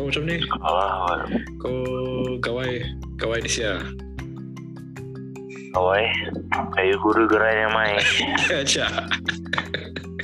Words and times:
Kau 0.00 0.08
macam 0.08 0.24
ni? 0.24 0.40
Ah, 0.64 1.28
Kau 1.60 1.76
gawai 2.40 2.80
gawai 3.20 3.36
di 3.44 3.52
sia. 3.52 3.76
awai. 5.76 6.08
Saya 6.72 6.96
guru 7.04 7.28
gerai 7.28 7.68
yang 7.68 7.72
mai. 7.76 8.00
Acha. 8.48 8.88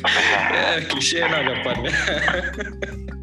Ya, 0.00 0.80
klise 0.88 1.28
lah 1.28 1.44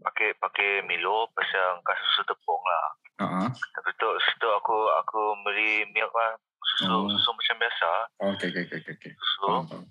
pakai 0.00 0.28
pakai 0.38 0.70
Milo 0.86 1.28
pasal 1.34 1.76
angkat 1.76 1.96
susu 2.00 2.22
tepung 2.24 2.62
lah. 2.64 2.86
Ha 3.18 3.24
ah. 3.26 3.48
Tapi 3.50 3.90
tu 3.98 4.08
situ 4.24 4.48
aku 4.48 4.76
aku 5.04 5.20
beli 5.44 5.84
milk 5.92 6.12
lah. 6.14 6.38
Susu 6.62 6.86
Oh. 6.88 7.10
susu 7.10 7.30
macam 7.34 7.56
biasa. 7.58 7.90
Oh, 8.22 8.28
okey 8.32 8.48
okey 8.54 8.64
okey 8.70 8.94
okey. 8.94 9.12
Susu 9.12 9.46
Faham, 9.46 9.64
faham. 9.66 9.84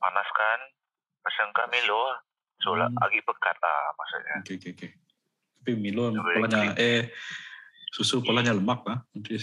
panaskan 0.00 0.58
pasal 1.22 1.52
angkat 1.52 1.66
Milo 1.70 2.00
lah. 2.00 2.18
So 2.64 2.72
lah 2.74 2.88
Hmm. 2.88 2.98
lagi 2.98 3.20
pekat 3.22 3.56
lah 3.60 3.78
maksudnya. 3.94 4.36
Okey 4.42 4.54
okey 4.56 4.72
okey. 4.74 4.90
Tapi 5.60 5.70
Milo 5.76 6.10
Boleh 6.10 6.40
polanya 6.40 6.72
eh 6.80 7.12
susu 7.92 8.24
polanya 8.24 8.56
lemak 8.56 8.80
lah. 8.88 9.04
Nanti 9.12 9.36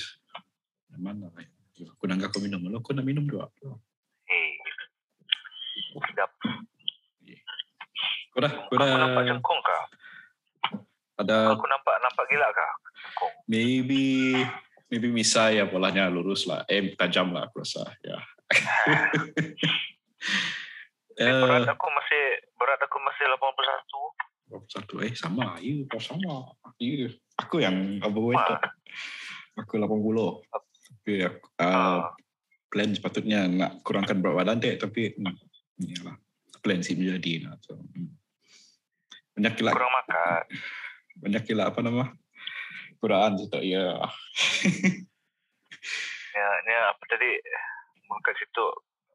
mana 0.98 1.30
lah. 1.30 1.46
Aku 1.74 2.06
nak 2.06 2.22
kau 2.30 2.42
minum. 2.42 2.62
Kalau 2.62 2.80
aku 2.82 2.92
nak 2.94 3.06
minum 3.06 3.26
juga. 3.26 3.50
Hey. 4.26 4.58
Sedap. 6.10 6.32
Kau 8.74 8.82
dah, 8.82 8.90
Aku 8.90 8.98
nampak 9.06 9.22
dah 9.22 9.30
cengkung 9.30 9.60
kah? 9.62 9.84
ada 11.14 11.38
Aku 11.54 11.66
nampak 11.70 11.96
nampak 12.02 12.26
gila 12.26 12.48
kah? 12.50 12.74
Maybe 13.46 14.34
maybe 14.90 15.08
misai 15.14 15.62
ya 15.62 15.70
polanya 15.70 16.10
lurus 16.10 16.50
lah. 16.50 16.66
Eh 16.66 16.98
tajam 16.98 17.30
lah 17.38 17.46
aku 17.46 17.62
rasa. 17.62 17.86
Ya. 18.02 18.18
Eh, 21.14 21.30
berat 21.30 21.70
Eh, 21.70 21.78
aku 21.78 21.86
masih 21.94 22.24
berat 22.58 22.82
aku 22.82 22.98
masih 22.98 23.30
81. 23.30 24.50
berapa 24.50 24.66
satu 24.70 25.02
eh 25.02 25.14
sama 25.14 25.58
you 25.62 25.86
kau 25.86 26.02
sama 26.02 26.54
you 26.82 27.10
aku 27.38 27.62
yang 27.62 28.02
overweight 28.02 28.38
tak? 28.38 28.74
aku 29.58 29.78
80 29.78 30.46
tapi 30.50 31.14
aku, 31.26 31.46
uh, 31.58 31.66
Ah. 31.66 32.14
plan 32.70 32.90
sepatutnya 32.94 33.46
nak 33.50 33.82
kurangkan 33.86 34.22
berat 34.22 34.46
badan 34.46 34.58
dek 34.62 34.78
tapi 34.82 35.14
hmm, 35.14 35.38
iyalah 35.86 36.18
plan 36.62 36.82
sih 36.82 36.94
menjadi 36.98 37.50
lah 37.50 37.58
so, 37.62 37.78
hmm. 37.78 38.10
Banyak 39.34 39.54
kila 39.58 39.72
Kurang 39.74 39.94
makan. 39.94 40.42
banyak 41.14 41.44
kila 41.46 41.64
apa 41.70 41.80
nama 41.82 42.04
kuraan 42.98 43.36
tu 43.38 43.46
tak 43.52 43.64
ya 43.66 43.98
Ya, 46.34 46.50
ni 46.66 46.74
apa 46.74 47.04
tadi 47.06 47.30
kat 48.26 48.34
situ 48.42 48.66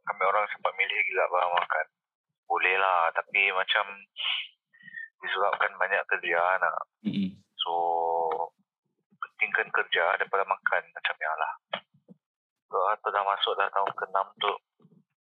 kami 0.07 0.23
orang 0.23 0.47
sempat 0.55 0.73
milih 0.79 0.99
gila 1.11 1.25
barang 1.29 1.53
makan. 1.59 1.87
Boleh 2.49 2.75
lah, 2.81 3.11
tapi 3.13 3.53
macam 3.53 3.85
disebabkan 5.21 5.75
banyak 5.77 6.01
kerja 6.09 6.41
nak. 6.63 6.79
Mm-mm. 7.05 7.37
So, 7.61 7.73
pentingkan 9.19 9.69
kerja 9.75 10.17
daripada 10.17 10.47
makan 10.49 10.83
macam 10.95 11.17
ya 11.19 11.33
lah. 11.37 11.53
So, 12.71 12.77
atau 12.97 13.09
dah 13.13 13.25
masuk 13.27 13.53
dah 13.59 13.69
tahun 13.69 13.93
ke-6 13.93 14.19
tu. 14.41 14.53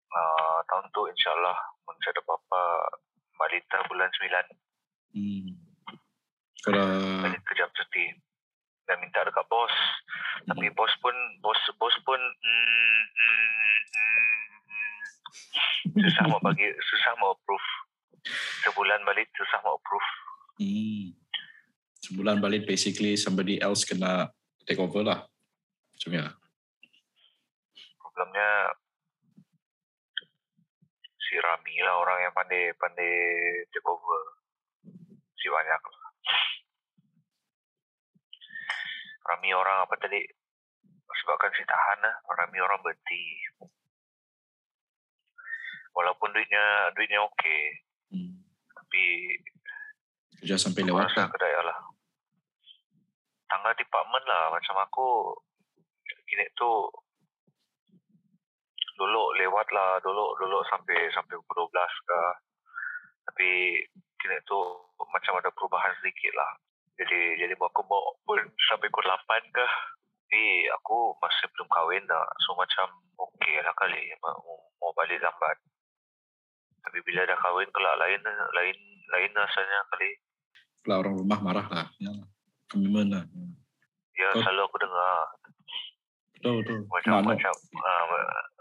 Uh, 0.07 0.59
tahun 0.71 0.87
tu 0.95 1.03
insyaAllah 1.11 1.59
Mungkin 1.83 2.09
ada 2.09 2.23
apa-apa 2.25 2.63
Balita 3.37 3.85
bulan 3.91 4.07
9 4.07 4.23
hmm. 5.17 5.49
kalau 6.61 6.85
Balik 7.25 7.41
kerja 7.49 7.67
cuti. 7.73 8.13
Dan 8.87 9.03
minta 9.03 9.25
dekat 9.27 9.43
bos. 9.51 9.75
Tapi 10.47 10.71
bos 10.77 10.93
pun 11.03 11.17
Bos 11.43 11.59
bos 11.81 11.97
pun 12.07 12.21
mm, 12.21 13.03
mm, 13.11 13.81
mm, 13.91 14.47
mm. 14.71 15.01
Susah 16.07 16.25
mau 16.31 16.39
bagi 16.45 16.69
Susah 16.71 17.13
mau 17.19 17.35
approve. 17.35 17.69
Sebulan 18.63 19.03
balik 19.03 19.27
Susah 19.35 19.59
mau 19.65 19.75
approve. 19.81 20.11
Hmm. 20.57 21.13
sebulan 22.01 22.41
balik 22.41 22.65
basically 22.65 23.13
somebody 23.13 23.61
else 23.61 23.85
kena 23.85 24.31
take 24.65 24.81
over 24.81 25.03
lah. 25.03 25.27
Macam 25.93 26.13
ya 26.13 26.27
Problemnya 28.01 28.51
Si 31.21 31.37
Rami 31.41 31.77
lah 31.85 31.95
Orang 32.01 32.19
yang 32.21 32.33
pandai 32.37 32.73
Pandai 32.77 33.13
take 33.69 33.85
over 33.85 34.37
Lah 35.51 35.81
Rami 39.27 39.51
orang 39.51 39.83
apa 39.87 39.95
tadi 39.99 40.23
Sebabkan 41.07 41.51
si 41.55 41.63
tahan 41.67 41.99
lah 42.03 42.15
Rami 42.31 42.59
orang 42.63 42.79
berhenti 42.83 43.25
Walaupun 45.97 46.31
duitnya 46.31 46.95
Duitnya 46.95 47.21
okey 47.27 47.63
hmm. 48.15 48.33
Tapi 48.75 49.03
kerja 50.47 50.63
sampai 50.63 50.87
lewat 50.87 51.11
lah 51.17 51.27
kedai 51.27 51.59
lah. 51.59 51.79
Tangga 53.51 53.75
department 53.75 54.25
lah. 54.31 54.53
Macam 54.53 54.79
aku, 54.79 55.35
kini 56.29 56.47
tu, 56.55 56.87
dulu 58.95 59.35
lewat 59.43 59.67
lah. 59.75 59.99
Dulu 60.05 60.39
dulu 60.39 60.63
sampai 60.71 61.11
sampai 61.11 61.35
pukul 61.41 61.67
12 61.67 62.07
ke. 62.07 62.23
Tapi 63.27 63.51
kini 64.27 64.43
tu 64.43 64.59
macam 65.07 65.39
ada 65.39 65.55
perubahan 65.55 65.95
sedikit 66.03 66.35
lah. 66.35 66.51
Jadi 66.99 67.39
jadi 67.39 67.55
aku 67.55 67.87
mau 67.87 68.03
pun 68.27 68.43
sampai 68.67 68.91
pukul 68.91 69.07
8 69.07 69.55
ke. 69.55 69.67
Tapi 70.27 70.43
aku 70.75 71.15
masih 71.23 71.47
belum 71.55 71.71
kahwin 71.71 72.03
dah. 72.11 72.27
So 72.43 72.59
macam 72.59 72.91
okey 73.15 73.63
lah 73.63 73.71
kali 73.79 74.11
mau, 74.19 74.35
mau 74.83 74.91
balik 74.99 75.23
lambat. 75.23 75.63
Tapi 76.83 76.99
bila 77.07 77.23
dah 77.23 77.39
kahwin 77.39 77.71
kelak 77.71 77.95
lain 78.03 78.19
lain 78.51 78.77
lain 79.15 79.31
rasanya 79.31 79.87
kali. 79.95 80.11
lah 80.87 81.03
orang 81.03 81.19
rumah 81.19 81.39
marah 81.43 81.67
lah 81.71 81.87
ya. 81.99 82.11
komitmen 82.71 83.11
lah 83.11 83.23
Ya 84.15 84.31
Kau- 84.35 84.43
selalu 84.43 84.71
aku 84.71 84.79
dengar 84.79 85.15
betul 86.39 86.63
betul 86.63 86.79
macam 86.87 87.11
Mana? 87.19 87.35
macam 87.35 87.55
uh, 87.75 88.05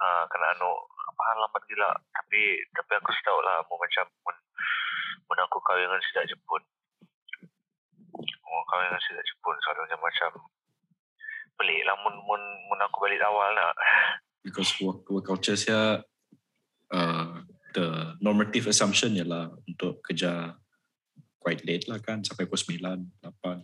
uh, 0.02 0.24
kena 0.26 0.48
anu 0.58 0.74
apa 1.06 1.22
lambat 1.38 1.62
gila 1.70 1.86
tapi 2.18 2.42
tapi 2.74 2.92
aku 2.98 3.14
tahu 3.22 3.40
lah 3.46 3.62
mau 3.70 3.78
macam 3.78 4.10
mun 4.26 4.38
mun 5.26 5.40
aku 5.42 5.58
kahwin 5.66 5.90
dengan 5.90 6.02
sidak 6.06 6.26
Jepun. 6.30 6.62
Mau 8.46 8.64
kahwin 8.70 8.90
dengan 8.90 9.04
sidak 9.04 9.26
Jepun 9.26 9.56
selalunya 9.62 9.98
macam 9.98 10.32
pelik 11.58 11.82
lah. 11.86 11.96
Mun 12.02 12.16
mun 12.26 12.42
mun 12.70 12.80
aku 12.86 12.98
balik 13.02 13.22
awal 13.26 13.50
nak. 13.54 13.74
Because 14.46 14.78
work, 14.78 15.10
work 15.10 15.26
culture 15.26 15.58
saya 15.58 16.06
uh, 16.94 17.28
the 17.74 18.16
normative 18.22 18.70
assumption 18.70 19.18
ialah 19.18 19.52
untuk 19.66 20.06
kerja 20.06 20.54
quite 21.42 21.62
late 21.68 21.86
lah 21.86 22.02
kan 22.02 22.26
sampai 22.26 22.50
pukul 22.50 22.78
9, 22.82 22.82
8 23.22 23.22
I 23.22 23.62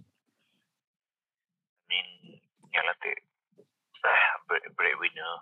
mean 1.89 2.07
ya 2.69 2.81
lah 2.85 2.93
teh 3.01 3.17
ah, 4.05 4.33
break 4.45 4.69
breadwinner 4.77 5.33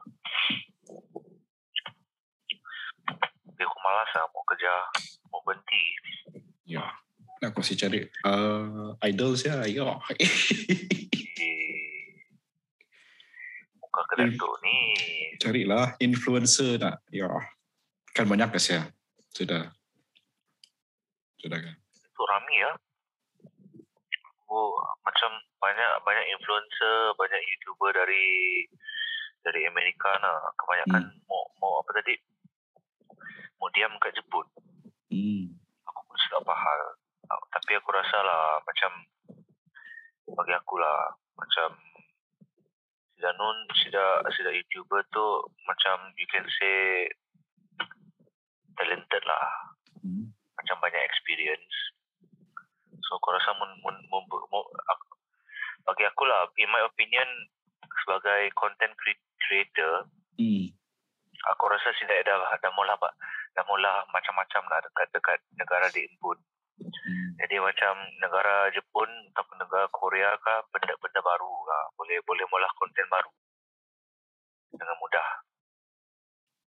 tapi 3.60 3.68
aku 3.68 3.80
malas 3.84 4.08
lah 4.16 4.24
mau 4.32 4.44
kerja 4.48 4.72
mau 5.28 5.44
berhenti 5.44 5.84
ya 6.64 6.88
nak 7.44 7.52
aku 7.52 7.60
masih 7.60 7.76
cari 7.76 8.00
uh, 8.24 8.96
idol 9.04 9.36
saya 9.36 9.68
ya 9.68 10.00
Eh, 11.40 12.20
buka 13.80 14.02
kedai 14.12 14.28
Hmm. 14.28 14.36
tu 14.36 14.50
ni. 14.60 14.80
Carilah 15.40 15.96
influencer 16.04 16.76
nak. 16.76 17.00
Ya. 17.16 17.32
Kan 18.12 18.28
banyak 18.28 18.52
ke 18.52 18.60
saya. 18.60 18.92
Sudah. 19.32 19.72
Sudah 21.40 21.64
kan. 21.64 21.76
Tu 21.96 22.24
rami 22.28 22.56
ya. 22.60 22.72
Aku 24.44 24.60
macam 25.00 25.32
banyak 25.64 25.92
banyak 26.04 26.26
influencer, 26.36 27.16
banyak 27.16 27.40
YouTuber 27.40 27.96
dari 27.96 28.28
dari 29.48 29.64
Amerika 29.64 30.12
nak 30.20 30.60
kebanyakan 30.60 31.24
mau 31.24 31.48
mau 31.64 31.80
apa 31.80 32.04
tadi? 32.04 32.20
Mau 33.60 33.70
diam 33.72 33.92
kat 34.00 34.16
Jepun. 34.16 34.48
Hmm. 35.12 35.44
Aku 35.86 36.00
pun 36.04 36.18
sudah 36.18 36.42
faham. 36.44 36.80
Ah, 37.28 37.40
Tapi 37.52 37.76
aku 37.76 37.90
rasa 37.92 38.18
lah 38.20 38.58
macam 38.64 38.92
bagi 40.30 40.54
aku 40.54 40.78
lah 40.78 41.14
macam 41.36 41.74
Sida 43.14 43.36
Nun, 43.36 43.58
Sida, 43.76 44.24
Sida 44.32 44.52
YouTuber 44.54 45.04
tu 45.12 45.26
macam 45.68 46.16
you 46.16 46.28
can 46.32 46.46
say 46.48 47.10
talented 48.80 49.24
lah. 49.28 49.46
Hmm. 50.00 50.32
Macam 50.56 50.80
banyak 50.80 51.04
experience. 51.04 51.76
So 53.04 53.18
aku 53.18 53.34
rasa 53.34 53.52
mun, 53.58 53.72
mun, 53.84 53.96
mun, 54.08 54.24
mun, 54.24 54.66
aku, 54.88 55.06
bagi 55.84 56.06
aku 56.06 56.24
lah, 56.24 56.48
in 56.56 56.70
my 56.70 56.84
opinion, 56.86 57.28
sebagai 58.04 58.54
content 58.56 58.94
cre- 58.96 59.28
creator, 59.42 60.08
Hmm. 60.40 60.72
aku 61.52 61.64
rasa 61.68 61.92
Sida 62.00 62.24
dah, 62.24 62.40
dah 62.56 62.72
mula 62.72 62.96
dah 62.96 63.12
mula 63.68 64.06
macam-macam 64.14 64.64
lah 64.70 64.80
dekat 64.84 65.08
dekat 65.12 65.40
negara 65.58 65.88
di 65.92 66.06
Impun. 66.06 66.38
Hmm. 66.80 67.30
Jadi 67.44 67.60
macam 67.60 67.94
negara 68.24 68.72
Jepun 68.72 69.10
ataupun 69.36 69.56
negara 69.60 69.86
Korea 69.92 70.32
ke 70.40 70.54
benda-benda 70.72 71.20
baru 71.20 71.54
lah. 71.68 71.84
Boleh 72.00 72.24
boleh 72.24 72.46
mula 72.48 72.68
konten 72.80 73.06
baru 73.12 73.32
dengan 74.72 74.96
mudah. 75.00 75.28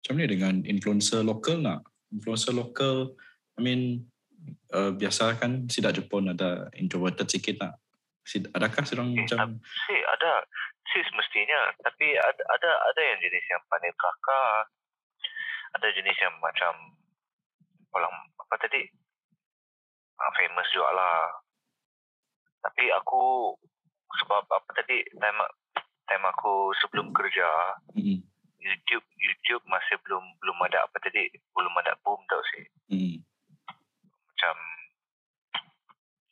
Macam 0.02 0.14
ni 0.22 0.26
dengan 0.30 0.54
influencer 0.62 1.26
lokal 1.26 1.58
nak. 1.58 1.82
Influencer 2.14 2.54
lokal, 2.54 3.18
I 3.58 3.60
mean, 3.66 4.06
uh, 4.70 4.94
biasa 4.94 5.34
kan 5.42 5.66
sidak 5.66 5.98
Jepun 5.98 6.30
ada 6.30 6.70
introverted 6.78 7.26
sikit 7.26 7.58
nak. 7.58 7.82
Sid- 8.26 8.50
Adakah 8.54 8.82
sedang 8.86 9.10
Eh, 9.14 9.22
macam 9.22 9.58
Si 9.62 9.96
ada 10.02 10.42
si 10.86 10.98
semestinya 11.10 11.70
tapi 11.82 12.14
ada 12.14 12.42
ada 12.46 12.70
ada 12.90 13.00
yang 13.02 13.18
jenis 13.22 13.44
yang 13.50 13.62
pandai 13.66 13.90
kakak. 13.94 14.70
Ada 15.74 15.90
jenis 15.90 16.16
yang 16.22 16.34
macam 16.38 16.72
orang 17.96 18.14
apa 18.38 18.54
tadi 18.62 18.86
ah, 20.22 20.32
famous 20.38 20.68
juga 20.70 20.90
lah. 20.94 21.18
Tapi 22.62 22.90
aku 22.94 23.54
sebab 24.22 24.42
apa 24.46 24.70
tadi 24.74 25.02
time 25.18 25.40
time 26.06 26.24
aku 26.30 26.70
sebelum 26.80 27.10
kerja 27.10 27.74
hmm. 27.98 28.22
YouTube 28.62 29.06
YouTube 29.18 29.64
masih 29.66 29.98
belum 30.06 30.22
belum 30.42 30.58
ada 30.66 30.86
apa 30.86 30.96
tadi 31.02 31.28
belum 31.52 31.74
ada 31.82 31.98
boom 32.06 32.22
tau 32.30 32.42
sih 32.54 32.64
Hmm. 32.86 33.18
macam 34.30 34.56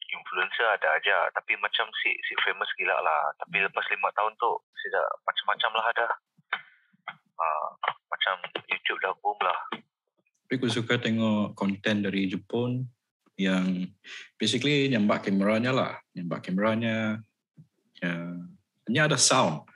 influencer 0.07 0.71
ada 0.71 0.95
aja 0.95 1.27
tapi 1.35 1.59
macam 1.59 1.91
si 1.99 2.15
si 2.23 2.39
famous 2.47 2.71
gila 2.79 2.95
lah 2.95 3.35
tapi 3.43 3.59
lepas 3.59 3.83
lima 3.91 4.07
tahun 4.15 4.31
tu 4.39 4.55
sudah 4.79 5.03
macam-macam 5.27 5.71
lah 5.75 5.87
ada 5.91 6.07
uh, 7.43 7.69
macam 8.25 8.65
YouTube 8.73 9.01
dah 9.05 9.13
boom 9.21 9.37
lah 9.45 9.61
Tapi 10.45 10.53
aku 10.57 10.69
suka 10.73 10.97
tengok 10.97 11.53
konten 11.53 12.01
dari 12.01 12.25
Jepun 12.25 12.89
yang 13.37 13.91
basically 14.41 14.87
nyambak 14.89 15.27
kameranya 15.27 15.75
lah. 15.75 15.93
Nyambak 16.15 16.47
kameranya. 16.47 17.19
Ya, 17.99 18.15
hanya 18.87 19.01
ada 19.11 19.19
sound. 19.19 19.67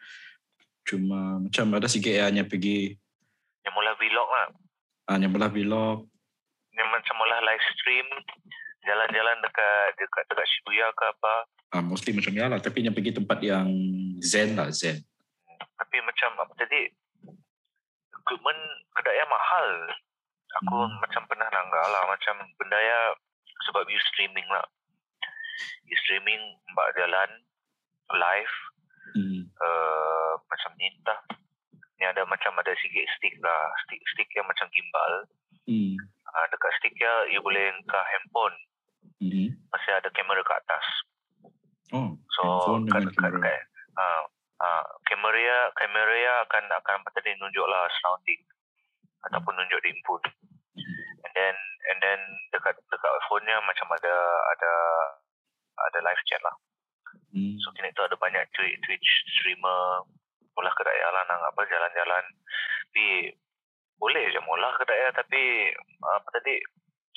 Cuma 0.87 1.43
macam 1.43 1.67
ada 1.77 1.89
sikit 1.89 2.13
yang 2.13 2.29
hanya 2.33 2.45
pergi 2.45 2.97
yang 3.69 3.77
mula 3.77 3.93
vlog 4.01 4.29
lah 4.33 4.49
ah, 5.13 5.17
nyambalah 5.21 5.53
vlog. 5.53 6.09
yang 6.73 6.89
macam 6.89 7.15
mula 7.21 7.37
live 7.45 7.65
stream 7.77 8.09
jalan-jalan 8.81 9.37
dekat 9.45 9.93
dekat 10.01 10.25
dekat 10.33 10.47
Shibuya 10.49 10.89
ke 10.97 11.05
apa 11.05 11.35
Ah, 11.69 11.85
mostly 11.85 12.17
macam 12.17 12.33
ya 12.33 12.49
lah. 12.49 12.65
Tapi 12.65 12.81
yang 12.81 12.97
pergi 12.97 13.13
tempat 13.13 13.45
yang 13.45 13.69
zen 14.25 14.57
lah, 14.57 14.73
zen. 14.73 15.05
tapi 15.77 16.01
macam 16.01 16.33
apa 16.41 16.53
tadi 16.57 16.89
equipment 18.29 18.61
kedai 18.93 19.25
mahal 19.25 19.69
aku 20.61 20.77
Hmm. 20.85 21.01
macam 21.01 21.25
pernah 21.25 21.49
nanggak 21.49 21.87
lah 21.89 22.05
macam 22.05 22.37
benda 22.61 22.77
ya 22.77 23.01
sebab 23.65 23.89
you 23.89 23.97
streaming 24.13 24.45
lah 24.53 24.65
you 25.89 25.97
streaming 26.05 26.37
mbak 26.69 26.93
jalan 26.93 27.31
live 28.13 28.57
Hmm. 29.09 29.49
uh, 29.57 30.37
macam 30.45 30.77
ni 30.77 30.93
entah 30.93 31.17
ni 31.97 32.05
ada 32.05 32.29
macam 32.29 32.53
ada 32.55 32.77
sikit 32.77 33.09
stick 33.17 33.33
lah 33.41 33.73
stick 33.83 34.05
stick 34.13 34.29
yang 34.37 34.45
macam 34.45 34.69
gimbal 34.69 35.13
Hmm. 35.65 35.97
uh, 36.29 36.45
dekat 36.53 36.73
stick 36.77 36.93
ya 36.95 37.25
you 37.27 37.41
boleh 37.41 37.73
engkau 37.73 38.05
handphone 38.05 38.57
Hmm. 39.17 39.49
masih 39.73 39.93
ada 39.97 40.13
kamera 40.13 40.45
kat 40.45 40.61
atas 40.63 40.87
Oh, 41.89 42.13
so 42.37 42.45
kat, 42.85 43.01
kat, 43.01 43.17
kamera. 43.17 43.41
kat, 43.41 43.61
uh, 43.97 44.23
uh, 44.63 44.85
kamera 45.07 45.71
kamera 45.75 46.47
akan 46.47 46.65
akan 46.83 46.97
tadi 47.15 47.35
nunjuk 47.39 47.67
lah 47.67 47.87
surrounding 47.99 48.43
ataupun 49.27 49.55
nunjuk 49.55 49.81
di 49.83 49.91
input. 49.95 50.23
And 51.27 51.33
then 51.35 51.57
and 51.91 51.99
then 52.03 52.21
dekat 52.55 52.79
dekat 52.91 53.13
phone-nya 53.27 53.59
macam 53.63 53.91
ada 53.95 54.17
ada 54.55 54.73
ada 55.89 55.99
live 56.03 56.23
chat 56.27 56.43
lah. 56.43 56.57
Hmm. 57.29 57.57
so 57.61 57.73
kini 57.77 57.93
tu 57.93 58.01
ada 58.05 58.17
banyak 58.17 58.41
Twitch, 58.57 58.81
Twitch 58.85 59.09
streamer 59.37 60.05
mula 60.57 60.71
kedai 60.73 61.01
lah 61.13 61.25
nang 61.29 61.43
apa 61.45 61.61
jalan-jalan. 61.67 62.25
Tapi 62.89 63.07
boleh 63.99 64.25
je 64.33 64.41
mula 64.43 64.75
kedai 64.81 65.13
tapi 65.13 65.73
apa 66.03 66.29
tadi 66.35 66.57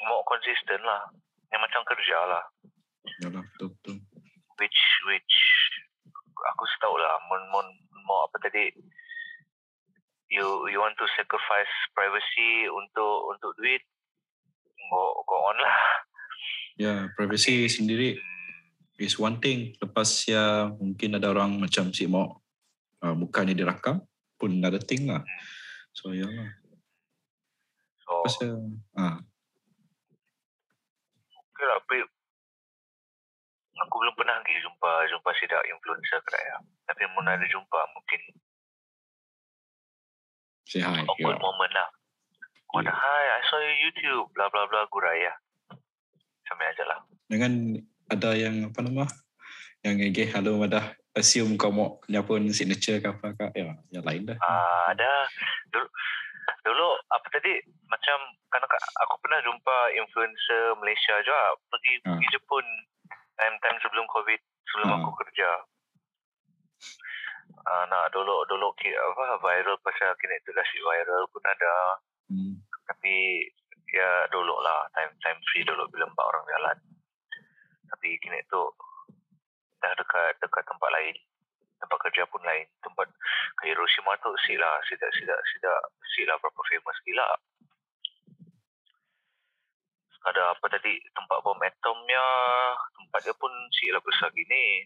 mau 0.05 0.21
konsisten 0.25 0.81
lah. 0.83 1.09
Yang 1.51 1.61
macam 1.67 1.81
kerja 1.83 2.17
lah. 2.31 2.43
Yalah, 3.27 3.43
betul, 3.43 3.69
betul. 3.75 3.97
which 4.61 4.81
which 5.09 5.35
aku 6.49 6.63
tahu 6.81 6.95
lah 6.97 7.17
mon 7.29 7.41
mon 7.53 7.67
mau 8.05 8.25
apa 8.25 8.41
tadi 8.41 8.73
you 10.31 10.65
you 10.71 10.79
want 10.81 10.95
to 10.97 11.05
sacrifice 11.13 11.71
privacy 11.93 12.65
untuk 12.71 13.29
untuk 13.35 13.51
duit 13.59 13.83
go 14.89 15.21
go 15.27 15.37
on 15.51 15.57
lah 15.61 15.77
Ya, 16.79 17.11
privacy 17.13 17.69
sendiri 17.69 18.17
is 18.97 19.13
one 19.19 19.37
thing. 19.37 19.75
Lepas 19.77 20.25
ya 20.25 20.71
mungkin 20.71 21.13
ada 21.13 21.29
orang 21.29 21.59
macam 21.59 21.93
si 21.93 22.07
mau 22.09 22.41
uh, 23.05 23.13
mukanya 23.13 23.53
direkam 23.53 24.01
pun 24.39 24.57
another 24.57 24.81
thing 24.81 25.05
lah. 25.05 25.21
So 25.93 26.15
ya 26.15 26.25
lah. 26.25 26.49
so 28.01 28.11
Lepas 28.23 28.35
ya, 28.41 28.51
ah, 28.97 29.17
okay 31.37 31.65
lah 31.69 31.77
aku 33.81 33.95
belum 33.97 34.13
pernah 34.13 34.35
lagi 34.35 34.53
jumpa 34.57 34.91
jumpa 35.07 35.29
sidak 35.35 35.63
influencer 35.65 36.19
kedai 36.21 36.45
lah. 36.49 36.61
tapi 36.85 37.01
mun 37.09 37.25
ada 37.25 37.43
jumpa 37.43 37.79
mungkin 37.91 38.21
say 40.63 40.79
hi. 40.79 41.03
awkward 41.03 41.35
Ya. 41.35 41.41
moment 41.41 41.73
lah 41.73 41.89
Aku 42.63 42.79
ada, 42.79 42.87
hi, 42.87 43.25
I 43.27 43.43
saw 43.45 43.59
your 43.59 43.75
YouTube, 43.83 44.31
bla 44.31 44.47
bla 44.47 44.63
bla, 44.63 44.87
guraya. 44.87 45.35
Sampai 46.47 46.71
aja 46.71 46.87
lah. 46.87 47.03
Dengan 47.27 47.75
ada 48.07 48.31
yang 48.31 48.63
apa 48.63 48.79
nama? 48.79 49.03
Yang 49.83 49.93
ngegeh 49.99 50.31
halo 50.31 50.55
ada 50.63 50.95
assume 51.11 51.59
kau 51.59 51.67
mau 51.67 51.99
punya 51.99 52.23
pun 52.23 52.47
signature 52.47 53.03
ke 53.03 53.11
apa 53.11 53.35
ke. 53.35 53.59
Ya, 53.59 53.75
yang 53.91 54.07
lain 54.07 54.23
dah. 54.23 54.39
Ah, 54.39 54.95
ada 54.95 55.27
dulu, 55.67 55.83
dulu 56.63 56.87
apa 57.11 57.27
tadi 57.27 57.59
macam 57.85 58.15
karena 58.47 58.63
ka- 58.65 58.87
aku 59.03 59.19
pernah 59.19 59.43
jumpa 59.43 59.77
influencer 59.91 60.71
Malaysia 60.79 61.19
juga 61.19 61.39
pergi 61.67 61.93
Ah. 62.01 62.15
pergi 62.15 62.27
Jepun 62.31 62.63
time 63.41 63.57
time 63.57 63.77
sebelum 63.81 64.05
covid 64.05 64.37
sebelum 64.69 64.87
Ah. 64.93 64.97
aku 65.01 65.11
kerja. 65.25 65.49
Ah, 67.65 67.83
nah 67.89 68.05
dulu 68.13 68.45
dulu 68.45 68.73
ki, 68.77 68.89
apa 68.93 69.37
viral 69.41 69.77
pasal 69.81 70.13
kini 70.17 70.37
tu 70.45 70.53
dah 70.53 70.65
si 70.69 70.77
viral 70.77 71.25
pun 71.33 71.43
ada. 71.45 71.73
Hmm. 72.31 72.55
tapi 72.87 73.43
ya 73.91 74.27
dulu 74.31 74.55
lah. 74.63 74.87
Time 74.95 75.11
time 75.19 75.39
free 75.51 75.65
dulu 75.65 75.83
bila 75.89 76.07
empat 76.07 76.25
orang 76.27 76.45
jalan. 76.47 76.77
Tapi 77.91 78.19
kini 78.23 78.39
tu 78.47 78.61
dah 79.81 79.91
dekat 79.97 80.37
dekat 80.39 80.63
tempat 80.63 80.89
lain. 80.95 81.15
Tempat 81.81 81.97
kerja 82.07 82.23
pun 82.29 82.39
lain. 82.45 82.67
Tempat 82.83 83.07
ke 83.57 83.63
Hiroshima 83.67 84.15
tu 84.21 84.31
si 84.47 84.55
lah. 84.55 84.79
Sida 84.87 85.07
sida 85.17 85.35
sida 85.55 85.73
si 86.15 86.23
lah. 86.23 86.35
Berapa 86.39 86.61
famous 86.67 86.97
gila 87.03 87.27
ada 90.29 90.53
apa 90.53 90.65
tadi 90.69 91.01
tempat 91.17 91.37
bom 91.41 91.57
atomnya 91.57 92.25
tempat 92.93 93.19
dia 93.25 93.33
pun 93.33 93.49
si 93.73 93.89
lah 93.89 94.01
besar 94.05 94.29
gini 94.35 94.85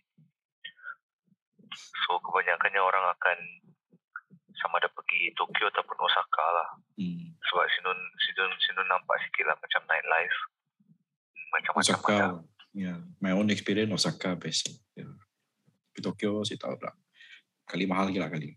so 2.07 2.15
kebanyakannya 2.23 2.79
orang 2.79 3.03
akan 3.19 3.37
sama 4.55 4.79
ada 4.79 4.87
pergi 4.87 5.35
Tokyo 5.35 5.67
ataupun 5.71 5.97
Osaka 6.07 6.45
lah 6.55 6.69
Hmm. 6.95 7.35
sebab 7.43 7.67
sinun 7.75 7.99
sinun 8.23 8.51
sinun 8.63 8.87
nampak 8.87 9.19
sikit 9.27 9.51
lah 9.51 9.57
macam 9.59 9.83
nightlife 9.83 10.37
macam-macam 11.51 11.95
Osaka. 11.99 12.15
ada 12.15 12.27
Ya, 12.75 12.91
my 13.23 13.31
own 13.31 13.47
experience 13.55 13.87
Osaka 13.87 14.35
best. 14.35 14.67
Di 15.95 15.99
Tokyo 16.03 16.43
sih 16.43 16.59
tahu 16.59 16.75
tak. 16.75 16.91
Kali 17.63 17.87
mahal 17.87 18.11
gila 18.11 18.27
kali. 18.27 18.51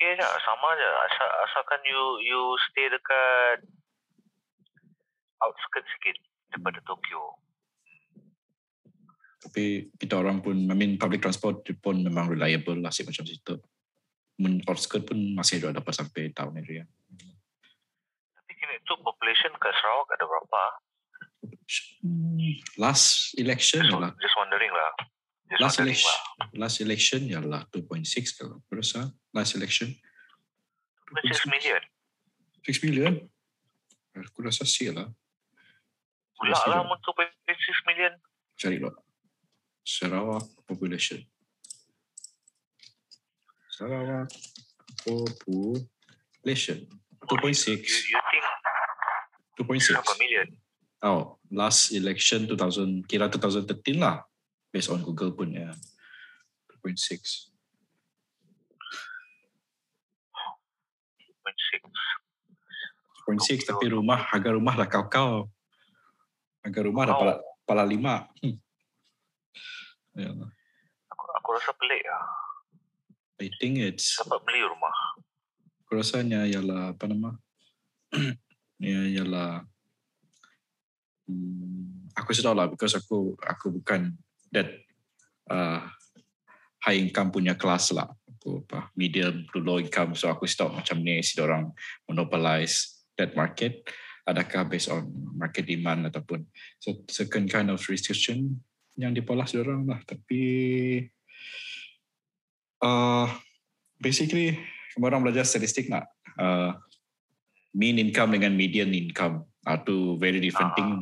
okay 0.00 0.16
je 0.16 0.24
sama 0.44 0.68
je 0.76 0.84
Asal, 0.84 1.28
asalkan 1.48 1.80
you 1.84 2.02
you 2.24 2.40
stay 2.68 2.88
dekat 2.92 3.64
outskirt 5.40 5.86
sikit 5.98 6.16
daripada 6.52 6.78
Tokyo. 6.84 7.40
Tapi 9.40 9.88
kita 9.96 10.20
orang 10.20 10.44
pun, 10.44 10.68
I 10.68 10.76
mean 10.76 11.00
public 11.00 11.24
transport 11.24 11.64
pun 11.80 12.04
memang 12.04 12.28
reliable 12.28 12.76
lah 12.76 12.92
macam 12.92 13.24
situ. 13.24 13.56
Men 14.36 14.60
outskirt 14.68 15.08
pun 15.08 15.16
masih 15.32 15.64
ada 15.64 15.80
dapat 15.80 15.96
sampai 15.96 16.32
town 16.36 16.56
area. 16.60 16.84
tapi 18.36 18.52
kini 18.56 18.76
tu 18.84 18.96
population 19.00 19.52
kat 19.56 19.72
Sarawak 19.80 20.08
ada 20.12 20.24
berapa? 20.28 20.62
Hmm, 22.04 22.60
Last 22.76 23.32
election 23.40 23.84
just, 23.84 23.92
ialah 23.96 24.12
just 24.20 24.36
wondering 24.36 24.72
lah. 24.72 24.92
Just 25.48 25.60
last 25.60 25.76
wondering 25.80 25.96
election 25.96 26.12
lah. 26.12 26.48
last 26.60 26.76
election 26.84 27.20
ialah 27.28 27.60
2.6 27.72 28.36
kalau 28.36 28.60
aku 28.60 28.72
rasa. 28.76 29.08
Last 29.32 29.56
election. 29.56 29.88
6 31.16 31.48
million? 31.48 31.80
6 32.68 32.84
million? 32.84 33.12
Aku 34.20 34.44
rasa 34.44 34.68
sih 34.68 34.92
lah 34.92 35.08
pula 36.40 36.56
lah 36.56 36.80
untuk 36.88 37.12
6 37.20 37.28
million. 37.84 38.16
Cari 38.56 38.80
lah. 38.80 38.96
Sarawak 39.84 40.48
population. 40.64 41.20
Sarawak 43.68 44.32
population. 45.04 46.88
2.6 47.28 47.68
you, 47.68 48.16
you 48.16 48.20
think 48.32 48.44
2.6 49.60 49.92
berapa 49.92 50.14
million? 50.16 50.48
Oh, 51.04 51.36
last 51.52 51.92
election 51.92 52.48
2000 52.48 53.04
kira 53.04 53.28
2013 53.28 54.00
lah. 54.00 54.24
Based 54.72 54.88
on 54.88 55.04
Google 55.04 55.36
pun 55.36 55.52
ya. 55.52 55.76
2.6. 56.80 57.52
2.6 61.44 61.84
2.6 63.28 63.68
tapi 63.68 63.92
rumah 63.92 64.16
harga 64.16 64.56
rumah 64.56 64.74
lah 64.74 64.88
kau-kau. 64.88 65.46
Harga 66.60 66.80
rumah 66.84 67.04
dah 67.08 67.16
pala, 67.16 67.34
pala 67.64 67.84
lima. 67.88 68.28
Hmm. 68.44 68.56
Ya, 70.18 70.30
aku, 71.08 71.24
aku 71.38 71.48
rasa 71.54 71.70
pelik 71.78 72.02
lah 72.02 72.26
I 73.40 73.48
think 73.62 73.78
it's 73.78 74.18
dapat 74.18 74.42
beli 74.42 74.60
rumah 74.66 74.92
aku 75.90 75.98
rasanya 75.98 76.46
ialah 76.46 76.94
apa 76.94 77.04
nama? 77.10 77.34
ya 78.78 79.00
ialah 79.10 79.66
hmm, 81.26 82.14
aku 82.14 82.30
sudah 82.30 82.54
lah 82.54 82.70
because 82.70 82.94
aku 82.94 83.34
aku 83.42 83.74
bukan 83.74 84.14
that 84.54 84.70
uh, 85.50 85.82
high 86.78 86.94
income 86.94 87.34
punya 87.34 87.58
kelas 87.58 87.90
lah. 87.90 88.06
Aku 88.38 88.62
apa 88.70 88.94
medium 88.94 89.42
to 89.50 89.58
low 89.58 89.82
income 89.82 90.14
so 90.14 90.30
aku 90.30 90.46
stop 90.46 90.70
macam 90.70 91.02
ni 91.02 91.26
si 91.26 91.42
orang 91.42 91.74
monopolize 92.06 93.02
that 93.18 93.34
market 93.34 93.82
adakah 94.30 94.66
based 94.70 94.88
on 94.88 95.10
market 95.34 95.66
demand 95.66 96.06
ataupun 96.06 96.46
so, 96.78 97.02
second 97.10 97.50
kind 97.50 97.68
of 97.68 97.80
restriction 97.90 98.60
yang 98.94 99.16
dipolas 99.16 99.52
orang 99.56 99.88
lah. 99.88 100.00
Tapi 100.06 100.42
uh, 102.84 103.26
basically 103.98 104.58
orang 105.00 105.24
belajar 105.24 105.44
statistik 105.46 105.90
nak 105.90 106.06
uh, 106.38 106.76
mean 107.74 107.98
income 107.98 108.34
dengan 108.36 108.54
median 108.54 108.94
income. 108.94 109.46
Are 109.68 109.76
two 109.76 110.16
very 110.16 110.40
different 110.40 110.72
Ah. 110.72 110.76
thing 110.80 110.92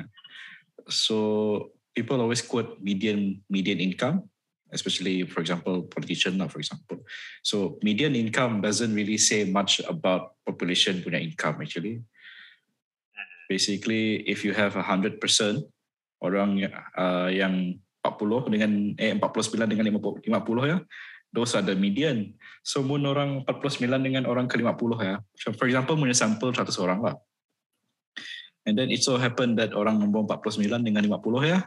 so 0.91 1.71
people 1.95 2.21
always 2.21 2.43
quote 2.43 2.81
median 2.81 3.45
median 3.49 3.79
income 3.79 4.25
especially 4.73 5.25
for 5.25 5.41
example 5.41 5.89
politician 5.89 6.37
lah 6.37 6.49
for 6.49 6.61
example. 6.61 7.01
So 7.41 7.81
median 7.81 8.13
income 8.13 8.61
doesn't 8.61 8.93
really 8.93 9.17
say 9.17 9.49
much 9.49 9.81
about 9.89 10.37
population 10.45 11.01
punya 11.01 11.25
income 11.25 11.57
actually 11.65 12.05
basically 13.49 14.23
if 14.29 14.45
you 14.45 14.53
have 14.53 14.77
a 14.77 14.85
100% 14.85 15.19
orang 16.21 16.51
uh, 16.95 17.33
yang 17.33 17.81
40 18.05 18.53
dengan 18.53 18.71
eh 19.01 19.17
49 19.17 19.65
dengan 19.67 19.85
50, 19.99 20.23
50 20.29 20.71
ya 20.71 20.79
those 21.33 21.53
are 21.57 21.65
the 21.65 21.77
median. 21.77 22.33
So 22.65 22.81
mun 22.81 23.05
orang 23.05 23.45
49 23.45 23.85
dengan 24.01 24.25
orang 24.25 24.49
ke 24.49 24.57
50 24.61 24.73
ya. 25.05 25.21
So 25.37 25.53
for 25.53 25.69
example 25.69 25.97
punya 25.97 26.17
sampel 26.17 26.53
100 26.53 26.73
orang 26.81 27.01
lah. 27.05 27.15
And 28.65 28.77
then 28.77 28.93
it 28.93 29.01
so 29.01 29.17
happen 29.17 29.57
that 29.57 29.73
orang 29.73 30.01
nombor 30.01 30.29
49 30.29 30.69
dengan 30.85 31.05
50 31.09 31.53
ya 31.53 31.59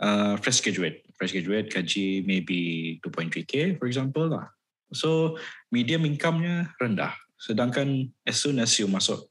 uh, 0.00 0.34
fresh 0.40 0.60
graduate. 0.64 1.04
Fresh 1.16 1.32
graduate 1.36 1.72
gaji 1.72 2.24
maybe 2.24 2.58
2.3k 3.04 3.80
for 3.80 3.88
example 3.88 4.32
lah. 4.32 4.48
So 4.92 5.40
medium 5.72 6.08
income-nya 6.08 6.76
rendah. 6.80 7.12
Sedangkan 7.36 8.12
as 8.24 8.36
soon 8.40 8.60
as 8.60 8.72
you 8.80 8.88
masuk 8.88 9.28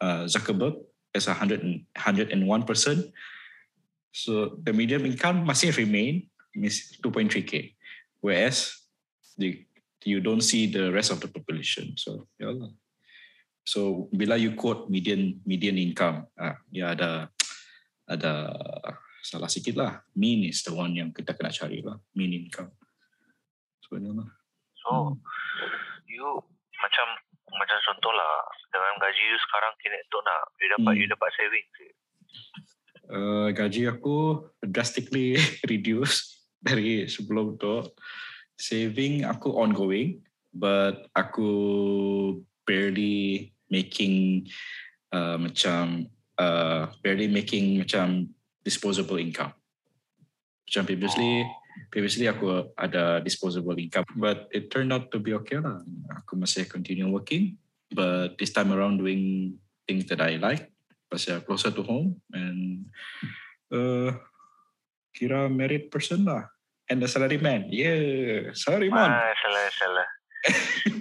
uh, 0.00 0.28
Zuckerberg 0.28 0.76
as 1.16 1.26
a 1.26 1.34
100 1.34 1.64
and- 1.64 1.84
101%. 1.96 3.10
So 4.12 4.56
the 4.60 4.72
medium 4.72 5.04
income 5.04 5.44
masih 5.44 5.72
remain 5.76 6.28
is 6.56 6.96
2.3k, 7.04 7.76
whereas 8.24 8.72
the, 9.36 9.64
you 10.04 10.24
don't 10.24 10.40
see 10.40 10.68
the 10.68 10.92
rest 10.92 11.12
of 11.12 11.20
the 11.20 11.28
population. 11.28 11.96
So 12.00 12.28
ya 12.40 12.52
lah. 12.52 12.72
So 13.66 14.08
bila 14.14 14.40
you 14.40 14.56
quote 14.56 14.88
median 14.88 15.42
median 15.44 15.76
income, 15.76 16.32
ah, 16.38 16.56
ya 16.72 16.96
ada 16.96 17.28
ada 18.08 18.56
salah 19.20 19.50
sikit 19.50 19.76
lah. 19.76 20.00
Mean 20.16 20.48
is 20.48 20.64
the 20.64 20.72
one 20.72 20.96
yang 20.96 21.12
kita 21.12 21.36
kena 21.36 21.52
cari 21.52 21.84
lah. 21.84 22.00
Mean 22.16 22.32
income. 22.32 22.72
So 23.84 24.00
ya 24.00 24.16
lah. 24.16 24.28
so 24.86 25.18
you 26.06 26.26
macam 26.78 27.06
macam 27.50 27.78
contoh 27.90 28.12
lah 28.14 28.32
dengan 28.70 28.94
gaji 29.00 29.22
you 29.22 29.38
sekarang 29.48 29.72
kini 29.80 29.98
tu 30.10 30.18
nak 30.22 30.40
you 30.58 30.68
dapat 30.70 30.92
Hmm. 30.94 31.00
you 31.00 31.06
dapat 31.08 31.30
saving 31.34 31.66
sih 31.78 31.90
Uh, 33.06 33.54
gaji 33.54 33.86
aku 33.86 34.50
drastically 34.58 35.38
reduce 35.70 36.42
dari 36.58 37.06
sebelum 37.06 37.54
tu. 37.54 37.86
Saving 38.58 39.22
aku 39.22 39.54
ongoing, 39.54 40.26
but 40.50 41.06
aku 41.14 41.50
barely 42.66 43.52
making 43.70 44.48
uh, 45.14 45.38
macam 45.38 46.08
uh, 46.40 46.90
barely 46.98 47.30
making 47.30 47.78
macam 47.78 48.26
disposable 48.66 49.22
income. 49.22 49.54
Macam 50.66 50.82
previously, 50.82 51.46
previously 51.92 52.26
aku 52.26 52.74
ada 52.74 53.22
disposable 53.22 53.78
income, 53.78 54.08
but 54.18 54.50
it 54.50 54.66
turned 54.66 54.90
out 54.90 55.14
to 55.14 55.22
be 55.22 55.30
okay 55.30 55.62
lah. 55.62 55.78
Aku 56.24 56.34
masih 56.34 56.66
continue 56.66 57.06
working, 57.06 57.54
but 57.92 58.38
this 58.38 58.50
time 58.50 58.72
around 58.72 58.98
doing 58.98 59.54
things 59.86 60.06
that 60.10 60.20
I 60.20 60.36
like, 60.36 60.72
pasal 61.06 61.42
closer 61.46 61.70
to 61.70 61.82
home 61.86 62.18
and 62.34 62.90
uh, 63.70 64.10
kira 65.14 65.46
married 65.46 65.90
person 65.90 66.26
lah. 66.26 66.50
And 66.86 67.02
a 67.02 67.08
salary 67.10 67.38
man. 67.38 67.66
Yeah, 67.70 68.54
salary 68.54 68.90
man. 68.90 69.10
masalah 69.10 69.62
masalah. 69.66 70.06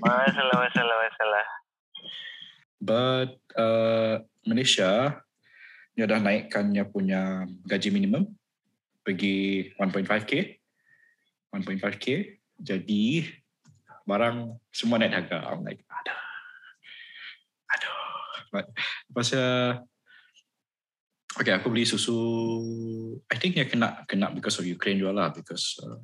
Masalah 0.02 0.58
masalah 0.66 0.96
masalah. 1.06 1.46
But 2.82 3.32
uh, 3.54 4.14
Malaysia 4.46 5.22
dia 5.94 6.06
dah 6.10 6.18
naikkannya 6.18 6.84
punya 6.90 7.46
gaji 7.70 7.94
minimum. 7.94 8.34
Pergi 9.06 9.70
1.5k 9.78 10.58
1.5k 11.54 12.06
jadi 12.58 13.06
barang 14.10 14.58
semua 14.74 14.98
naik 14.98 15.14
harga. 15.14 15.54
I'm 15.54 15.62
like 15.62 15.86
aduh 15.86 16.25
but 18.56 18.72
pasal 19.12 19.84
Okay, 21.36 21.52
aku 21.52 21.68
beli 21.68 21.84
susu. 21.84 22.16
I 23.28 23.36
think 23.36 23.60
dia 23.60 23.68
kena 23.68 24.08
kena 24.08 24.32
because 24.32 24.56
of 24.56 24.64
Ukraine 24.64 25.04
juga 25.04 25.12
lah, 25.12 25.28
because 25.36 25.76
uh, 25.84 26.00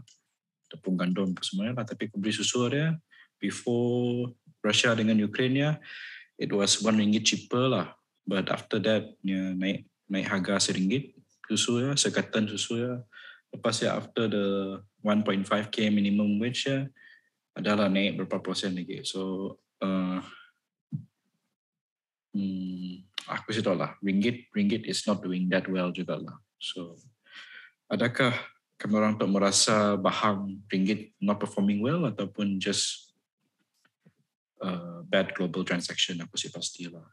tepung 0.67 0.99
gandum 0.99 1.31
semuanya 1.39 1.79
lah. 1.79 1.87
Tapi 1.87 2.11
aku 2.11 2.19
beli 2.19 2.35
susu 2.35 2.67
dia 2.67 2.99
before 3.39 4.35
Russia 4.59 4.91
dengan 4.91 5.15
Ukraine 5.23 5.55
ya, 5.55 5.71
it 6.35 6.51
was 6.51 6.83
one 6.83 6.99
ringgit 6.99 7.23
cheaper 7.23 7.71
lah. 7.71 7.95
But 8.27 8.51
after 8.51 8.83
that, 8.83 9.15
ya, 9.23 9.55
naik 9.55 9.87
naik 10.11 10.27
harga 10.27 10.59
seringgit 10.59 11.15
susu 11.47 11.79
ya, 11.79 11.95
sekatan 11.95 12.51
susu 12.51 12.83
ya. 12.83 12.93
Lepas 13.55 13.79
ya 13.79 13.95
after 13.95 14.27
the 14.27 14.47
1.5k 14.99 15.95
minimum 15.95 16.43
wage 16.43 16.67
ya, 16.67 16.91
adalah 17.55 17.87
naik 17.87 18.19
berapa 18.19 18.43
persen 18.43 18.75
lagi. 18.75 18.99
So, 19.07 19.55
uh, 19.79 20.19
hmm, 22.35 23.07
aku 23.27 23.55
tahu 23.59 23.75
lah, 23.77 23.95
ringgit 24.03 24.51
ringgit 24.55 24.83
is 24.87 25.03
not 25.07 25.23
doing 25.23 25.47
that 25.51 25.67
well 25.67 25.91
juga 25.93 26.19
lah. 26.19 26.37
So, 26.57 26.97
adakah 27.91 28.35
kami 28.75 28.93
orang 28.97 29.15
tu 29.21 29.29
merasa 29.29 29.95
bahan 29.95 30.65
ringgit 30.67 31.13
not 31.21 31.37
performing 31.37 31.79
well 31.83 32.09
ataupun 32.09 32.57
just 32.57 33.13
uh, 34.59 35.05
bad 35.05 35.31
global 35.37 35.61
transaction? 35.63 36.19
Aku 36.25 36.35
sih 36.35 36.49
pastilah. 36.49 37.05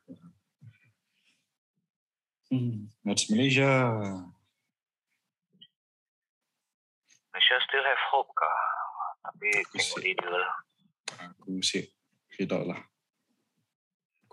Hmm, 2.48 2.88
that's 3.04 3.28
Malaysia. 3.28 3.68
Malaysia 7.28 7.56
still 7.68 7.84
have 7.84 8.02
hope 8.10 8.32
kah 8.34 8.60
tapi 9.28 9.48
Aku 9.62 9.76
tengok 9.76 10.00
leader 10.00 10.30
lah 10.32 10.52
Aku 11.28 11.60
sih 11.64 11.84
tidak 12.36 12.62
lah. 12.68 12.80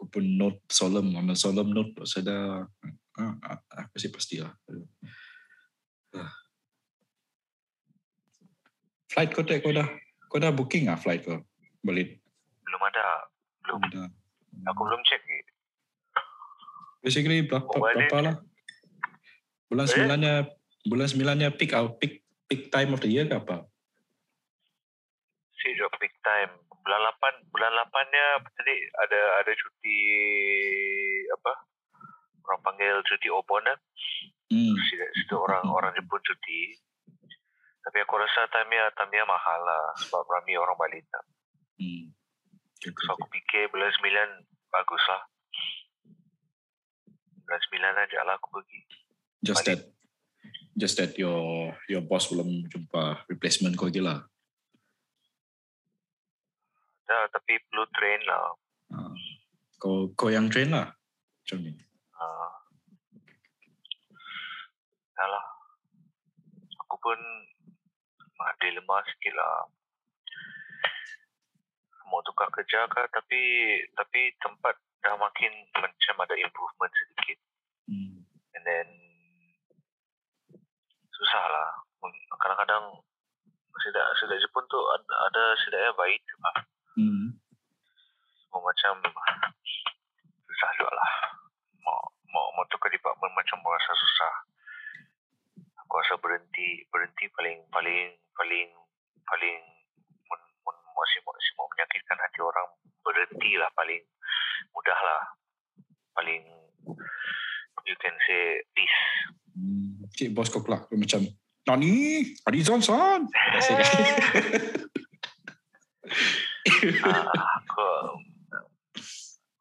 Aku 0.06 0.22
pun 0.22 0.38
note 0.38 0.62
solemn, 0.70 1.18
on 1.18 1.34
a 1.34 1.36
solemn 1.36 1.74
note, 1.74 1.98
saya 2.06 2.62
ah, 3.18 3.34
ah, 3.42 3.58
aku 3.74 3.98
sih 3.98 4.14
pasti 4.14 4.38
lah. 4.38 4.54
Ah. 6.14 6.30
Flight 9.10 9.34
kau 9.34 9.42
tak, 9.42 9.66
kau 9.66 9.74
dah, 9.74 9.90
kau 10.30 10.38
dah 10.38 10.54
booking 10.54 10.94
ah 10.94 10.98
flight 11.02 11.26
kau 11.26 11.42
balik? 11.82 12.22
Belum 12.70 12.82
ada. 12.86 13.26
Belum. 13.66 13.82
Dah. 13.90 14.06
Aku 14.70 14.86
belum 14.86 15.02
ni. 15.02 15.38
Basically 17.02 17.42
berapa, 17.50 17.66
Oh, 17.66 17.82
berapa 17.82 18.18
lah? 18.22 18.36
Bulan 19.74 19.90
Eh? 19.90 19.90
sembilannya, 19.90 20.34
bulan 20.86 21.08
sembilannya 21.10 21.50
peak 21.58 21.74
out, 21.74 21.98
peak 21.98 22.22
peak 22.46 22.70
time 22.70 22.94
of 22.94 23.02
the 23.02 23.10
year 23.10 23.26
ke 23.26 23.34
apa? 23.34 23.66
Si 25.58 25.74
job 25.82 25.90
peak 25.98 26.14
time. 26.22 26.62
Bulan 26.86 27.02
8, 27.02 27.50
bulan 27.50 27.72
8-nya 27.90 28.26
apa 28.38 28.48
tadi 28.54 28.76
ada 29.02 29.22
ada 29.42 29.52
cuti 29.58 30.00
apa? 31.34 31.54
Orang 32.46 32.62
panggil 32.62 33.02
cuti 33.02 33.28
obon 33.34 33.66
lah. 33.66 33.74
Hmm. 34.54 34.78
Situ, 35.18 35.34
orang 35.34 35.66
orang 35.66 35.98
Jepun 35.98 36.22
cuti. 36.22 36.78
Tapi 37.82 37.98
aku 38.06 38.22
rasa 38.22 38.46
time-nya 38.54 38.94
time-nya 38.94 39.26
mahal 39.26 39.60
lah 39.66 39.98
sebab 39.98 40.26
ramai 40.30 40.58
orang 40.58 40.78
Bali 40.78 41.02
tak. 41.10 41.26
hmm. 41.82 42.14
So 42.86 43.18
aku 43.18 43.26
fikir 43.34 43.74
bulan 43.74 43.90
9 43.90 44.46
bagus 44.70 45.04
lah. 45.10 45.22
Bulan 47.50 47.62
9 47.98 48.04
aja 48.06 48.20
lah 48.30 48.38
aku 48.38 48.62
pergi. 48.62 48.80
Just 49.42 49.66
Balik. 49.66 49.70
that, 49.70 49.82
just 50.78 50.96
that 51.02 51.12
your 51.18 51.74
your 51.90 52.06
boss 52.06 52.30
belum 52.30 52.70
jumpa 52.70 53.26
replacement 53.30 53.74
kau 53.74 53.90
lagi 53.90 54.02
lah. 54.06 54.26
Ya, 57.06 57.30
tapi 57.30 57.62
perlu 57.70 57.86
train 57.94 58.22
lah. 58.26 58.44
Ah. 58.90 59.14
Kau 59.78 60.10
kau 60.18 60.34
yang 60.34 60.50
train 60.50 60.74
lah. 60.74 60.90
Macam 60.90 61.58
ni. 61.62 61.74
Uh, 62.18 62.54
Yalah. 65.22 65.46
Aku 66.86 66.96
pun 66.98 67.20
ada 68.42 68.68
lemah 68.74 69.02
sikit 69.06 69.34
lah. 69.38 69.70
Mau 72.10 72.22
tukar 72.26 72.50
kerja 72.54 72.86
kan 72.90 73.06
tapi 73.10 73.42
tapi 73.98 74.34
tempat 74.42 74.78
dah 75.02 75.18
makin 75.18 75.54
macam 75.78 76.16
ada 76.26 76.36
improvement 76.38 76.94
sedikit. 76.94 77.38
Hmm. 77.86 78.26
And 78.58 78.64
then 78.66 78.88
susah 81.14 81.46
lah. 81.46 81.70
Kadang-kadang 82.42 83.06
sedak 83.86 84.08
sedak 84.18 84.42
Jepun 84.42 84.66
tu 84.72 84.80
ada, 84.80 85.14
ada 85.30 85.44
sedaknya 85.62 85.92
baik 85.94 86.22
cuma 86.34 86.52
Hmm. 86.96 87.36
mau 88.56 88.64
macam 88.64 88.96
susah 90.48 90.70
juga 90.80 90.92
lah. 90.96 91.12
Mau 91.84 92.00
mau 92.32 92.46
mau 92.56 92.64
tukar 92.72 92.88
department 92.88 93.36
macam 93.36 93.60
merasa 93.60 93.92
susah. 93.92 94.34
Aku 95.84 95.94
rasa 96.00 96.16
berhenti 96.24 96.88
berhenti 96.88 97.28
paling 97.36 97.60
paling 97.68 98.16
paling 98.32 98.70
paling 99.28 99.60
mun, 100.32 100.42
mun, 100.64 100.76
masih 100.96 101.20
masih 101.20 101.52
mau 101.60 101.68
menyakitkan 101.76 102.16
hati 102.16 102.40
orang 102.40 102.68
berhenti 103.04 103.52
lah 103.60 103.68
paling 103.76 104.02
mudah 104.72 105.00
lah 105.04 105.22
paling 106.16 106.44
you 107.84 107.96
can 108.00 108.16
say 108.24 108.64
peace. 108.72 109.00
Hmm. 109.52 110.00
Cik 110.16 110.32
bos 110.32 110.48
kau 110.48 110.64
dia 110.64 110.96
macam 110.96 111.28
Nani, 111.66 112.22
Adizan 112.46 112.80
san. 112.80 113.26
That's 113.28 113.68
it. 113.74 114.86
Ah, 116.66 117.30
aku 117.62 117.86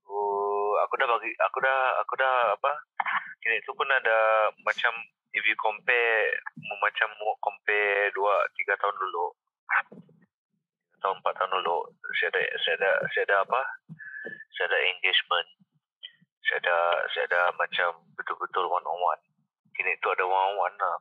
aku 0.00 0.20
aku 0.80 0.94
dah 0.96 1.06
bagi 1.12 1.30
aku 1.36 1.58
dah 1.60 1.78
aku 2.00 2.14
dah 2.16 2.34
apa 2.56 2.72
ini 3.44 3.60
tu 3.68 3.76
pun 3.76 3.84
ada 3.92 4.48
macam 4.64 4.92
if 5.36 5.44
you 5.44 5.52
compare 5.60 6.32
macam 6.80 7.12
compare 7.44 8.08
dua 8.16 8.48
tiga 8.56 8.72
tahun 8.80 8.96
dulu 8.96 9.26
tahun 11.04 11.20
empat 11.20 11.32
tahun 11.36 11.60
dulu 11.60 11.92
saya 12.16 12.32
ada 12.32 12.40
saya 12.64 12.74
ada 12.80 12.90
saya 13.12 13.24
ada 13.28 13.36
apa 13.44 13.60
saya 14.56 14.66
ada 14.72 14.78
engagement 14.88 15.48
saya 16.48 16.56
ada 16.64 16.76
saya 17.12 17.24
ada 17.28 17.42
macam 17.60 18.00
betul-betul 18.16 18.64
one 18.68 18.84
on 18.84 18.96
one. 18.96 19.22
Kini 19.76 19.92
tu 20.00 20.08
ada 20.08 20.24
one 20.24 20.56
on 20.56 20.56
one 20.56 20.76
lah 20.80 20.96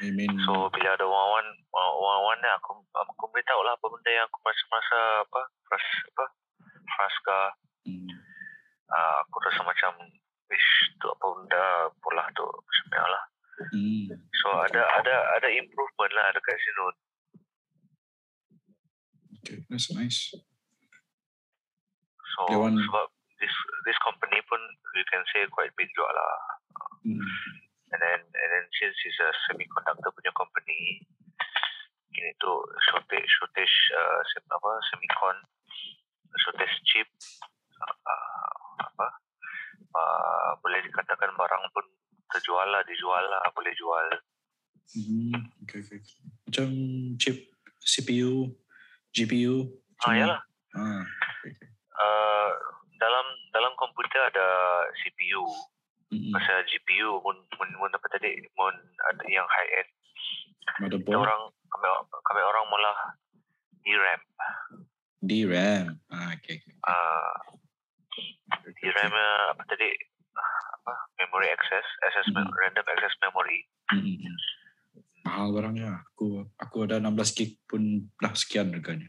Mean, 0.00 0.32
So 0.48 0.72
bila 0.72 0.96
ada 0.96 1.06
one 1.06 1.48
one 1.68 2.40
ni 2.40 2.50
aku 2.56 2.80
aku 2.96 3.24
beritahu 3.28 3.60
lah 3.62 3.76
apa 3.76 3.86
benda 3.86 4.10
yang 4.10 4.26
aku 4.26 4.40
masa-masa 4.40 4.98
apa 5.22 5.40
frus 5.68 5.86
apa 6.10 6.24
fraska 6.96 7.40
hmm. 7.86 8.10
uh, 8.88 9.16
aku 9.22 9.36
rasa 9.46 9.60
macam 9.62 9.92
wish 10.48 10.70
tu 10.98 11.06
apa 11.06 11.26
benda 11.38 11.64
pula 12.00 12.24
tu 12.34 12.44
macam 12.44 13.04
lah. 13.06 13.24
Hmm. 13.70 14.06
So 14.42 14.46
ada 14.58 14.82
ada 15.00 15.16
ada 15.38 15.48
improvement 15.52 16.12
lah 16.16 16.34
dekat 16.34 16.56
sini. 16.56 16.82
Okay, 19.42 19.58
that's 19.70 19.92
nice. 19.94 20.34
So 22.32 22.40
sebab 22.48 23.06
this 23.38 23.54
this 23.84 23.98
company 24.02 24.40
pun 24.48 24.60
you 24.96 25.04
can 25.10 25.22
say 25.30 25.44
quite 25.52 25.70
big 25.78 25.90
juga 25.94 26.10
lah. 26.10 26.32
Hmm. 27.06 27.22
And 27.92 28.00
then 28.00 28.20
and 28.24 28.48
then 28.50 28.64
since 28.72 28.96
it's 28.98 29.20
a 29.20 29.30
semiconductor 29.44 30.08
punya 30.10 30.32
company, 30.32 31.04
ini 32.12 32.30
tu 32.36 32.52
shortage 32.88 33.28
shortage 33.28 33.76
uh, 33.92 34.20
sem- 34.32 34.48
apa 34.48 34.70
semicon 34.88 35.36
shortage 36.40 36.76
chip 36.84 37.08
uh, 37.84 38.52
apa 38.80 39.06
uh, 39.92 40.50
boleh 40.58 40.80
dikatakan 40.82 41.36
barang 41.36 41.64
pun 41.70 41.84
terjual 42.28 42.64
lah 42.64 42.80
dijual 42.84 43.20
lah 43.22 43.40
boleh 43.52 43.72
jual 43.76 44.08
Hmm. 44.92 45.32
Okay, 45.64 45.80
okay. 45.80 46.04
Macam 46.44 46.68
chip 47.16 47.48
CPU, 47.80 48.52
GPU. 49.08 49.72
ah 50.04 50.12
ya 50.12 50.26
lah 50.28 50.40
Ah, 50.72 51.00
okay. 51.40 51.56
uh, 51.96 52.50
dalam 52.96 53.24
dalam 53.52 53.72
komputer 53.76 54.20
ada 54.20 54.46
CPU 54.94 55.48
Hmm. 56.12 56.28
pasal 56.36 56.60
GPU 56.68 57.24
pun 57.24 57.40
pun, 57.56 57.68
pun 57.72 57.88
apa 57.88 58.06
tadi 58.12 58.36
pun 58.52 58.76
ada 59.08 59.24
yang 59.32 59.48
high 59.48 59.70
end 59.80 59.90
Motherboard, 60.84 61.24
orang 61.24 61.42
kami 61.72 61.86
kami 62.20 62.40
orang 62.44 62.64
malah 62.68 62.98
DRAM 63.80 64.20
DRAM. 65.24 65.86
Ah, 66.12 66.36
okay, 66.36 66.60
okay. 66.60 66.74
uh, 66.84 67.32
okay, 68.60 68.74
di 68.82 68.88
RAM 68.92 69.08
uh, 69.08 69.56
apa 69.56 69.62
tadi 69.64 69.88
ah, 70.36 70.54
apa 70.76 70.92
memory 71.16 71.48
access 71.48 71.86
access 72.04 72.28
mem- 72.36 72.44
Mhm. 72.44 72.60
random 72.60 72.86
access 72.92 73.14
memory 73.24 73.64
Hmm, 73.88 74.00
hmm, 74.04 74.16
hmm. 74.20 74.36
Mahal 75.22 75.48
barangnya. 75.54 76.02
Aku 76.12 76.44
aku 76.58 76.76
ada 76.84 76.98
16 76.98 77.36
gig 77.36 77.56
pun 77.64 78.10
dah 78.18 78.34
sekian 78.36 78.68
harganya. 78.74 79.08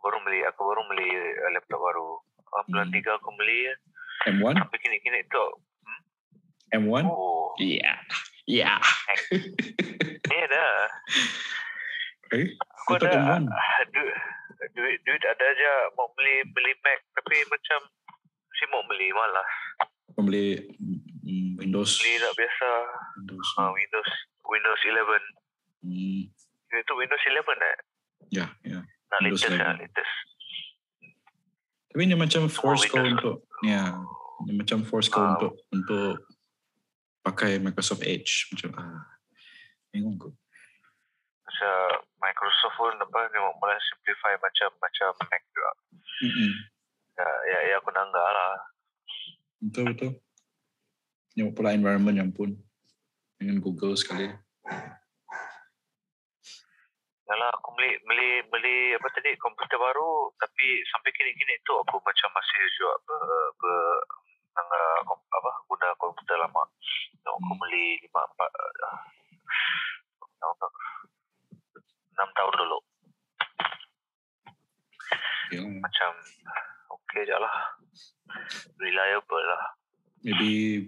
baru 0.00 0.16
beli 0.24 0.40
aku 0.48 0.60
baru 0.64 0.80
beli 0.88 1.08
laptop 1.52 1.76
baru 1.76 2.08
uh, 2.52 2.62
bulan 2.66 2.86
Hmm. 2.86 2.94
tiga 2.94 3.12
aku 3.14 3.30
beli 3.32 3.70
M1? 4.26 4.54
sampai 4.54 4.78
kini 4.78 4.96
kini 4.98 5.20
tu 5.26 5.44
M1? 6.72 7.04
oh 7.04 7.54
Iya. 7.60 7.92
Iya. 8.46 8.72
ni 10.22 10.36
ada 10.38 10.64
Eh, 12.30 12.46
aku 12.78 12.94
ada 12.96 13.10
M1. 13.10 13.42
ah, 13.44 13.80
duit 13.92 14.14
duit 14.70 14.96
duit 15.00 15.22
ada 15.24 15.44
aja 15.44 15.70
mau 15.92 16.06
beli 16.12 16.46
beli 16.46 16.72
Mac 16.78 17.00
tapi 17.12 17.36
macam 17.44 17.80
si 18.52 18.64
mau 18.68 18.84
beli 18.84 19.10
malas 19.10 19.50
Pembeli 20.10 20.58
mm, 21.24 21.58
Windows. 21.58 21.96
beli 21.96 22.14
tak 22.16 22.34
biasa 22.34 22.68
Windows. 23.18 23.48
uh, 23.56 23.70
Windows 23.72 24.10
Windows 24.44 24.80
11 24.84 25.38
Hmm. 25.80 26.22
ini 26.68 26.80
tu 26.84 26.92
Windows 26.94 27.24
11 27.24 27.40
eh 27.56 27.76
Ya, 28.30 28.46
ya. 28.62 28.78
nak 29.08 29.18
Windows 29.18 29.40
latest 29.40 29.56
lah 29.56 29.72
11. 29.74 29.80
latest 29.80 30.14
Tapi 31.90 32.00
ini 32.06 32.14
macam 32.14 32.46
force 32.46 32.86
kau 32.86 33.02
untuk 33.02 33.50
ya, 33.66 33.98
ini 34.46 34.52
macam 34.54 34.86
force 34.86 35.10
kau 35.10 35.18
Ah. 35.18 35.34
untuk 35.34 35.52
untuk 35.74 36.22
pakai 37.20 37.58
Microsoft 37.58 38.06
Edge 38.06 38.46
macam 38.54 38.70
ah. 38.78 39.02
Bingung 39.90 40.14
kau. 40.16 40.30
Macam 41.42 41.74
Microsoft 42.22 42.78
pun 42.78 42.94
dia 42.94 43.40
mau 43.42 43.52
mulai 43.58 43.76
simplify 43.90 44.38
macam 44.38 44.70
macam 44.78 45.08
Mac 45.26 45.42
juga 45.50 45.72
Mm-mm. 46.20 46.50
ya, 47.18 47.28
ya, 47.48 47.58
ya 47.68 47.74
aku 47.82 47.90
nanggak 47.90 48.28
lah 48.30 48.54
Betul 49.60 49.92
betul. 49.92 50.10
Yang 51.36 51.52
pula 51.52 51.76
environment 51.76 52.16
yang 52.16 52.32
pun 52.32 52.56
dengan 53.36 53.60
Google 53.60 53.92
sekali. 53.92 54.32
Yalah 57.30 57.50
aku 57.54 57.70
beli 57.78 57.94
beli 58.10 58.42
beli 58.50 58.76
apa 58.98 59.06
tadi 59.14 59.38
komputer 59.38 59.78
baru 59.78 60.34
tapi 60.34 60.82
sampai 60.90 61.14
kini-kini 61.14 61.62
tu 61.62 61.78
aku 61.78 62.02
macam 62.02 62.28
masih 62.34 62.58
juga 62.74 62.94
ber, 63.06 63.22
ber 63.54 63.78
kom, 65.06 65.18
apa 65.30 65.50
guna 65.70 65.88
komputer 65.96 66.36
lama. 66.36 66.62
So, 67.22 67.30
aku 67.36 67.52
Hmm. 67.54 67.60
beli 67.62 68.02
lima 68.02 68.20
empat 68.26 68.50
uh, 68.50 68.98
enam 72.18 72.28
tahun 72.34 72.54
dulu. 72.56 72.78
macam 75.82 76.14
okay 76.94 77.26
je 77.26 77.34
lah. 77.34 77.56
Reliable 78.78 79.42
lah. 79.42 79.62
Maybe 80.22 80.86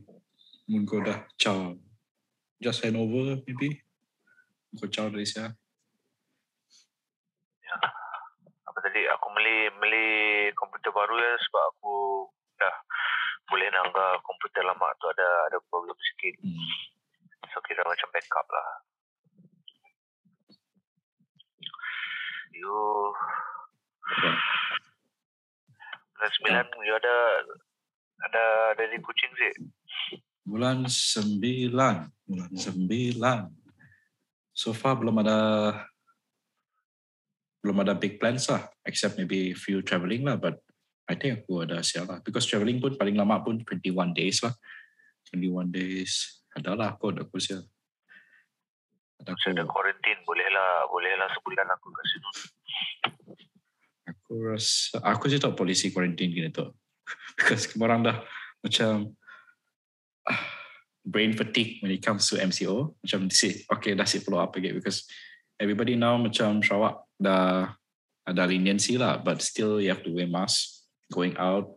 mun 0.71 0.87
kau 0.87 1.03
dah 1.03 1.27
caw. 1.35 1.75
Just 2.63 2.87
hand 2.87 2.95
over 2.95 3.43
maybe. 3.43 3.83
Kau 4.79 4.87
caw 4.87 5.11
dari 5.11 5.27
siapa? 5.27 5.59
Ya. 7.67 7.77
Tadi 8.83 9.01
aku 9.07 9.27
beli 9.39 9.71
beli 9.79 10.11
komputer 10.59 10.91
baru 10.91 11.15
ya 11.15 11.39
sebab 11.39 11.63
aku 11.71 11.95
dah 12.59 12.77
boleh 13.47 13.69
nangga 13.71 14.19
komputer 14.27 14.67
lama 14.67 14.91
tu 14.99 15.07
ada 15.07 15.29
ada 15.47 15.59
problem 15.71 15.95
sikit. 15.95 16.35
Hmm. 16.43 16.71
So 17.55 17.63
kira 17.63 17.87
macam 17.87 18.11
backup 18.11 18.47
lah. 18.51 18.69
You 22.53 22.75
bulan 26.19 26.31
sembilan 26.39 26.67
you 26.87 26.95
ada 26.99 27.17
ada 28.27 28.45
ada 28.75 28.83
di 28.91 28.99
kucing 28.99 29.33
sih. 29.39 29.53
Bulan 30.43 30.91
sembilan. 30.91 32.27
Bulan 32.27 32.51
sembilan. 32.59 33.41
So 34.53 34.75
far 34.75 34.99
belum 34.99 35.23
ada 35.23 35.39
belum 37.63 37.87
ada 37.87 37.95
big 37.95 38.19
plans 38.19 38.51
lah. 38.51 38.67
Except 38.83 39.15
maybe 39.15 39.55
few 39.55 39.81
travelling 39.87 40.27
lah. 40.27 40.37
But 40.37 40.59
I 41.07 41.15
think 41.15 41.47
aku 41.47 41.63
ada 41.63 41.81
siap 41.81 42.11
lah. 42.11 42.19
Because 42.21 42.45
travelling 42.51 42.83
pun 42.83 42.99
paling 42.99 43.15
lama 43.15 43.39
pun 43.39 43.63
21 43.63 44.13
days 44.13 44.43
lah. 44.43 44.53
21 45.31 45.71
days. 45.71 46.43
Adalah 46.53 46.99
aku 46.99 47.15
ada 47.15 47.23
aku 47.23 47.39
siap. 47.39 47.63
Ada 49.23 49.39
Saya 49.39 49.63
ada 49.63 49.65
aku, 49.65 49.79
quarantine 49.79 50.21
boleh 50.27 50.49
lah 50.51 50.91
boleh 50.91 51.15
lah 51.15 51.31
sebulan 51.31 51.67
aku 51.71 51.87
kat 51.95 52.07
sini. 52.11 52.31
aku 54.03 54.33
rasa, 54.51 54.99
aku 54.99 55.25
sih 55.31 55.39
tak 55.39 55.55
polisi 55.55 55.95
quarantine 55.95 56.35
gini 56.35 56.51
tu. 56.51 56.67
Because 57.39 57.71
orang 57.79 58.03
dah 58.03 58.19
macam 58.67 59.15
ah, 60.27 60.43
brain 61.07 61.35
fatigue 61.35 61.79
when 61.83 61.95
it 61.95 62.03
comes 62.03 62.27
to 62.31 62.39
MCO. 62.39 62.99
Macam 62.99 63.31
okay 63.79 63.95
dah 63.95 64.07
si 64.07 64.19
follow 64.19 64.43
up 64.43 64.55
again 64.59 64.75
because 64.75 65.07
everybody 65.59 65.95
now 65.95 66.19
macam 66.19 66.63
Sarawak 66.63 66.99
dah 67.23 67.73
ada 68.23 68.43
leniency 68.45 68.99
lah, 68.99 69.19
but 69.19 69.39
still 69.41 69.79
you 69.79 69.91
have 69.91 70.03
to 70.03 70.11
wear 70.11 70.27
mask 70.27 70.83
going 71.09 71.35
out 71.39 71.71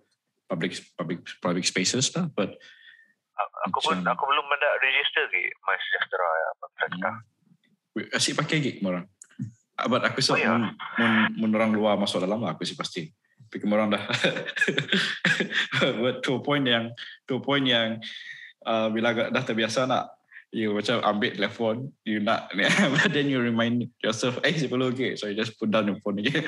public 0.46 0.78
public 0.94 1.22
public 1.40 1.66
spaces 1.66 2.10
lah. 2.14 2.28
But 2.30 2.58
Aku 3.68 3.84
pun 3.84 4.00
Macam- 4.00 4.16
aku 4.16 4.24
belum 4.32 4.48
ada 4.48 4.70
register 4.80 5.28
ke 5.28 5.52
My 5.66 5.76
Sejahtera 5.76 6.30
ya 6.32 6.50
Pemerintah. 6.56 7.14
hmm, 7.92 8.16
asyik 8.16 8.34
pakai 8.40 8.58
gig 8.64 8.78
orang. 8.80 9.10
Ah, 9.76 9.92
But 9.92 10.08
aku 10.08 10.24
so 10.24 10.34
Oh, 10.34 10.40
ya? 10.40 10.56
mun, 10.56 10.72
mun, 10.96 11.12
mun 11.36 11.52
orang 11.60 11.72
luar 11.76 12.00
masuk 12.00 12.24
dalam 12.24 12.40
lah 12.40 12.56
aku 12.56 12.64
sih 12.64 12.80
pasti. 12.80 13.12
Tapi 13.52 13.60
orang 13.68 13.92
dah 13.92 14.04
but 16.02 16.24
to 16.24 16.40
a 16.40 16.42
point 16.42 16.64
yang 16.64 16.96
to 17.28 17.38
a 17.38 17.42
point 17.44 17.66
yang 17.68 18.00
uh, 18.64 18.88
bila 18.88 19.12
dah 19.12 19.44
terbiasa 19.44 19.84
nak 19.84 20.16
you 20.54 20.72
macam 20.72 21.02
ambil 21.04 21.32
telefon 21.34 21.76
you 22.06 22.22
nak 22.22 22.52
but 22.94 23.10
then 23.12 23.28
you 23.28 23.42
remind 23.42 23.90
yourself 24.00 24.38
eh 24.46 24.54
perlu 24.68 24.94
okay 24.94 25.18
so 25.18 25.28
you 25.28 25.36
just 25.36 25.58
put 25.58 25.72
down 25.72 25.90
your 25.90 26.00
phone 26.04 26.20
again. 26.22 26.46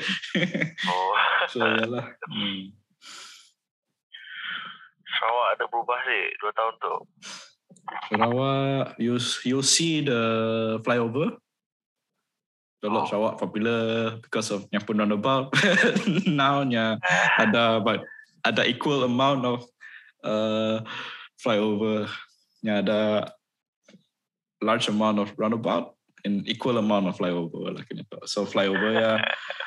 Oh, 0.86 1.14
so 1.52 1.66
yalah. 1.66 2.06
Hmm. 2.28 2.72
Sarawak 5.18 5.48
ada 5.58 5.64
berubah 5.72 6.00
sih 6.06 6.24
dua 6.38 6.52
tahun 6.54 6.74
tu. 6.78 6.96
Sarawak 8.14 8.86
you 9.02 9.16
you 9.44 9.60
see 9.66 10.06
the 10.06 10.22
flyover? 10.86 11.36
The 12.80 12.94
lot 12.94 13.10
Oh. 13.10 13.10
Sarawak 13.10 13.42
popular 13.42 13.82
because 14.22 14.54
of 14.54 14.70
Nyapun 14.70 15.02
roundabout 15.02 15.50
now 16.30 16.62
nya 16.62 17.02
ada 17.42 17.82
but 17.82 18.06
ada 18.46 18.64
equal 18.70 19.04
amount 19.04 19.44
of 19.44 19.60
uh, 20.22 20.86
flyover. 21.42 22.06
Nya 22.62 22.86
ada 22.86 23.00
large 24.62 24.90
amount 24.90 25.20
of 25.20 25.32
roundabout 25.38 25.94
and 26.26 26.48
equal 26.50 26.78
amount 26.78 27.06
of 27.06 27.16
flyover 27.18 27.74
lah 27.74 27.84
kena 27.86 28.04
tahu. 28.10 28.26
so 28.26 28.44
flyover 28.44 28.94
ya 28.94 29.12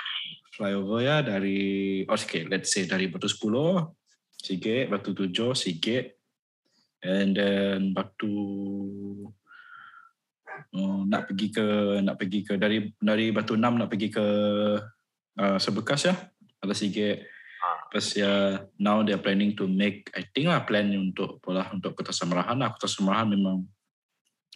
flyover 0.57 1.01
ya 1.01 1.17
dari 1.23 2.03
oh, 2.05 2.19
okay 2.19 2.47
let's 2.47 2.75
say 2.75 2.85
dari 2.85 3.07
Batu 3.07 3.31
10 3.31 3.87
Sigit 4.41 4.91
Batu 4.91 5.15
7 5.15 5.55
Sigit 5.55 6.19
and 7.01 7.39
then 7.39 7.95
Batu 7.95 8.35
oh, 10.75 11.01
nak 11.07 11.31
pergi 11.31 11.49
ke 11.55 11.67
nak 12.03 12.17
pergi 12.19 12.41
ke 12.45 12.59
dari 12.59 12.91
dari 12.99 13.31
Batu 13.31 13.55
6 13.55 13.63
nak 13.63 13.89
pergi 13.89 14.09
ke 14.11 14.27
uh, 15.39 15.59
Sebekas 15.59 16.11
ya 16.11 16.15
ada 16.61 16.75
Sigit 16.77 17.25
Ah. 17.61 17.77
Lepas 17.93 18.17
ya 18.17 18.33
now 18.81 19.05
they're 19.05 19.21
planning 19.21 19.53
to 19.53 19.69
make 19.69 20.09
I 20.17 20.25
think 20.33 20.49
lah 20.49 20.65
plan 20.65 20.89
untuk 20.97 21.45
pola 21.45 21.69
untuk 21.69 21.93
Kota 21.93 22.09
Samarahan 22.09 22.57
lah. 22.57 22.73
Kota 22.73 22.89
Samarahan 22.89 23.29
memang 23.37 23.69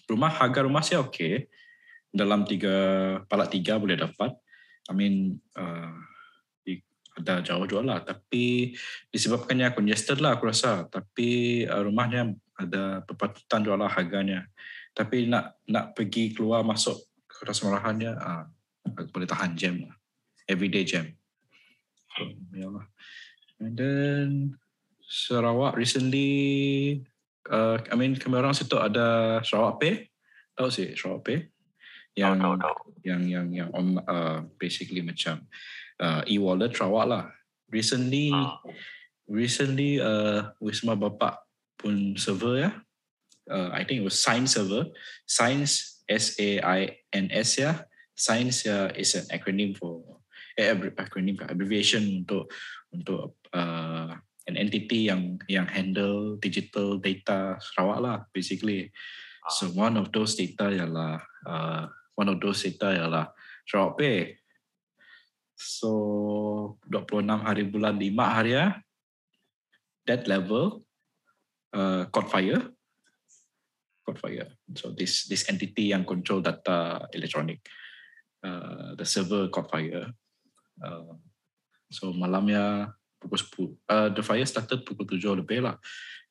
rumah 0.09 0.31
harga 0.31 0.65
rumah 0.65 0.83
sih 0.85 0.99
okay. 0.99 1.49
Dalam 2.15 2.47
tiga 2.47 2.75
palak 3.27 3.51
tiga 3.51 3.79
boleh 3.79 3.99
dapat. 3.99 4.31
I 4.87 4.93
mean 4.93 5.41
uh, 5.57 5.95
ada 7.15 7.43
jauh 7.43 7.67
jual 7.67 7.87
lah. 7.87 8.03
Tapi 8.03 8.75
disebabkannya 9.11 9.75
congested 9.75 10.19
lah 10.19 10.39
aku 10.39 10.51
rasa. 10.51 10.87
Tapi 10.91 11.63
uh, 11.67 11.83
rumahnya 11.87 12.35
ada 12.59 13.03
perpatutan 13.07 13.63
jual 13.63 13.79
lah 13.79 13.91
harganya. 13.91 14.47
Tapi 14.95 15.27
nak 15.27 15.59
nak 15.67 15.95
pergi 15.95 16.35
keluar 16.35 16.63
masuk 16.63 16.95
Kota 17.27 17.51
Samarahannya 17.51 18.11
uh, 18.15 18.45
boleh 19.11 19.27
tahan 19.27 19.59
jam 19.59 19.83
lah. 19.83 19.95
Everyday 20.47 20.87
jam. 20.87 21.09
So, 22.15 22.31
ya 22.55 22.71
lah. 22.71 22.87
And 23.59 23.75
then 23.75 24.29
Sarawak 25.03 25.75
recently, 25.75 27.03
uh, 27.51 27.77
I 27.91 27.95
mean 27.97 28.17
orang 28.31 28.57
situ 28.57 28.77
ada 28.79 29.41
Sarawak 29.45 29.81
Pay, 29.81 29.95
tahu 30.57 30.69
sih 30.71 30.95
Sarawak 30.97 31.23
Pay, 31.27 31.39
yang 32.17 32.39
tahu 32.39 32.55
tahu. 32.57 32.77
yang 33.05 33.23
yang 33.27 33.47
yang 33.53 33.71
on 33.75 33.99
uh, 34.07 34.47
basically 34.57 35.03
macam 35.03 35.45
uh, 36.01 36.23
e-wallet 36.31 36.73
Sarawak 36.73 37.07
lah. 37.09 37.25
Recently, 37.73 38.31
Ah. 38.31 38.63
recently 39.27 39.99
uh, 39.99 40.55
Wisma 40.63 40.95
Bapak 40.95 41.43
pun 41.75 42.15
server 42.15 42.69
ya. 42.69 42.71
Uh, 43.51 43.69
I 43.75 43.83
think 43.85 44.01
it 44.01 44.07
was 44.07 44.17
Science 44.17 44.55
server. 44.57 44.89
Science 45.27 46.01
S 46.09 46.39
A 46.39 46.63
I 46.63 46.81
N 47.13 47.29
S 47.35 47.59
ya. 47.59 47.83
Science 48.15 48.63
ya 48.63 48.95
is 48.95 49.19
an 49.19 49.27
acronym 49.35 49.75
for 49.75 50.23
eh, 50.55 50.71
acronym 50.71 51.35
abbreviation 51.43 52.23
untuk 52.23 52.47
untuk 52.95 53.43
uh, 53.51 54.15
an 54.45 54.61
entity 54.61 55.09
yang 55.09 55.41
yang 55.49 55.65
handle 55.65 56.37
digital 56.41 57.01
data 57.01 57.57
Sarawak 57.61 57.99
lah 58.01 58.17
basically. 58.33 58.93
So 59.53 59.69
one 59.77 60.01
of 60.01 60.09
those 60.13 60.37
data 60.37 60.73
ialah 60.73 61.21
uh, 61.45 61.85
one 62.17 62.29
of 62.33 62.41
those 62.41 62.65
data 62.65 62.97
ialah 62.97 63.33
Sarawak 63.65 63.97
Pay. 64.01 64.19
So 65.57 66.77
26 66.93 67.29
hari 67.45 67.65
bulan 67.69 67.97
5 67.97 68.11
hari 68.21 68.53
ya. 68.57 68.77
That 70.05 70.29
level 70.29 70.85
uh, 71.73 72.05
caught 72.13 72.29
fire. 72.29 72.61
Caught 74.05 74.21
fire. 74.21 74.49
So 74.77 74.93
this 74.93 75.25
this 75.29 75.49
entity 75.49 75.97
yang 75.97 76.05
control 76.05 76.45
data 76.45 77.09
electronic. 77.17 77.65
Uh, 78.45 78.93
the 79.01 79.09
server 79.09 79.49
caught 79.49 79.73
fire. 79.73 80.13
Uh, 80.77 81.17
so 81.89 82.13
malamnya 82.13 82.93
pukul 83.25 83.41
10. 83.41 83.89
Uh, 83.89 84.09
the 84.13 84.21
fire 84.21 84.45
started 84.45 84.85
pukul 84.85 85.17
7 85.17 85.41
lebih 85.41 85.65
lah. 85.65 85.81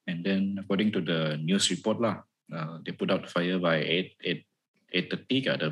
And 0.06 0.22
then 0.22 0.62
according 0.62 0.94
to 0.94 1.02
the 1.02 1.42
news 1.42 1.74
report 1.74 1.98
lah, 1.98 2.22
uh, 2.54 2.78
they 2.86 2.94
put 2.94 3.10
out 3.10 3.26
the 3.26 3.32
fire 3.32 3.58
by 3.58 3.82
8, 3.82 4.46
8, 4.94 5.10
8.30 5.10 5.42
ke 5.42 5.52
the, 5.58 5.70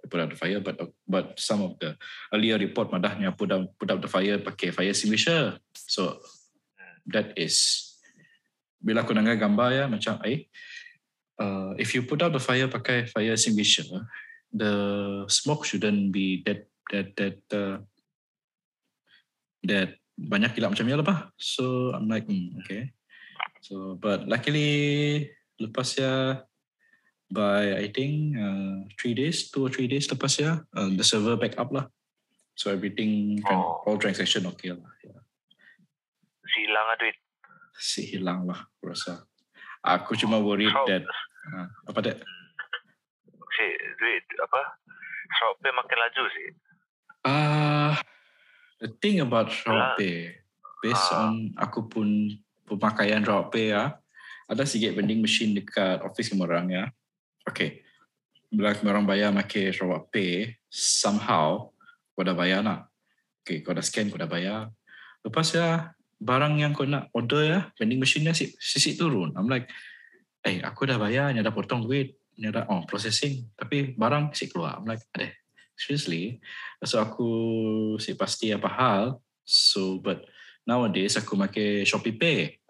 they 0.00 0.06
put 0.08 0.20
out 0.20 0.30
the 0.32 0.36
fire 0.36 0.60
but 0.60 0.76
but 1.08 1.36
some 1.36 1.60
of 1.60 1.76
the 1.80 1.96
earlier 2.32 2.56
report 2.56 2.88
madahnya 2.88 3.32
put 3.36 3.52
out 3.52 3.68
put 3.76 3.88
out 3.88 4.00
the 4.00 4.08
fire 4.08 4.40
pakai 4.40 4.72
fire 4.72 4.92
extinguisher. 4.92 5.60
So 5.72 6.20
that 7.08 7.36
is 7.36 7.86
bila 8.80 9.04
aku 9.04 9.12
dengar 9.12 9.36
gambar 9.36 9.76
ya 9.76 9.84
macam 9.84 10.16
eh 10.24 10.48
uh, 11.36 11.76
if 11.76 11.92
you 11.92 12.04
put 12.08 12.24
out 12.24 12.32
the 12.32 12.40
fire 12.40 12.64
pakai 12.64 13.12
fire 13.12 13.36
extinguisher 13.36 13.84
the 14.56 14.72
smoke 15.28 15.68
shouldn't 15.68 16.08
be 16.08 16.40
that 16.48 16.64
that 16.88 17.12
that 17.20 17.38
uh, 17.52 17.76
that 19.68 19.99
banyak 20.20 20.52
kilap 20.52 20.76
macam 20.76 20.84
ni 20.84 20.92
lah. 20.92 21.32
So 21.40 21.94
I'm 21.96 22.04
like 22.04 22.28
hmm, 22.28 22.60
okay. 22.60 22.92
So 23.64 23.96
but 23.96 24.28
luckily 24.28 25.28
lepas 25.56 25.96
ya 25.96 26.44
by 27.30 27.78
I 27.78 27.88
think 27.88 28.36
uh, 28.36 28.84
three 29.00 29.14
days, 29.14 29.48
two 29.48 29.64
or 29.64 29.70
three 29.72 29.88
days 29.88 30.10
lepas 30.10 30.32
ya 30.36 30.60
uh, 30.76 30.88
the 30.92 31.04
server 31.06 31.40
back 31.40 31.56
up 31.56 31.72
lah. 31.72 31.88
So 32.58 32.68
everything 32.68 33.40
can, 33.40 33.56
Oh. 33.56 33.80
all 33.88 33.96
transaction 33.96 34.44
okay 34.52 34.76
lah. 34.76 34.90
Yeah. 35.00 35.22
Silang 36.44 36.86
lah 36.92 36.96
duit. 37.00 37.16
Si 37.80 38.04
hilang 38.04 38.44
lah 38.44 38.68
aku 38.76 38.92
rasa. 38.92 39.24
Aku 39.80 40.12
cuma 40.12 40.36
worried 40.36 40.68
Sarawak- 40.68 40.88
that 40.92 41.04
uh, 41.56 41.66
apa 41.88 42.00
that 42.04 42.18
Si 43.50 43.64
duit 43.96 44.24
apa? 44.36 44.60
Pay 45.64 45.72
makin 45.72 45.98
laju 46.00 46.22
sih. 46.36 46.48
Ah, 47.24 47.92
The 48.80 48.88
thing 48.96 49.20
about 49.20 49.52
Sarawak 49.52 50.00
Pay, 50.00 50.40
based 50.80 51.12
Ah. 51.12 51.28
on 51.28 51.52
aku 51.60 51.84
pun 51.84 52.32
pemakaian 52.64 53.20
Sarawak 53.20 53.52
Pay 53.52 53.76
ya, 53.76 54.00
ada 54.48 54.64
sikit 54.64 54.96
vending 54.96 55.20
machine 55.20 55.52
dekat 55.52 56.00
office 56.00 56.32
kami 56.32 56.48
orang 56.48 56.66
ya. 56.72 56.84
Okay. 57.44 57.84
Bila 58.50 58.74
kami 58.74 58.88
orang 58.90 59.06
bayar 59.06 59.30
pakai 59.36 59.70
Sarawak 59.70 60.08
Pay, 60.08 60.56
somehow 60.72 61.70
kau 62.16 62.24
dah 62.24 62.34
bayar 62.34 62.64
nak. 62.64 62.88
Okay, 63.44 63.60
kau 63.60 63.76
dah 63.76 63.84
scan, 63.84 64.08
kau 64.08 64.18
dah 64.18 64.26
bayar. 64.26 64.72
Lepas 65.22 65.52
ya, 65.54 65.92
barang 66.16 66.58
yang 66.58 66.72
kau 66.72 66.88
nak 66.88 67.12
order 67.12 67.42
ya, 67.46 67.60
vending 67.76 68.00
machine-nya 68.00 68.32
si- 68.32 68.56
sisik 68.58 68.96
turun. 68.96 69.36
I'm 69.36 69.48
like, 69.48 69.68
eh 70.44 70.60
aku 70.64 70.88
dah 70.88 70.96
bayar, 70.96 71.30
ni 71.36 71.44
dah 71.44 71.52
potong 71.52 71.84
duit, 71.84 72.16
ni 72.40 72.48
dah 72.48 72.64
oh, 72.68 72.84
processing. 72.88 73.48
Tapi 73.54 73.92
barang 73.94 74.32
si 74.32 74.48
keluar. 74.48 74.80
I'm 74.80 74.88
like, 74.88 75.04
adeh, 75.14 75.32
seriously? 75.80 76.44
So 76.84 77.00
aku 77.00 77.30
si 77.96 78.12
pasti 78.12 78.52
apa 78.52 78.68
hal. 78.68 79.02
So 79.48 79.96
but 80.04 80.28
nowadays 80.68 81.16
aku 81.16 81.40
pakai 81.40 81.88
Shopee 81.88 82.16
Pay. 82.20 82.60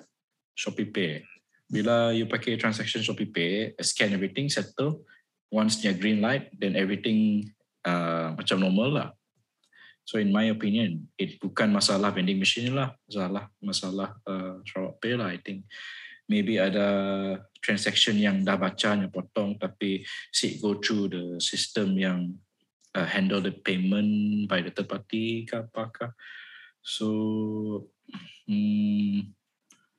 Shopee 0.54 0.86
Pay. 0.86 1.26
Bila 1.66 2.14
you 2.14 2.30
pakai 2.30 2.54
transaction 2.54 3.02
Shopee 3.02 3.30
Pay, 3.30 3.74
scan 3.82 4.14
everything 4.14 4.46
settle. 4.46 5.02
Once 5.50 5.82
dia 5.82 5.90
green 5.90 6.22
light, 6.22 6.54
then 6.54 6.78
everything 6.78 7.42
uh, 7.82 8.30
macam 8.38 8.62
normal 8.62 8.90
lah. 8.94 9.08
So 10.06 10.18
in 10.18 10.30
my 10.30 10.50
opinion, 10.50 11.10
it 11.18 11.38
bukan 11.38 11.70
masalah 11.70 12.14
vending 12.14 12.38
machine 12.38 12.74
lah, 12.74 12.94
masalah 13.06 13.44
masalah 13.62 14.08
uh, 14.26 14.62
Sarawak 14.66 14.98
Pay 15.02 15.14
lah. 15.18 15.30
I 15.30 15.38
think 15.42 15.66
maybe 16.30 16.62
ada 16.62 16.86
transaction 17.58 18.14
yang 18.14 18.46
dah 18.46 18.54
baca 18.54 18.94
yang 18.94 19.10
potong 19.10 19.58
tapi 19.58 20.06
si 20.30 20.62
go 20.62 20.78
through 20.78 21.10
the 21.10 21.24
system 21.42 21.98
yang 21.98 22.38
uh, 22.94 23.06
handle 23.06 23.42
the 23.42 23.54
payment 23.54 24.46
by 24.48 24.62
the 24.62 24.70
third 24.70 24.88
party 24.90 25.46
ke 25.46 25.54
apakah. 25.54 26.14
So 26.80 27.90
hmm, 28.48 29.30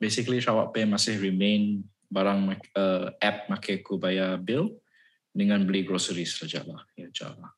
basically 0.01 0.41
Sarawak 0.41 0.73
Pay 0.73 0.89
masih 0.89 1.21
remain 1.21 1.86
barang 2.12 2.51
uh, 2.75 3.15
app 3.23 3.47
makai 3.47 3.80
aku 3.80 3.95
bayar 3.95 4.36
bill 4.41 4.82
dengan 5.32 5.63
beli 5.63 5.88
groceries 5.88 6.36
saja 6.36 6.65
lah. 6.67 6.84
Ya 6.99 7.08
je 7.08 7.27
lah. 7.27 7.54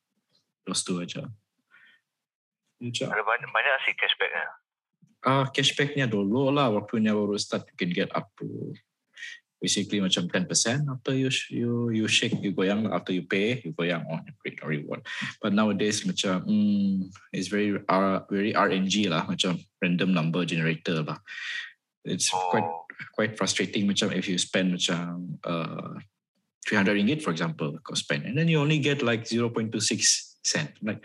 Those 0.64 0.86
two 0.86 1.02
aja. 1.02 1.26
Ada 2.84 3.22
banyak, 3.24 3.48
banyak 3.48 3.74
sih 3.88 3.94
cashbacknya. 3.96 4.44
Ah, 5.24 5.48
cashbacknya 5.48 6.04
dulu 6.04 6.52
lah 6.52 6.68
waktunya 6.68 7.16
baru 7.16 7.40
start 7.40 7.64
you 7.72 7.76
can 7.80 7.90
get 7.96 8.12
up 8.12 8.28
to 8.36 8.76
basically 9.64 10.04
macam 10.04 10.28
10% 10.28 10.92
after 10.92 11.16
you 11.16 11.32
you 11.48 11.88
you 11.88 12.04
shake 12.04 12.36
you 12.44 12.52
goyang 12.52 12.84
after 12.92 13.16
you 13.16 13.24
pay 13.24 13.64
you 13.64 13.72
goyang 13.72 14.04
on 14.12 14.20
oh, 14.20 14.32
great 14.44 14.60
reward. 14.60 15.00
But 15.40 15.56
nowadays 15.56 16.04
macam 16.04 16.44
hmm, 16.44 17.08
it's 17.32 17.48
very 17.48 17.80
R, 17.88 18.28
very 18.28 18.52
RNG 18.52 19.08
lah 19.08 19.24
macam 19.24 19.56
random 19.80 20.12
number 20.12 20.44
generator 20.44 21.00
lah. 21.00 21.16
It's 22.04 22.28
quite 22.28 22.68
Oh, 22.68 22.84
quite 23.16 23.40
frustrating 23.40 23.88
macam 23.88 24.12
if 24.12 24.28
you 24.28 24.36
spend 24.36 24.76
macam 24.76 25.40
uh, 25.48 25.96
300 26.68 27.00
ringgit 27.00 27.24
for 27.24 27.32
example 27.32 27.80
kau 27.80 27.96
spend 27.96 28.28
and 28.28 28.36
then 28.36 28.48
you 28.48 28.60
only 28.60 28.78
get 28.78 29.00
like 29.00 29.24
0.26 29.24 29.72
cent. 30.44 30.76
Like 30.84 31.00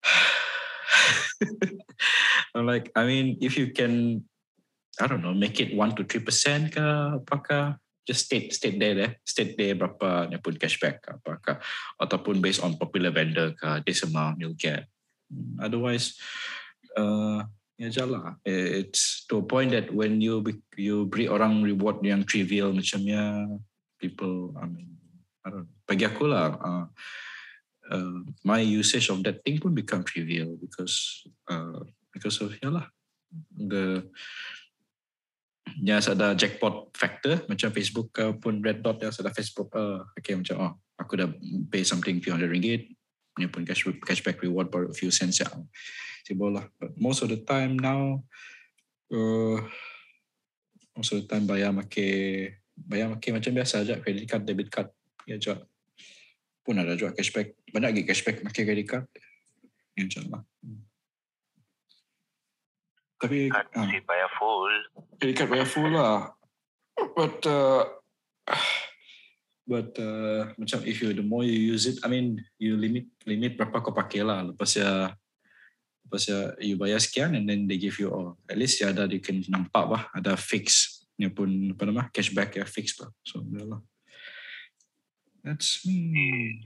I'm 2.56 2.64
like 2.64 2.88
I 2.96 3.04
mean 3.04 3.36
if 3.44 3.60
you 3.60 3.76
can 3.76 4.24
I 4.98 5.06
don't 5.06 5.22
know 5.22 5.34
make 5.34 5.62
it 5.62 5.74
1 5.74 5.96
to 5.98 6.02
3 6.04 6.26
percent 6.26 6.62
ke 6.74 6.82
apakah? 7.22 7.78
Just 8.08 8.24
state 8.24 8.56
state 8.56 8.80
there 8.80 8.96
deh 8.96 9.12
state 9.20 9.52
there 9.60 9.76
berapa 9.76 10.32
ni 10.32 10.40
pun 10.40 10.56
cashback 10.56 11.04
ke 11.04 11.12
apakah? 11.20 11.60
Ataupun 12.00 12.40
based 12.40 12.64
on 12.64 12.80
popular 12.80 13.12
vendor 13.12 13.52
ke 13.52 13.84
this 13.84 14.00
amount 14.02 14.40
you'll 14.40 14.56
get. 14.56 14.88
Hmm, 15.28 15.60
otherwise 15.60 16.16
uh, 16.96 17.44
ya 17.78 17.88
jalan 17.92 18.34
it's 18.42 19.28
to 19.28 19.38
a 19.38 19.44
point 19.44 19.70
that 19.70 19.92
when 19.92 20.18
you 20.18 20.42
you 20.74 21.06
beri 21.06 21.30
orang 21.30 21.62
reward 21.62 22.02
yang 22.02 22.24
trivial 22.24 22.74
macamnya 22.74 23.46
people 24.00 24.56
I 24.58 24.66
mean 24.66 24.98
I 25.44 25.52
don't 25.52 25.68
know. 25.68 25.76
Bagi 25.86 26.04
aku 26.04 26.24
lah 26.28 26.56
uh, 26.58 26.86
uh, 27.92 28.20
my 28.44 28.60
usage 28.60 29.08
of 29.08 29.22
that 29.24 29.40
thing 29.44 29.60
pun 29.60 29.72
become 29.72 30.04
trivial 30.04 30.58
because 30.60 31.24
uh, 31.48 31.84
because 32.12 32.40
of 32.40 32.52
ya 32.60 32.72
lah. 32.72 32.86
The 33.52 34.08
ya 35.82 36.00
ada 36.00 36.34
jackpot 36.34 36.92
factor 36.96 37.44
macam 37.46 37.68
Facebook 37.74 38.08
ke 38.14 38.24
pun 38.38 38.60
Red 38.60 38.80
Dot 38.80 39.00
ya 39.00 39.10
ada 39.12 39.32
Facebook 39.32 39.72
uh, 39.74 40.04
okay 40.16 40.34
macam 40.34 40.56
oh 40.58 40.72
aku 40.98 41.18
dah 41.18 41.28
pay 41.70 41.86
something 41.86 42.18
few 42.18 42.34
hundred 42.34 42.50
ringgit 42.50 42.90
ni 43.38 43.46
pun 43.46 43.62
cash, 43.62 43.86
cashback 44.02 44.42
reward 44.42 44.68
per 44.68 44.90
few 44.94 45.14
cents 45.14 45.38
ya 45.38 45.48
sibol 46.26 46.52
lah 46.52 46.66
but 46.76 46.92
most 46.98 47.22
of 47.22 47.30
the 47.30 47.40
time 47.42 47.78
now 47.78 48.18
uh, 49.14 49.58
most 50.98 51.14
of 51.14 51.22
the 51.22 51.26
time 51.30 51.46
bayar 51.46 51.70
make 51.70 52.58
bayar 52.74 53.08
make 53.08 53.30
macam 53.30 53.54
biasa 53.54 53.86
aja 53.86 54.02
credit 54.02 54.26
card 54.26 54.42
debit 54.42 54.68
card 54.68 54.90
ya 55.24 55.38
je 55.38 55.54
pun 56.66 56.76
ada 56.76 56.98
juga 56.98 57.14
cashback 57.14 57.54
banyak 57.70 57.90
lagi 57.94 58.02
cashback 58.04 58.42
pakai 58.44 58.62
credit 58.66 58.86
card 58.90 59.06
ya 59.94 60.04
je 60.04 60.20
lah 60.28 60.42
Hmm. 60.58 60.82
tapi 63.18 63.46
ah. 63.50 63.86
si 63.86 63.98
bayar 64.02 64.30
full. 64.38 64.74
Credit 65.18 65.36
card 65.36 65.50
bayar 65.50 65.68
full 65.68 65.90
lah. 65.90 66.32
But 67.14 67.42
uh, 67.46 67.82
but 69.70 69.90
uh, 69.98 70.54
macam 70.54 70.86
if 70.86 71.02
you 71.02 71.12
the 71.12 71.26
more 71.26 71.42
you 71.42 71.74
use 71.74 71.90
it, 71.90 71.98
I 72.06 72.08
mean 72.08 72.38
you 72.56 72.78
limit 72.78 73.10
limit 73.26 73.58
berapa 73.58 73.82
kau 73.82 73.94
pakai 73.94 74.22
lah. 74.22 74.46
Lepas 74.46 74.78
ya 74.78 75.12
lepas 76.08 76.22
ya 76.24 76.54
you 76.62 76.78
bayar 76.78 77.02
sekian 77.02 77.36
and 77.36 77.44
then 77.44 77.68
they 77.68 77.76
give 77.76 77.98
you 78.00 78.08
oh 78.08 78.38
at 78.48 78.56
least 78.56 78.80
ya 78.80 78.94
ada 78.94 79.04
you 79.10 79.20
can 79.20 79.44
nampak 79.52 79.84
lah 79.84 80.02
ada 80.16 80.40
fix 80.40 80.96
ni 81.20 81.28
pun 81.28 81.74
apa 81.74 81.82
nama 81.84 82.08
cashback 82.14 82.56
ya 82.56 82.64
fix 82.64 82.96
lah. 83.02 83.10
So 83.26 83.42
ya 83.50 83.66
lah. 83.66 83.82
That's 85.42 85.86
me. 85.86 86.62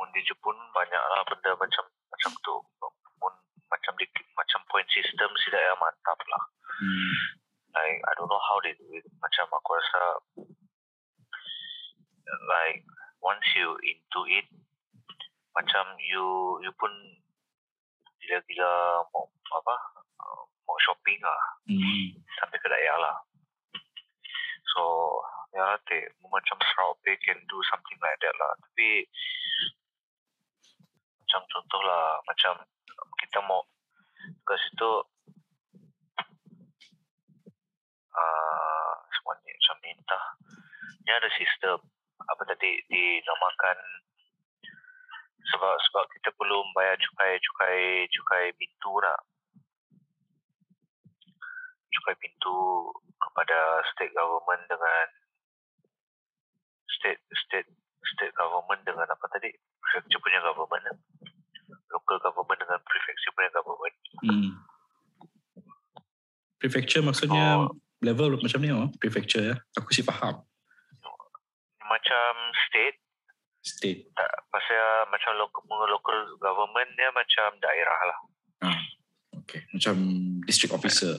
Mun 0.00 0.08
di 0.16 0.20
Jepun 0.24 0.56
banyak 0.72 1.02
lah 1.12 1.20
benda 1.28 1.50
macam 1.56 1.84
macam 2.12 2.32
tu. 2.40 2.54
Mun 3.20 3.34
macam 3.68 3.92
di 3.96 4.06
macam 4.36 4.60
point 4.68 4.88
system 4.92 5.30
sih 5.44 5.50
dah 5.52 5.76
mantap 5.80 6.18
lah. 6.28 6.42
Hmm. 6.74 7.43
Like 7.74 7.98
I 8.06 8.12
don't 8.14 8.30
know 8.30 8.38
how 8.38 8.62
they 8.62 8.74
do 8.78 8.86
it. 8.94 9.02
Macam 9.18 9.50
aku 9.50 9.70
rasa 9.74 10.02
like 12.46 12.86
once 13.18 13.44
you 13.58 13.74
into 13.82 14.20
it, 14.30 14.46
macam 15.58 15.98
you 15.98 16.58
you 16.62 16.70
pun 16.78 16.90
gila-gila 18.22 19.04
mau 19.12 19.28
apa 19.28 19.74
mau 20.64 20.78
shopping 20.80 21.20
lah 21.20 21.42
Hmm. 21.64 22.12
sampai 22.40 22.60
ke 22.60 22.68
daerah 22.68 23.00
lah. 23.00 23.16
So 24.76 24.82
ya 25.56 25.80
te 25.88 26.08
macam 26.28 26.60
Sarawak 26.60 27.00
Pay 27.02 27.16
can 27.24 27.40
do 27.48 27.58
something 27.72 27.98
like 28.04 28.20
that 28.20 28.36
lah. 28.36 28.52
Tapi 28.68 29.08
macam 31.24 31.40
contoh 31.50 31.82
lah 31.82 32.20
macam 32.28 32.52
kita 33.18 33.38
mau 33.48 33.64
ke 34.44 34.54
situ 34.60 34.90
uh, 38.14 38.94
semuanya 39.12 39.52
macam 39.54 39.76
minta 39.82 40.20
ni 41.04 41.10
ada 41.12 41.28
sistem 41.36 41.78
apa 42.24 42.42
tadi 42.48 42.80
dinamakan 42.88 43.78
sebab 45.52 45.74
sebab 45.90 46.04
kita 46.16 46.30
belum 46.40 46.64
bayar 46.72 46.96
cukai 46.96 47.36
cukai 47.36 48.08
cukai 48.08 48.44
pintu 48.56 48.92
nak 49.04 49.20
cukai 51.92 52.16
pintu 52.16 52.56
kepada 53.20 53.84
state 53.92 54.12
government 54.16 54.64
dengan 54.66 55.06
state 56.88 57.20
state 57.44 57.68
state 58.16 58.34
government 58.34 58.80
dengan 58.88 59.04
apa 59.04 59.26
tadi 59.30 59.52
prefecture 59.84 60.20
punya 60.24 60.40
government 60.40 60.82
lah. 60.88 60.98
local 61.92 62.18
government 62.24 62.58
dengan 62.64 62.80
prefecture 62.82 63.32
punya 63.36 63.50
government 63.52 63.96
Hmm. 64.24 64.56
Prefecture 66.56 67.04
maksudnya 67.04 67.68
Oh. 67.68 67.76
Level 68.04 68.36
macam 68.36 68.60
ni 68.60 68.70
oh, 68.70 68.92
prefecture 69.00 69.42
ya. 69.42 69.56
Aku 69.80 69.90
sih 69.90 70.04
faham. 70.04 70.44
macam 71.84 72.32
state 72.68 72.96
State. 73.64 74.12
tak 74.12 74.28
pasal 74.52 75.08
macam 75.08 75.40
local, 75.40 75.64
local 75.88 76.18
government 76.36 76.90
dia 77.00 77.08
macam 77.16 77.48
daerah 77.64 78.00
lah 78.04 78.18
Ah, 78.64 78.80
okay. 79.36 79.64
Macam 79.72 79.96
district 80.48 80.72
officer. 80.72 81.16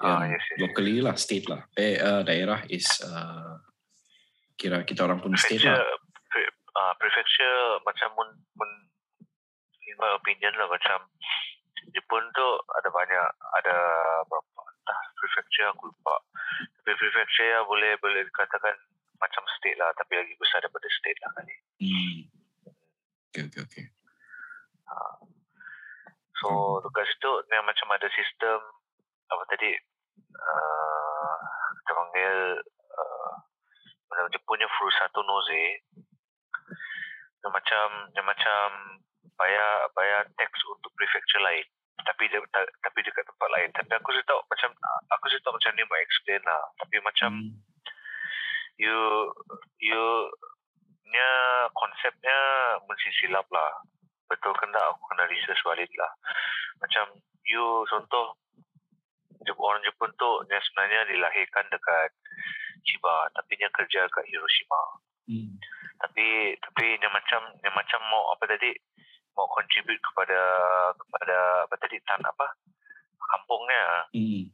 Ah, 0.00 0.24
Yang 0.24 0.32
yes, 0.32 0.40
yes, 0.40 0.44
yes. 0.48 0.58
locally 0.64 0.96
lah, 1.04 1.14
state 1.16 1.46
lah. 1.52 1.60
Eh, 1.76 2.00
uh, 2.00 2.24
daerah 2.24 2.64
is 2.72 2.88
uh, 3.04 3.60
kira 4.56 4.84
kita 4.88 5.04
orang 5.04 5.20
pun 5.20 5.36
state 5.36 5.60
prefecture 5.60 5.76
lah. 5.76 6.00
pre, 6.32 6.42
uh, 6.48 6.94
prefecture 6.96 7.80
macam 7.84 8.08
mun, 8.16 8.28
mun 8.56 8.70
in 9.84 9.96
my 10.00 10.12
opinion 10.16 10.52
lah 10.56 10.68
macam 10.68 11.08
Jepun 11.92 12.24
tu 12.32 12.48
ada 12.80 12.88
banyak 12.92 13.26
ada 13.60 13.76
berapa 14.28 14.62
prefecture 15.20 15.68
aku 15.68 15.92
lupa 15.92 16.16
tapi 16.80 16.96
prefecture 16.96 17.60
boleh 17.68 17.92
boleh 18.00 18.24
dikatakan 18.24 18.74
macam 19.20 19.44
state 19.60 19.76
lah 19.76 19.92
tapi 19.94 20.16
lagi 20.16 20.32
besar 20.40 20.64
daripada 20.64 20.88
state 20.88 21.20
lah 21.20 21.30
kali. 21.36 21.54
Hmm. 21.84 22.18
Okay, 23.30 23.42
okay, 23.46 23.62
okay. 23.62 23.86
So 26.40 26.80
dekat 26.80 27.04
situ 27.04 27.30
dia 27.52 27.60
macam 27.60 27.92
ada 27.92 28.08
sistem 28.16 28.58
apa 29.28 29.44
tadi 29.52 29.70
uh, 30.34 31.34
kita 31.84 31.92
panggil 31.92 32.36
uh, 32.96 34.26
dia 34.32 34.40
punya 34.48 34.66
satu 35.04 35.20
nose. 35.20 35.84
Dia 37.44 37.48
macam 37.52 37.86
dia 38.16 38.24
macam 38.24 38.64
bayar 39.36 39.92
bayar 39.92 40.24
tax 40.40 40.50
untuk 40.64 40.88
prefecture 40.96 41.44
lain 41.44 41.64
tapi 42.06 42.28
dia 42.28 42.40
tapi 42.82 42.98
dekat 43.04 43.24
tempat 43.26 43.48
lain. 43.52 43.70
Tapi 43.74 43.92
aku 43.96 44.10
sih 44.14 44.24
tahu 44.24 44.40
macam 44.46 44.70
aku 45.12 45.24
sih 45.32 45.40
tahu 45.44 45.54
macam 45.56 45.72
ni 45.76 45.84
mau 45.86 45.98
explain 46.00 46.42
lah. 46.44 46.62
Tapi 46.80 46.96
macam 47.02 47.30
hmm. 47.34 47.52
you 48.80 48.98
you 49.80 50.04
nya 51.10 51.30
konsepnya 51.74 52.38
mesti 52.86 53.10
silap 53.20 53.46
lah. 53.50 53.72
Betul 54.30 54.54
kena 54.58 54.78
aku 54.94 55.02
kena 55.10 55.26
research 55.26 55.62
balik 55.66 55.90
lah. 55.98 56.12
Macam 56.78 57.18
you 57.46 57.84
contoh 57.90 58.38
orang 59.60 59.82
Jepun 59.82 60.12
tu 60.20 60.30
yang 60.52 60.62
sebenarnya 60.62 61.00
dilahirkan 61.10 61.66
dekat 61.72 62.10
Chiba 62.84 63.28
tapi 63.36 63.56
dia 63.60 63.68
kerja 63.72 64.08
kat 64.08 64.24
Hiroshima. 64.28 64.82
Hmm. 65.30 65.54
tapi 66.00 66.58
tapi 66.58 66.98
dia 66.98 67.06
macam 67.12 67.54
dia 67.62 67.70
macam 67.70 68.00
mau 68.10 68.34
apa 68.34 68.50
tadi 68.50 68.74
mau 69.40 69.48
contribute 69.48 69.96
kepada 70.04 70.40
kepada 70.92 71.64
apa 71.64 71.74
tadi 71.80 71.96
tan 72.04 72.20
apa? 72.20 72.46
Kampungnya. 73.16 74.04
Hmm. 74.12 74.44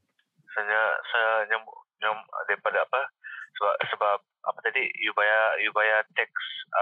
saya 0.55 0.95
saya 1.11 1.45
nyam, 1.51 1.67
nyam, 1.99 2.17
daripada 2.47 2.87
apa? 2.87 3.11
Sebab 3.59 3.75
sebab 3.91 4.19
apa 4.23 4.59
tadi? 4.63 4.87
You 5.03 5.11
bayar 5.19 5.59
you 5.59 5.75
bayar 5.75 6.07
tax 6.15 6.31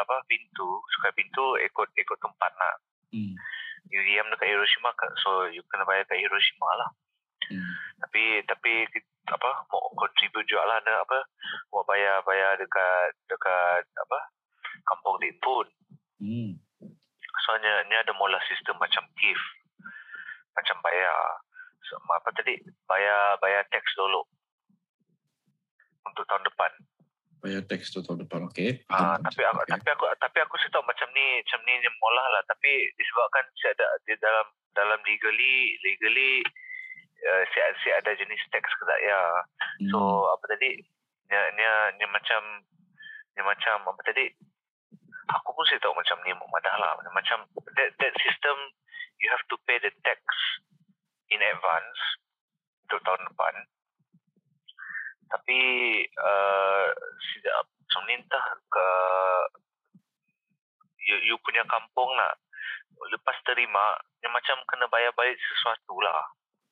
apa 0.04 0.20
pintu 0.28 0.84
suka 1.00 1.16
pintu 1.16 1.56
ikut 1.64 1.88
ikut 1.96 2.18
tempat 2.20 2.52
nak. 2.60 2.76
Hmm. 3.14 3.32
you 3.88 4.00
diam 4.04 4.26
dekat 4.26 4.50
Hiroshima 4.50 4.90
so 5.22 5.46
you 5.48 5.62
kena 5.70 5.86
bayar 5.88 6.04
kat 6.04 6.20
Hiroshima 6.20 6.68
lah. 6.76 6.90
Hmm. 7.44 7.72
tapi 8.00 8.40
tapi 8.48 8.88
apa 9.28 9.50
mau 9.68 9.88
contribute 9.96 10.44
juga 10.44 10.68
lah 10.68 10.78
apa? 10.84 11.18
Mau 11.72 11.84
bayar 11.88 12.20
bayar 12.28 12.60
dekat 12.60 13.16
dekat 13.32 13.88
apa? 13.96 14.18
Kampung 14.84 15.16
Limpun 15.16 15.64
hmm. 16.20 16.63
Soalnya 17.42 17.82
ni 17.90 17.94
ada 17.98 18.14
mula 18.14 18.38
sistem 18.46 18.78
macam 18.78 19.02
gift 19.18 19.46
macam 20.54 20.78
bayar 20.86 21.18
so, 21.82 21.98
apa 21.98 22.30
tadi 22.38 22.62
bayar 22.86 23.36
bayar 23.42 23.66
tax 23.74 23.82
dulu 23.98 24.22
untuk 26.14 26.24
tahun 26.28 26.44
depan. 26.46 26.70
Bayar 27.44 27.62
tax 27.68 27.92
tu 27.92 28.00
tahun 28.00 28.24
depan, 28.24 28.48
okey. 28.48 28.86
Ah, 28.88 29.20
tapi 29.20 29.44
aku, 29.44 29.60
okay. 29.66 29.76
tapi 29.76 29.88
aku 29.92 30.04
tapi 30.16 30.38
aku 30.40 30.54
sih 30.64 30.70
tahu 30.72 30.80
macam 30.86 31.08
ni 31.12 31.44
macam 31.44 31.60
ni 31.68 31.72
yang 31.76 31.96
molah 32.00 32.26
lah. 32.32 32.42
Tapi 32.48 32.88
disebabkan 32.96 33.44
saya 33.60 33.76
ada 33.76 33.86
di 34.08 34.14
dalam 34.16 34.46
dalam 34.72 35.00
legally 35.04 35.76
legally 35.84 36.40
uh, 37.20 37.44
saya, 37.52 37.76
saya 37.84 37.94
ada 38.00 38.16
jenis 38.16 38.40
tax 38.48 38.64
kedak 38.80 39.00
ya. 39.04 39.20
Hmm. 39.84 39.88
So 39.92 39.98
apa 40.32 40.44
tadi? 40.56 40.80
Ni 41.28 41.36
ni 41.60 41.64
ni 42.00 42.04
macam 42.08 42.64
ni 43.36 43.40
macam 43.44 43.76
apa 43.92 44.00
tadi? 44.08 44.32
Aku 45.24 45.56
pun 45.56 45.64
saya 45.68 45.80
tahu 45.80 45.96
macam 45.96 46.20
ni 46.24 46.32
mudah 46.36 46.74
lah. 46.76 46.92
Macam 47.12 47.48
that 47.78 47.90
that 47.96 48.14
system 48.20 48.56
you 49.20 49.28
have 49.32 49.44
to 49.48 49.56
pay 49.64 49.80
the 49.80 49.92
tax 50.04 50.20
in 51.32 51.40
advance 51.40 52.00
untuk 52.84 53.00
tahun 53.02 53.22
depan 53.32 53.54
tapi 55.34 55.60
uh, 56.20 56.86
sejak 57.32 57.56
pemerintah 57.90 58.44
ke 58.70 58.88
you, 61.04 61.16
you 61.32 61.36
punya 61.42 61.66
kampung 61.66 62.06
nak 62.14 62.38
lepas 63.10 63.36
terima 63.42 63.98
yang 64.22 64.30
macam 64.30 64.56
kena 64.70 64.86
bayar 64.88 65.10
balik 65.18 65.34
sesuatu 65.34 65.98
lah 65.98 66.22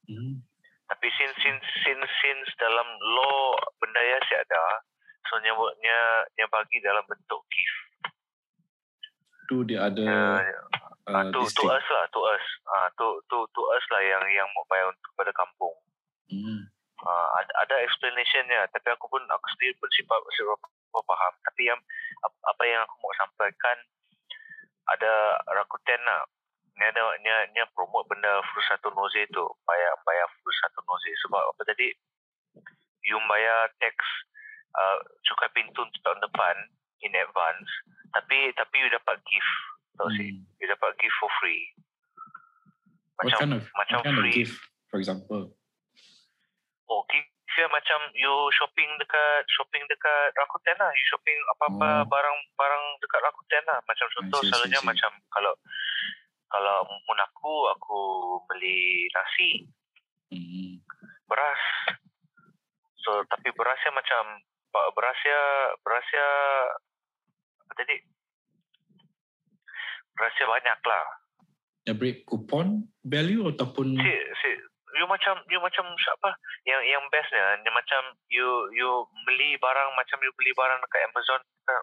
hmm. 0.07 0.39
tapi 0.87 1.07
since, 1.19 1.35
since 1.43 1.65
since 1.83 2.07
since 2.23 2.49
dalam 2.61 2.87
law 3.03 3.59
benda 3.83 3.99
ya 3.99 4.19
si 4.31 4.35
ada 4.39 4.87
so 5.27 5.43
nya 5.43 5.53
nya 5.83 5.99
nya 6.39 6.47
bagi 6.47 6.79
dalam 6.79 7.03
bentuk 7.11 7.42
gift 9.43 9.51
tu 9.51 9.67
dia 9.67 9.91
ada 9.91 10.07
uh, 10.07 11.11
uh, 11.11 11.25
to, 11.35 11.43
to 11.43 11.65
us 11.67 11.87
lah 11.91 12.05
to 12.15 12.21
us. 12.23 12.45
Uh, 12.63 12.89
to 12.95 13.07
to 13.27 13.39
to 13.51 13.63
us 13.75 13.85
lah 13.91 14.03
yang 14.03 14.23
yang 14.31 14.47
mau 14.55 14.63
bayar 14.71 14.87
untuk 14.95 15.11
pada 15.19 15.33
kampung. 15.35 15.75
Hmm. 16.31 16.63
Uh, 17.03 17.29
ada, 17.43 17.53
ada 17.67 17.75
explanationnya 17.83 18.71
tapi 18.71 18.95
aku 18.95 19.11
pun 19.11 19.23
aku 19.27 19.47
sendiri 19.59 19.75
bersifat 19.83 20.19
bersifat 20.23 20.59
faham. 20.95 21.35
Tapi 21.51 21.63
yang 21.67 21.81
apa 22.23 22.63
yang 22.63 22.87
aku 22.87 22.95
mau 23.03 23.15
sampaikan 23.19 23.77
ada 24.95 25.35
Rakuten 25.51 26.03
lah. 26.07 26.23
Ni 26.79 26.89
ada 26.89 27.03
ni, 27.21 27.29
ni 27.53 27.61
promote 27.75 28.07
benda 28.07 28.39
satu 28.71 28.95
Nose 28.95 29.27
tu. 29.35 29.45
Bayar 29.67 29.93
bayar 30.07 30.31
satu 30.39 30.81
Nose 30.87 31.11
sebab 31.27 31.43
apa 31.43 31.63
tadi? 31.67 31.91
You 33.03 33.19
bayar 33.27 33.67
tax 33.83 33.99
uh, 34.79 35.03
cukai 35.27 35.51
pintu 35.59 35.83
tahun 36.07 36.23
depan 36.23 36.55
in 37.03 37.19
advance 37.19 37.67
tapi 38.13 38.53
tapi 38.55 38.75
you 38.81 38.89
dapat 38.93 39.17
gift 39.25 39.53
tau 39.97 40.09
hmm. 40.09 40.17
sih 40.17 40.31
you 40.61 40.67
dapat 40.69 40.91
gift 41.01 41.17
for 41.21 41.31
free 41.41 41.63
macam 43.21 43.29
what 43.29 43.41
kind 43.41 43.53
of, 43.57 43.63
macam 43.77 43.97
what 44.01 44.07
kind 44.07 44.19
free 44.21 44.33
of 44.33 44.39
gift 44.45 44.57
for 44.89 44.99
example 45.01 45.53
Oh, 46.93 47.01
kira 47.09 47.73
macam 47.73 48.13
you 48.13 48.33
shopping 48.53 48.91
dekat 49.01 49.49
shopping 49.49 49.81
dekat 49.89 50.29
Rakuten 50.37 50.77
lah. 50.77 50.93
You 50.93 51.07
shopping 51.09 51.39
apa-apa 51.57 52.05
oh. 52.05 52.09
barang-barang 52.09 52.85
dekat 53.01 53.21
Rakuten 53.25 53.65
lah. 53.65 53.79
Macam 53.89 54.07
contoh 54.13 54.41
see, 54.45 54.49
selalunya 54.53 54.77
see, 54.77 54.85
see. 54.85 54.91
macam 54.93 55.11
kalau 55.33 55.53
kalau 56.53 56.85
mun 56.85 57.21
aku 57.25 57.55
aku 57.73 58.01
beli 58.45 59.09
nasi. 59.17 59.65
Hmm. 60.29 60.85
Beras. 61.25 61.63
So 63.01 63.25
tapi 63.33 63.49
berasnya 63.57 63.97
macam 63.97 64.45
berasnya 64.93 65.41
berasnya 65.81 66.29
apa 67.73 67.81
tadi? 67.81 67.97
Berasnya 70.13 70.45
banyak 70.45 70.81
lah. 70.85 71.05
Ya 71.89 71.93
beri 71.97 72.21
kupon 72.29 72.93
value 73.01 73.49
ataupun 73.49 73.97
si, 73.97 74.13
si, 74.45 74.49
you 75.01 75.07
macam 75.09 75.41
you 75.49 75.59
macam 75.59 75.89
siapa 75.97 76.37
yang 76.69 76.79
yang 76.85 77.03
bestnya 77.11 77.59
yang 77.59 77.75
macam 77.75 78.13
you 78.29 78.71
you 78.77 79.03
beli 79.27 79.59
barang 79.59 79.91
macam 79.97 80.21
you 80.23 80.31
beli 80.37 80.53
barang 80.55 80.79
dekat 80.79 81.01
Amazon 81.11 81.41
ke 81.43 81.77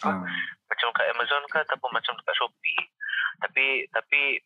apa 0.00 0.10
hmm. 0.16 0.24
macam 0.70 0.86
dekat 0.94 1.06
Amazon 1.12 1.42
ke 1.50 1.58
ataupun 1.60 1.90
macam 1.92 2.14
dekat 2.16 2.34
Shopee 2.40 2.82
tapi 3.42 3.84
tapi 3.92 4.40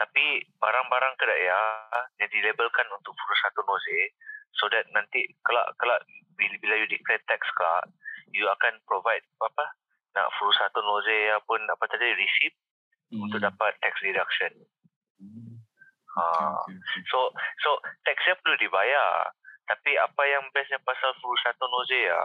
tapi 0.00 0.24
barang-barang 0.56 1.14
kedai 1.20 1.44
ya 1.44 1.60
yang 2.16 2.30
dilabelkan 2.32 2.88
untuk 2.96 3.12
satu 3.44 3.60
nose 3.68 4.16
so 4.56 4.64
that 4.72 4.88
nanti 4.96 5.28
kelak 5.44 5.68
kelak 5.76 6.00
bila, 6.40 6.56
bila 6.56 6.74
you 6.80 6.88
declare 6.88 7.20
tax 7.28 7.44
card 7.52 7.84
you 8.34 8.46
akan 8.46 8.78
provide 8.86 9.24
apa 9.42 9.64
nak 10.10 10.26
satu 10.34 10.82
nose 10.82 11.38
pun 11.46 11.62
apa 11.70 11.84
tadi 11.86 12.14
receipt 12.18 12.54
hmm. 13.14 13.22
untuk 13.26 13.38
dapat 13.38 13.78
tax 13.78 13.94
deduction 14.02 14.52
hmm. 15.22 15.60
Ha. 16.10 16.26
So 17.10 17.30
so 17.62 17.70
taxnya 18.02 18.34
perlu 18.42 18.58
dibayar. 18.58 19.30
Tapi 19.70 19.94
apa 19.94 20.22
yang 20.26 20.50
bestnya 20.50 20.82
pasal 20.82 21.14
full 21.22 21.38
satu 21.46 21.62
noze 21.70 21.94
ya, 21.94 22.22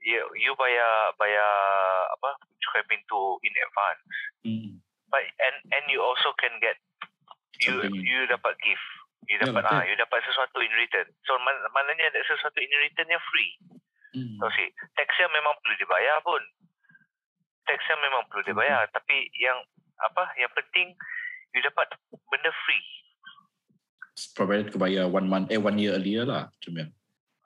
you, 0.00 0.24
you 0.40 0.56
bayar 0.56 1.12
bayar 1.20 1.50
apa 2.16 2.40
cukai 2.64 2.84
pintu 2.88 3.36
in 3.44 3.52
advance. 3.60 4.04
Hmm. 4.40 4.70
But 5.12 5.28
and 5.44 5.56
and 5.68 5.84
you 5.92 6.00
also 6.00 6.32
can 6.40 6.56
get 6.64 6.80
you 7.60 7.84
Something. 7.84 8.00
you 8.00 8.24
dapat 8.24 8.56
gift. 8.64 8.88
You 9.24 9.40
dapat 9.40 9.64
yeah, 9.64 9.80
ah, 9.80 9.84
you 9.84 9.96
dapat 9.96 10.20
sesuatu 10.24 10.60
in 10.64 10.72
return. 10.76 11.08
So 11.24 11.36
man, 11.40 11.56
maknanya 11.72 12.12
ada 12.12 12.20
sesuatu 12.24 12.60
in 12.60 12.72
return 12.80 13.08
yang 13.08 13.24
free. 13.28 13.52
Hmm. 14.14 14.38
So 14.38 14.46
see, 14.54 14.70
taxnya 14.94 15.26
memang 15.34 15.58
perlu 15.60 15.74
dibayar 15.76 16.22
pun. 16.22 16.42
Taxnya 17.66 17.96
memang 17.98 18.22
perlu 18.30 18.42
dibayar. 18.46 18.86
Hmm. 18.86 18.94
Tapi 18.94 19.28
yang 19.42 19.58
apa 19.98 20.30
yang 20.38 20.50
penting 20.54 20.94
you 21.54 21.60
dapat 21.62 21.90
benda 22.30 22.50
free. 22.66 22.86
Provided 24.38 24.70
kau 24.70 24.78
bayar 24.78 25.10
one 25.10 25.26
month, 25.26 25.50
eh 25.50 25.58
one 25.58 25.78
year 25.78 25.98
earlier 25.98 26.22
lah. 26.22 26.50
Cuma 26.62 26.86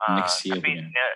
uh, 0.05 0.17
next 0.21 0.45
year 0.45 0.61
tapi 0.61 0.77
punya. 0.77 0.85
Ya, 0.95 1.09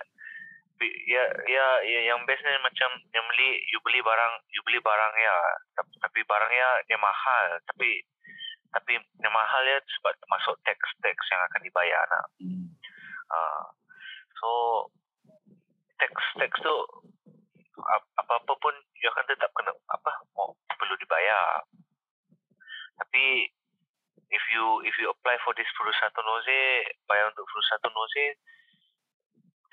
ya, 0.83 1.23
ya, 1.47 1.67
ya, 1.87 1.99
yang 2.11 2.19
bestnya 2.27 2.59
macam 2.59 2.91
yang 3.15 3.23
beli, 3.31 3.63
you 3.71 3.79
beli 3.87 4.03
barang, 4.03 4.33
you 4.51 4.59
beli 4.67 4.83
barang 4.83 5.13
ya, 5.15 5.35
tapi 5.79 6.19
barangnya 6.27 6.83
dia 6.91 6.99
mahal, 6.99 7.55
tapi 7.71 8.03
tapi 8.73 8.97
yang 8.97 9.31
mahal 9.31 9.63
ya 9.63 9.79
sebab 9.79 10.11
masuk 10.27 10.57
tax 10.65 10.81
tax 10.99 11.15
yang 11.31 11.39
akan 11.45 11.61
dibayar 11.63 12.03
nak. 12.09 12.25
Hmm. 12.41 12.67
Uh, 13.31 13.63
so 14.41 14.49
tax 15.99 16.13
tax 16.39 16.51
tu 16.61 16.75
apa 17.83 18.33
apa 18.39 18.53
pun 18.57 18.75
you 19.01 19.07
akan 19.11 19.25
tetap 19.27 19.49
kena 19.57 19.73
apa 19.91 20.11
perlu 20.77 20.95
dibayar. 20.99 21.65
Tapi 23.01 23.49
if 24.33 24.43
you 24.53 24.65
if 24.85 24.95
you 24.97 25.09
apply 25.09 25.35
for 25.45 25.53
this 25.57 25.69
satu 25.73 26.21
nose 26.25 26.59
bayar 27.05 27.29
untuk 27.29 27.45
satu 27.45 27.87
nose 27.91 28.25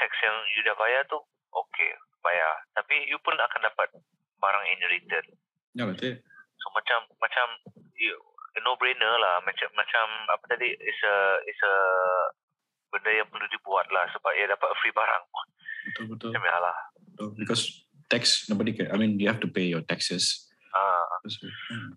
tax 0.01 0.11
yang 0.25 0.37
you 0.57 0.61
dah 0.65 0.77
bayar 0.77 1.05
tu 1.09 1.21
okay 1.53 1.93
bayar. 2.25 2.53
Tapi 2.77 3.09
you 3.09 3.17
pun 3.21 3.37
akan 3.37 3.61
dapat 3.65 3.89
barang 4.41 4.65
in 4.69 4.81
return. 4.89 5.27
Ya 5.77 5.85
betul. 5.87 6.21
So 6.61 6.67
macam 6.77 7.09
macam 7.21 7.47
you 7.97 8.17
no 8.65 8.77
brainer 8.77 9.15
lah. 9.21 9.41
Macam 9.45 9.69
macam 9.77 10.07
apa 10.29 10.45
tadi 10.57 10.69
is 10.73 11.01
a 11.05 11.17
is 11.49 11.61
a 11.65 11.77
benda 12.91 13.11
yang 13.11 13.29
perlu 13.31 13.47
dibuat 13.49 13.87
lah 13.91 14.05
sebab 14.11 14.31
ia 14.35 14.51
dapat 14.51 14.69
free 14.83 14.95
barang. 14.95 15.25
Betul 15.91 16.05
betul. 16.13 16.29
Macam 16.35 16.45
ya 16.45 16.57
lah. 16.59 16.77
betul. 17.11 17.29
Because 17.39 17.63
tax 18.11 18.51
nobody 18.51 18.75
can. 18.75 18.91
I 18.91 18.99
mean 18.99 19.17
you 19.17 19.31
have 19.31 19.41
to 19.41 19.51
pay 19.51 19.67
your 19.67 19.83
taxes. 19.83 20.51
Ah, 20.71 21.03
hmm. 21.27 21.91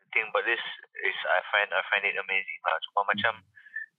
the 0.00 0.06
thing 0.12 0.24
about 0.32 0.44
this 0.48 0.60
is 1.04 1.16
I 1.28 1.40
find 1.52 1.68
I 1.72 1.82
find 1.92 2.04
it 2.04 2.16
amazing 2.16 2.60
lah. 2.64 2.76
Cuma 2.88 3.04
macam 3.04 3.44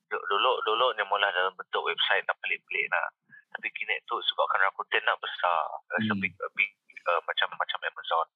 du- 0.09 0.26
dulu 0.30 0.51
dulu 0.66 0.88
ni 0.97 1.03
mula 1.05 1.30
dalam 1.30 1.53
bentuk 1.53 1.86
website 1.86 2.26
nak 2.26 2.38
pelik-pelik 2.41 2.89
lah. 2.89 3.05
Tapi 3.53 3.68
kini 3.72 3.95
tu 4.05 4.18
sebabkan 4.20 4.66
Rakuten 4.68 5.03
nak 5.05 5.18
besar. 5.22 5.59
Uh, 5.89 5.95
Hmm. 5.95 6.05
Shopping 6.11 6.34
uh, 6.41 6.51
big, 6.57 6.72
uh, 7.07 7.22
macam 7.24 7.47
macam 7.55 7.80
Amazon. 7.86 8.28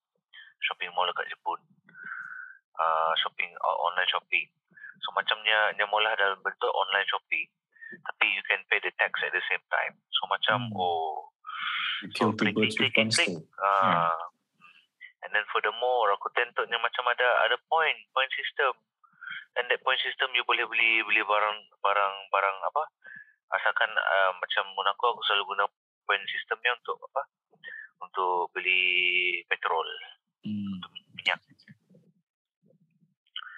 Shopping 0.64 0.90
mall 0.96 1.10
dekat 1.10 1.28
Jepun. 1.34 1.60
Uh, 2.80 3.12
shopping 3.20 3.52
uh, 3.60 3.78
online 3.84 4.08
shopping. 4.08 4.48
So 5.02 5.16
macamnya 5.16 5.74
dia 5.76 5.88
mula 5.88 6.16
dalam 6.20 6.40
bentuk 6.44 6.72
online 6.72 7.08
shopping. 7.08 7.48
Tapi 8.06 8.26
you 8.30 8.44
can 8.46 8.62
pay 8.70 8.78
the 8.84 8.94
tax 9.02 9.18
at 9.26 9.34
the 9.34 9.44
same 9.50 9.64
time. 9.72 9.98
So 10.14 10.30
macam 10.30 10.70
Hmm. 10.70 10.78
oh 10.78 11.30
You 12.00 12.32
birds 12.32 12.40
klik, 12.40 12.56
with 12.56 12.96
one 12.96 13.12
klik, 13.12 13.28
stone. 13.28 13.44
Ah. 13.60 14.16
And 15.20 15.36
then 15.36 15.44
furthermore, 15.52 16.08
Rakuten 16.16 16.56
tu 16.56 16.64
macam 16.64 17.04
ada 17.12 17.28
ada 17.44 17.60
point, 17.68 18.00
point 18.16 18.32
system. 18.32 18.72
And 19.60 19.68
that 19.68 19.84
point 19.84 20.00
system 20.00 20.32
you 20.32 20.48
boleh 20.48 20.64
beli 20.64 21.04
beli 21.04 21.20
barang 21.28 21.60
barang 21.84 22.16
barang 22.32 22.58
apa? 22.72 22.84
Asalkan 23.52 23.92
uh, 23.92 24.32
macam 24.40 24.64
mun 24.78 24.88
aku 24.88 25.12
aku 25.12 25.22
selalu 25.28 25.58
guna 25.58 25.66
point 26.08 26.24
system 26.32 26.56
ni 26.64 26.72
untuk 26.72 26.96
apa? 27.12 27.28
Untuk 28.00 28.54
beli 28.56 28.80
petrol, 29.52 29.90
Hmm. 30.48 30.80
untuk. 30.80 30.92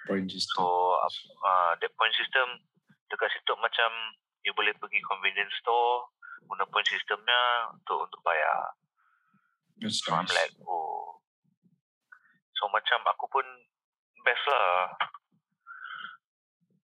Point 0.08 0.28
is 0.34 0.44
So 0.50 0.98
uh, 0.98 1.72
that 1.78 1.92
point 1.94 2.14
system 2.18 2.58
dekat 3.06 3.28
situ 3.32 3.52
macam 3.60 3.90
you 4.42 4.50
boleh 4.56 4.74
pergi 4.80 4.98
convenience 5.06 5.54
store 5.62 6.10
guna 6.48 6.66
point 6.66 6.88
systemnya 6.90 7.70
untuk 7.70 8.10
untuk 8.10 8.20
bayar. 8.26 8.74
That's 9.78 10.02
So 10.02 10.12
I'm 10.14 10.26
nice. 10.26 10.34
like, 10.34 10.54
oh. 10.66 11.22
So 12.58 12.66
macam 12.70 13.02
aku 13.06 13.26
pun 13.30 13.46
best 14.22 14.44
lah. 14.50 14.90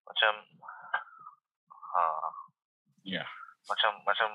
Macam, 0.07 0.33
ha, 1.69 2.03
Yeah. 3.07 3.25
macam 3.65 4.03
macam 4.03 4.29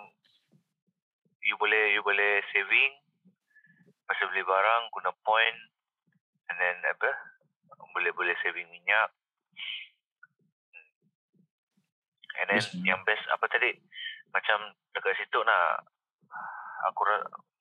you 1.44 1.54
boleh 1.60 1.92
you 1.92 2.00
boleh 2.00 2.40
saving 2.50 2.92
pasal 4.08 4.32
beli 4.32 4.40
barang 4.40 4.82
guna 4.90 5.12
point 5.20 5.58
and 6.48 6.56
then 6.58 6.76
apa 6.82 7.10
boleh 8.04 8.12
boleh 8.20 8.36
saving 8.44 8.68
minyak. 8.68 9.08
And 12.36 12.52
then 12.52 12.60
Yes, 12.60 12.68
yang 12.84 13.00
best 13.08 13.24
apa 13.32 13.48
tadi? 13.48 13.72
Macam 14.28 14.76
dekat 14.92 15.16
situ 15.16 15.40
nak 15.40 15.88
aku 16.84 17.00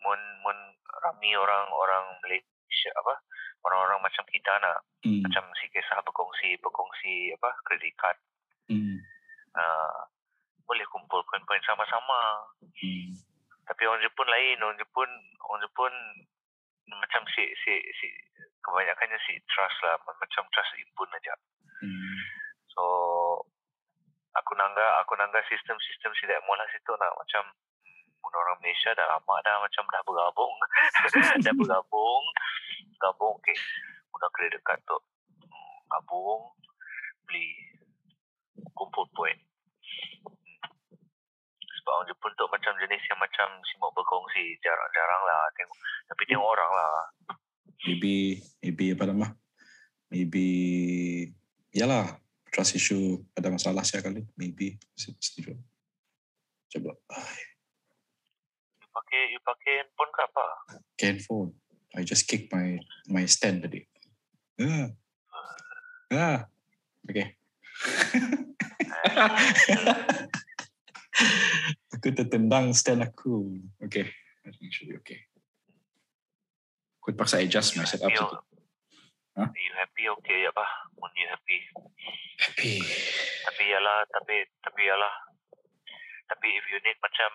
mun 0.04 0.20
mun 0.44 0.58
rami 1.00 1.32
orang 1.40 1.72
orang 1.72 2.20
Malaysia 2.20 2.92
apa? 3.00 3.24
Orang-orang 3.64 4.04
macam 4.04 4.28
kita 4.28 4.52
nak 4.60 4.84
Hmm. 5.08 5.24
macam 5.24 5.48
si 5.60 5.72
kisah 5.72 6.04
berkongsi 6.04 6.60
berkongsi 6.60 7.32
apa? 7.40 7.56
Kredit 7.64 7.96
card. 7.96 8.20
Hmm. 8.68 9.00
uh, 9.56 10.00
boleh 10.68 10.84
kumpul 10.92 11.24
poin-poin 11.24 11.64
sama-sama. 11.64 12.52
Hmm. 12.60 13.16
tapi 13.64 13.88
orang 13.88 14.04
Jepun 14.04 14.28
lain 14.28 14.60
orang 14.60 14.76
Jepun 14.76 15.08
orang 15.48 15.64
Jepun 15.64 15.94
macam 16.90 17.24
si 17.32 17.44
si 17.64 17.74
si 18.00 18.08
kebanyakannya 18.64 19.20
si 19.28 19.40
trust 19.48 19.78
lah. 19.84 19.96
Macam 20.04 20.44
trust 20.52 20.74
impun 20.80 21.10
aja. 21.16 21.36
Hmm. 21.84 22.16
so 22.72 22.84
aku 24.34 24.56
nangga 24.56 25.04
aku 25.04 25.20
nangga 25.20 25.44
sistem-sistem 25.52 26.16
si 26.16 26.24
dak 26.32 26.40
mula 26.48 26.64
situ 26.72 26.96
nak 26.96 27.12
macam 27.20 27.44
hmm, 27.52 28.24
orang 28.24 28.56
Malaysia 28.64 28.96
dah 28.96 29.04
lama 29.04 29.36
dah 29.44 29.56
macam 29.60 29.84
dah 29.92 30.02
bergabung. 30.08 30.54
Dah 31.46 31.54
bergabung. 31.54 32.24
Gabung 33.04 33.36
okey. 33.44 33.58
Guna 34.16 34.28
kredit 34.32 34.64
card 34.64 34.80
tu 34.88 34.96
hmm, 34.96 35.78
gabung 35.92 36.56
beli 37.28 37.50
kumpul 38.78 39.08
poin 39.16 39.34
Hmm. 39.36 39.53
Sebab 41.84 41.92
orang 42.00 42.08
Jepun 42.08 42.32
tu 42.40 42.48
macam 42.48 42.72
jenis 42.80 43.04
yang 43.12 43.20
macam 43.20 43.48
simuk 43.68 43.92
berkongsi 43.92 44.56
jarang-jarang 44.64 45.22
lah 45.28 45.52
tengok 45.60 45.78
tapi 46.08 46.22
tengok 46.32 46.48
orang 46.48 46.72
lah 46.72 47.12
Maybe 47.84 48.40
maybe 48.64 48.96
apa 48.96 49.12
nama? 49.12 49.28
Maybe 50.08 50.48
yalah 51.76 52.16
trust 52.48 52.80
issue 52.80 53.20
ada 53.36 53.52
masalah 53.52 53.84
saya 53.84 54.00
kali. 54.00 54.24
Maybe 54.40 54.80
setuju. 54.96 55.60
Coba. 56.72 56.96
you 58.80 58.88
pakai 58.88 59.22
you 59.36 59.40
pakai 59.44 59.72
handphone 59.84 60.12
ke 60.16 60.22
apa 60.24 60.46
handphone. 61.04 61.52
I 61.94 62.08
just 62.08 62.26
kick 62.26 62.48
my 62.56 62.80
my 63.12 63.28
stand 63.28 63.68
tadi. 63.68 63.84
Ah. 64.58 64.88
Ah. 66.10 66.40
Okay. 67.04 67.36
aku 71.94 72.10
tertendang 72.12 72.74
stand 72.74 73.06
aku. 73.06 73.62
Okay. 73.84 74.10
I 74.44 74.52
think 74.52 74.74
should 74.74 74.90
be 74.92 74.98
okay. 75.00 75.20
Aku 77.00 77.16
terpaksa 77.16 77.40
adjust 77.40 77.76
my 77.80 77.88
setup 77.88 78.12
happy, 78.12 78.20
situ. 78.20 78.38
Huh? 79.34 79.50
you 79.58 79.74
happy 79.74 80.06
okay 80.20 80.46
apa 80.46 80.66
when 81.02 81.10
you 81.18 81.26
happy 81.26 81.58
Happy. 82.38 82.78
tapi 83.50 83.64
yalah 83.66 84.06
tapi 84.14 84.46
tapi 84.62 84.82
yalah 84.86 85.16
tapi 86.30 86.48
if 86.54 86.66
you 86.70 86.78
need 86.86 86.98
macam 87.02 87.32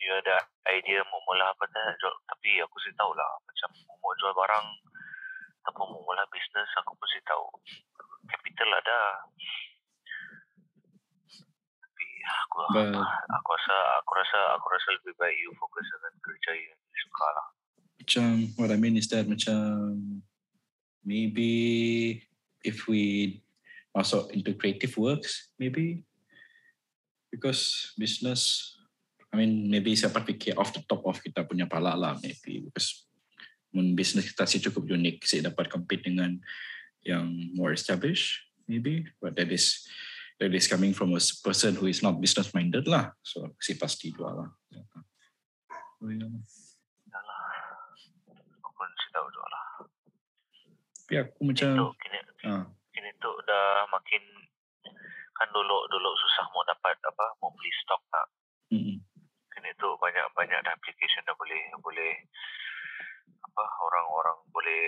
you 0.00 0.08
ada 0.08 0.40
idea 0.72 1.04
mau 1.12 1.20
mula 1.28 1.52
apa 1.52 1.68
tak 1.68 1.94
jual, 2.00 2.16
tapi 2.26 2.58
aku 2.64 2.76
sih 2.82 2.90
tahu 2.96 3.12
lah 3.14 3.28
macam 3.44 3.70
mau 4.02 4.12
jual 4.18 4.32
barang 4.34 4.66
ataupun 5.62 5.86
mau 5.94 6.02
mula 6.02 6.24
bisnes 6.32 6.70
aku 6.80 6.96
pun 6.96 7.06
sih 7.12 7.22
tahu 7.28 7.44
capital 8.26 8.70
ada 8.82 8.98
tapi 12.22 12.30
aku 12.30 12.58
But- 12.70 12.94
aku 13.34 13.48
rasa 13.58 13.76
aku 14.02 14.12
rasa 14.14 14.38
aku 14.58 14.66
rasa 14.70 14.88
lebih 15.02 15.14
baik 15.18 15.36
you 15.42 15.50
fokus 15.58 15.86
dengan 15.90 16.14
kerja 16.22 16.50
yang 16.54 16.78
you 16.78 16.98
suka 17.02 17.26
lah. 17.26 17.46
Macam 18.02 18.30
what 18.58 18.70
I 18.70 18.78
mean 18.78 18.96
is 18.98 19.10
that 19.10 19.26
macam 19.26 19.98
maybe 21.02 21.50
if 22.62 22.86
we 22.86 23.38
masuk 23.92 24.30
into 24.32 24.54
creative 24.56 24.94
works 24.96 25.52
maybe 25.58 26.06
because 27.28 27.92
business 27.98 28.72
I 29.34 29.42
mean 29.42 29.68
maybe 29.68 29.92
siapa 29.98 30.22
fikir 30.22 30.56
off 30.56 30.72
the 30.72 30.82
top 30.86 31.04
of 31.04 31.20
kita 31.20 31.44
punya 31.44 31.66
pala 31.66 31.98
lah 31.98 32.14
maybe 32.22 32.62
because 32.62 33.04
mun 33.72 33.96
business 33.96 34.30
kita 34.30 34.44
sih 34.46 34.60
cukup 34.60 34.84
unik 34.86 35.24
sih 35.24 35.40
dapat 35.40 35.68
compete 35.72 36.06
dengan 36.06 36.38
yang 37.02 37.26
more 37.56 37.74
established 37.74 38.46
maybe. 38.70 39.10
But 39.18 39.34
that 39.36 39.50
is 39.50 39.82
that 40.42 40.50
is 40.50 40.66
coming 40.66 40.90
from 40.90 41.14
a 41.14 41.22
person 41.46 41.78
who 41.78 41.86
is 41.86 42.02
not 42.02 42.18
business 42.18 42.50
minded 42.50 42.90
lah. 42.90 43.14
So 43.22 43.54
sih 43.62 43.78
pasti 43.78 44.10
jual 44.10 44.34
lah. 44.34 44.50
Oh, 46.02 46.10
yeah. 46.10 46.26
pun 48.74 48.88
sih 48.98 49.10
tahu 49.14 49.26
jual 49.30 49.46
lah. 49.46 49.64
Tapi 51.06 51.14
aku 51.22 51.38
kini 51.38 51.46
macam 51.46 51.68
tu 51.78 51.86
kini 52.02 52.18
ah, 52.50 52.66
kini 52.90 53.10
tu 53.22 53.30
dah 53.46 53.86
makin 53.86 54.22
kan 55.38 55.48
dulu 55.54 55.86
dulu 55.86 56.10
susah 56.18 56.50
mau 56.50 56.66
dapat 56.66 56.98
apa 57.06 57.38
mau 57.38 57.54
beli 57.54 57.70
stok 57.86 58.02
nak 58.10 58.26
mm, 58.74 58.98
kini 59.54 59.70
tu 59.78 59.88
banyak 60.02 60.26
banyak 60.34 60.58
dah 60.66 60.74
application 60.74 61.22
dah 61.22 61.38
boleh 61.38 61.62
boleh 61.78 62.12
apa 63.46 63.62
orang-orang 63.78 64.38
boleh 64.50 64.82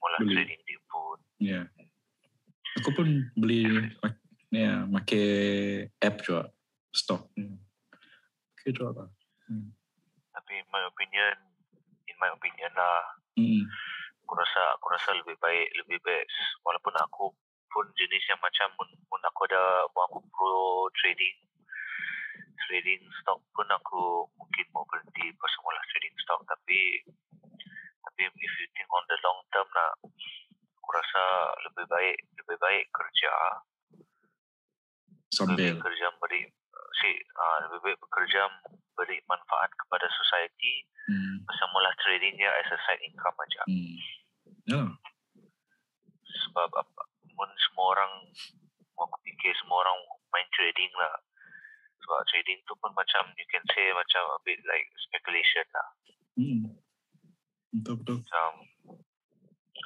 mula 0.00 0.18
trading 0.24 0.60
dia 0.64 0.80
pun. 0.88 1.18
Ya. 1.36 1.60
Aku 2.80 2.96
pun 2.96 3.28
beli 3.36 3.92
ni 4.54 4.62
ya, 4.62 4.86
pakai 4.86 5.26
app 5.98 6.22
juga 6.22 6.46
stok. 6.94 7.34
Hmm. 7.34 7.58
Okay 8.54 8.70
juga 8.70 9.02
lah. 9.02 9.10
Hmm. 9.50 9.74
tapi 10.32 10.56
in 10.56 10.66
my 10.72 10.80
opinion 10.88 11.36
in 12.08 12.16
my 12.22 12.30
opinion 12.32 12.72
lah 12.78 13.02
Hmm. 13.34 13.66
aku 14.22 14.38
rasa 14.38 14.78
aku 14.78 14.86
rasa 14.94 15.10
lebih 15.18 15.34
baik 15.42 15.66
lebih 15.74 15.98
baik 16.06 16.22
walaupun 16.62 16.94
aku 17.02 17.34
pun 17.66 17.86
jenis 17.98 18.22
yang 18.30 18.38
macam 18.38 18.70
mun, 18.78 18.86
mun 19.10 19.22
aku 19.26 19.50
ada 19.50 19.90
mun 19.90 20.06
aku 20.06 20.22
pro 20.30 20.86
trading 20.94 21.34
trading 22.62 23.02
stock 23.18 23.42
pun 23.52 23.66
aku 23.66 24.22
mungkin 24.38 24.66
mau 24.70 24.86
berhenti 24.86 25.34
pasal 25.34 25.60
mula 25.66 25.82
trading 25.90 26.16
stock 26.22 26.40
tapi 26.46 27.02
tapi 28.06 28.20
if 28.30 28.54
you 28.62 28.66
think 28.70 28.86
on 28.94 29.02
the 29.10 29.18
long 29.26 29.42
term 29.50 29.66
nak 29.74 29.92
aku 30.78 30.88
rasa 30.94 31.22
lebih 31.66 31.84
baik 31.90 32.16
lebih 32.38 32.56
baik 32.62 32.86
kerja 32.94 33.34
Sambil. 35.34 35.74
baik 35.74 35.82
kerja 35.82 36.06
beri 36.16 36.40
si 36.94 37.10
uh, 37.12 37.56
lebih 37.66 37.80
baik 37.84 37.98
bekerja 38.00 38.40
beri 38.94 39.18
manfaat 39.24 39.70
kepada 39.74 40.06
society 40.08 40.86
Hmm. 41.04 41.36
pasal 41.44 41.68
mula 41.68 41.92
trading 41.98 42.32
dia 42.32 42.48
as 42.48 42.64
a 42.66 42.80
side 42.80 43.02
income 43.02 43.36
aja 43.38 43.60
Hmm. 43.66 43.94
Ya. 44.64 44.80
sebab 46.24 46.70
apa 46.72 47.02
pun 47.30 47.48
semua 47.60 47.92
orang 47.92 48.12
aku 48.94 49.16
fikir 49.22 49.52
semua 49.54 49.82
orang 49.82 49.98
main 50.30 50.48
trading 50.50 50.88
lah 50.94 51.12
sebab 51.98 52.20
trading 52.26 52.56
tu 52.62 52.72
pun 52.74 52.88
macam 52.90 53.28
you 53.34 53.44
can 53.46 53.60
say 53.68 53.84
macam 53.90 54.22
a 54.26 54.38
bit 54.42 54.56
like 54.64 54.88
speculation 55.02 55.66
lah 55.70 55.88
Hmm. 56.34 56.72
Betul 57.70 57.94
betul. 58.00 58.16
macam 58.18 58.50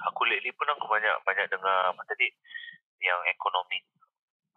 aku 0.06 0.20
lately 0.24 0.48
pun 0.50 0.70
aku 0.70 0.86
banyak 0.86 1.12
banyak 1.24 1.44
dengar 1.46 1.88
apa 1.88 2.02
tadi 2.06 2.30
yang 3.00 3.18
ekonomi 3.26 3.82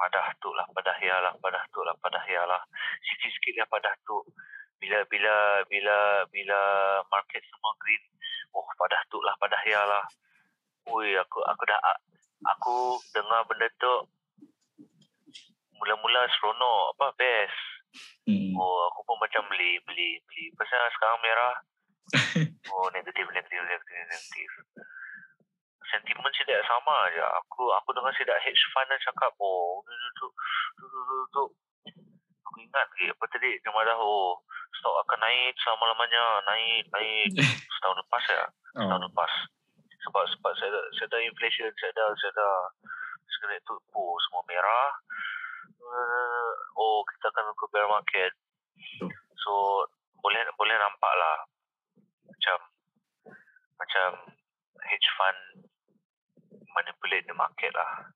padah 0.02 0.34
tu 0.42 0.50
lah 0.58 0.66
padah 0.74 0.98
ya 0.98 1.22
lah 1.22 1.34
padah 1.38 1.62
tu 1.70 1.86
lah 1.86 1.94
padah 2.02 2.26
ya 2.26 2.42
lah 2.50 2.62
sikit-sikit 3.06 3.62
lah 3.62 3.68
padah 3.70 3.94
tu 4.02 4.18
bila 4.82 5.06
bila 5.06 5.62
bila 5.70 6.26
bila 6.34 6.60
market 7.14 7.46
semua 7.46 7.78
green 7.78 8.02
oh 8.58 8.66
padah 8.82 9.02
tu 9.14 9.22
lah 9.22 9.38
padah 9.38 9.62
ya 9.70 9.86
lah 9.86 10.06
Ui, 10.90 11.14
aku 11.14 11.46
aku 11.46 11.64
dah 11.70 11.78
aku 12.42 12.98
dengar 13.14 13.46
benda 13.46 13.70
tu 13.78 13.94
mula-mula 15.78 16.26
seronok 16.34 16.98
apa 16.98 17.06
best 17.14 17.62
Hmm. 18.28 18.56
Oh, 18.56 18.88
aku 18.88 19.00
pun 19.04 19.18
macam 19.20 19.44
beli, 19.52 19.82
beli, 19.84 20.22
beli. 20.24 20.46
Pasal 20.56 20.88
sekarang 20.96 21.20
merah. 21.20 21.56
oh, 22.72 22.88
negatif, 22.96 23.26
negatif, 23.32 23.60
negatif, 23.60 23.98
negatif. 24.08 24.52
Sentimen 25.92 26.32
tidak 26.40 26.64
sama 26.64 27.12
aja. 27.12 27.28
Aku 27.44 27.68
aku 27.76 27.92
dengar 27.92 28.16
tidak 28.16 28.40
hedge 28.42 28.64
fund 28.72 28.88
dan 28.88 29.00
cakap, 29.04 29.32
oh, 29.44 29.84
tu, 29.84 29.92
tu, 29.92 30.08
tu, 30.16 30.28
tu, 30.80 30.86
tu, 30.88 31.02
tu, 31.04 31.18
tu. 31.36 31.46
Aku 32.48 32.56
ingat 32.64 32.88
ke, 32.96 33.12
apa 33.12 33.24
tadi, 33.28 33.60
dia 33.60 33.72
marah, 33.76 34.00
oh, 34.00 34.40
stok 34.80 34.96
akan 35.04 35.20
naik 35.20 35.54
selama-lamanya, 35.60 36.24
naik, 36.48 36.84
naik. 36.96 37.30
Setahun 37.76 38.00
lepas 38.00 38.24
ya, 38.32 38.44
setahun 38.76 39.04
Oh. 39.04 39.08
lepas. 39.12 39.32
Sebab 40.08 40.24
sebab 40.34 40.52
saya 40.58 40.70
dah, 40.74 40.86
saya 40.98 41.08
dah 41.12 41.20
inflation, 41.22 41.70
saya 41.78 41.92
dah, 41.94 42.08
saya 42.18 42.32
dah, 42.34 42.56
sekarang 43.28 43.60
itu, 43.60 43.74
oh, 43.94 44.16
semua 44.28 44.42
merah. 44.48 44.90
Uh, 45.82 46.52
oh, 46.78 47.04
kita 47.04 47.28
akan 47.30 47.52
ke 47.52 47.66
bear 47.74 47.88
market. 47.90 48.32
So, 49.44 49.84
boleh 50.22 50.46
boleh 50.56 50.76
nampak 50.78 51.14
lah 51.18 51.38
macam 52.30 52.58
macam 53.82 54.08
hedge 54.86 55.10
fund 55.18 55.42
manipulate 56.76 57.26
the 57.28 57.36
market 57.36 57.72
lah. 57.76 58.12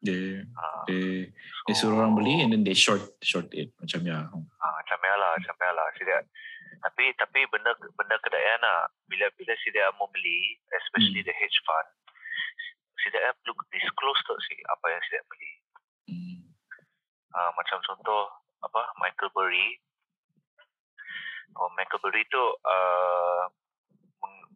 Dia 0.00 0.44
Uh, 0.56 0.82
dia 0.86 1.28
dia 1.66 1.74
suruh 1.74 1.98
orang 1.98 2.14
beli 2.14 2.40
and 2.40 2.52
then 2.52 2.62
they 2.62 2.76
short 2.76 3.02
short 3.20 3.48
it 3.52 3.72
macam 3.80 4.00
ya. 4.06 4.28
Ah, 4.60 4.72
macam 4.76 4.98
ya 5.00 5.14
lah, 5.18 5.30
macam 5.36 5.54
ya 5.56 5.70
lah. 5.72 5.86
Sidak. 5.96 6.22
Tapi 6.76 7.04
tapi 7.16 7.40
benda 7.48 7.72
benda 7.96 8.16
kedaian 8.20 8.60
lah. 8.60 8.86
Bila 9.08 9.26
bila 9.34 9.52
sidak 9.64 9.90
mau 9.96 10.06
beli, 10.12 10.60
especially 10.72 11.24
Hmm. 11.24 11.28
the 11.28 11.34
hedge 11.34 11.58
fund, 11.64 11.88
sidak 13.02 13.22
perlu 13.40 13.52
disclose 13.72 14.20
tu 14.28 14.36
sih 14.52 14.60
apa 14.68 14.86
yang 14.92 15.02
sidak 15.08 15.24
beli. 15.26 15.52
Hmm. 16.12 16.36
Ah, 17.34 17.50
macam 17.56 17.80
contoh 17.82 18.30
apa 18.62 18.80
Michael 19.00 19.32
Burry. 19.32 19.80
Oh, 21.56 21.72
Michael 21.72 22.00
Burry 22.04 22.20
tu 22.28 22.42
uh, 22.68 23.42
meng- 24.20 24.52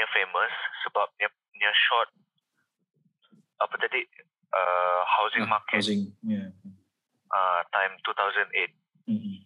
dia 0.00 0.08
famous 0.16 0.48
sebab 0.80 1.12
dia 1.20 1.28
dia 1.52 1.68
short 1.76 2.08
apa 3.60 3.76
tadi 3.76 4.00
uh, 4.48 5.04
housing 5.04 5.44
Ah, 5.44 5.60
market 5.60 5.84
Housing. 5.84 6.08
Yeah. 6.24 6.48
uh, 7.28 7.60
time 7.68 8.00
2008 8.00 8.80
Hmm. 9.04 9.42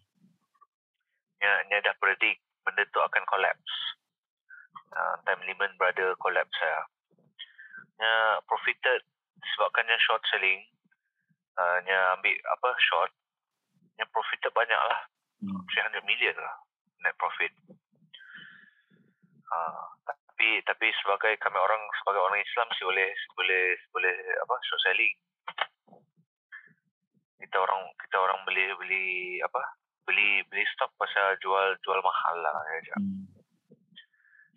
dia, 1.40 1.52
dia 1.66 1.78
dah 1.82 1.96
predict 1.98 2.38
benda 2.62 2.84
tu 2.92 3.00
akan 3.00 3.24
collapse. 3.24 3.74
Uh, 4.92 5.16
time 5.24 5.40
Lehman 5.42 5.72
Brothers 5.74 6.20
collapse 6.20 6.52
ya. 6.54 6.84
Dia 7.96 8.14
profited 8.44 9.08
sebabkan 9.56 9.88
dia 9.88 9.96
short 9.98 10.20
selling. 10.28 10.68
Uh, 11.56 11.80
dia 11.82 11.96
ambil 12.12 12.36
apa 12.52 12.68
short. 12.78 13.10
Dia 13.96 14.04
profited 14.12 14.52
banyak 14.52 14.76
lah. 14.76 15.00
Hmm. 15.40 15.64
300 15.64 16.04
million 16.04 16.36
lah 16.36 16.54
net 17.00 17.16
profit. 17.16 17.52
Uh, 19.48 19.84
tapi 20.44 20.60
tapi 20.68 20.92
sebagai 21.00 21.40
kami 21.40 21.56
orang 21.56 21.80
sebagai 22.04 22.20
orang 22.20 22.36
Islam 22.36 22.68
sih 22.76 22.84
boleh 22.84 23.08
boleh 23.32 23.64
boleh 23.96 24.16
apa 24.44 24.54
short 24.68 24.82
selling. 24.84 25.14
Kita 27.40 27.56
orang 27.64 27.88
kita 27.96 28.16
orang 28.20 28.44
beli 28.44 28.68
beli 28.76 29.04
apa 29.40 29.60
beli 30.04 30.44
beli 30.52 30.68
stok 30.76 30.92
pasal 31.00 31.40
jual 31.40 31.80
jual 31.80 31.96
mahal 32.04 32.36
lah 32.44 32.60
ya. 32.84 32.92
Hmm. 33.00 33.24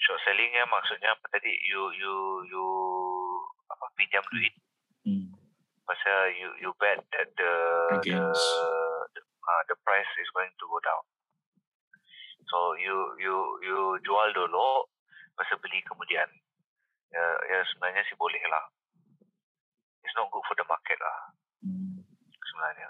Short 0.03 0.19
selling 0.27 0.51
ya 0.51 0.67
maksudnya 0.67 1.15
apa 1.15 1.23
tadi 1.31 1.55
you 1.71 1.87
you 1.95 2.15
you 2.51 2.65
apa 3.71 3.87
pinjam 3.95 4.27
duit 4.27 4.51
Hmm. 5.07 5.31
pasal 5.87 6.35
you 6.35 6.51
you 6.59 6.75
bet 6.83 6.99
that 7.15 7.31
the 7.39 7.53
the 8.03 8.19
the, 9.15 9.21
uh, 9.23 9.61
the 9.71 9.75
price 9.87 10.11
is 10.19 10.27
going 10.35 10.51
to 10.51 10.67
go 10.67 10.83
down. 10.83 10.99
So 12.51 12.75
you 12.75 13.15
you 13.23 13.35
you 13.63 13.79
jual 14.03 14.35
dulu 14.35 14.83
pasal 15.37 15.61
beli 15.61 15.79
kemudian. 15.85 16.27
Ya, 17.07 17.25
ya 17.47 17.59
sebenarnya 17.71 18.03
sih 18.09 18.17
boleh 18.19 18.41
lah. 18.51 18.65
It's 20.03 20.17
not 20.17 20.27
good 20.33 20.43
for 20.43 20.57
the 20.57 20.67
market 20.67 20.99
lah 20.99 21.37
sebenarnya. 22.57 22.89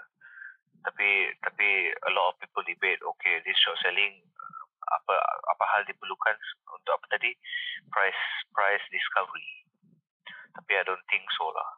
Tapi 0.80 1.08
tapi 1.44 1.68
a 1.92 2.10
lot 2.16 2.32
of 2.32 2.40
people 2.40 2.64
debate 2.64 3.04
okay 3.04 3.44
this 3.44 3.60
short 3.60 3.76
selling 3.84 4.24
apa 4.88 5.14
apa 5.52 5.64
hal 5.76 5.82
diperlukan 5.84 6.36
untuk 6.72 6.92
apa 6.96 7.06
tadi 7.12 7.36
price 7.92 8.24
price 8.56 8.84
discovery. 8.88 9.68
Tapi 10.56 10.72
I 10.72 10.82
don't 10.88 11.04
think 11.12 11.28
so 11.36 11.52
lah. 11.52 11.70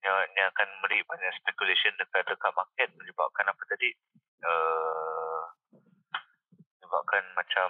Yang, 0.00 0.16
yang 0.38 0.48
akan 0.54 0.68
beri 0.86 1.02
banyak 1.04 1.34
speculation 1.36 1.92
dekat 2.00 2.24
dekat 2.24 2.52
market 2.56 2.88
menyebabkan 2.96 3.52
apa 3.52 3.62
tadi 3.68 3.90
uh, 4.46 5.42
menyebabkan 6.80 7.26
macam 7.36 7.68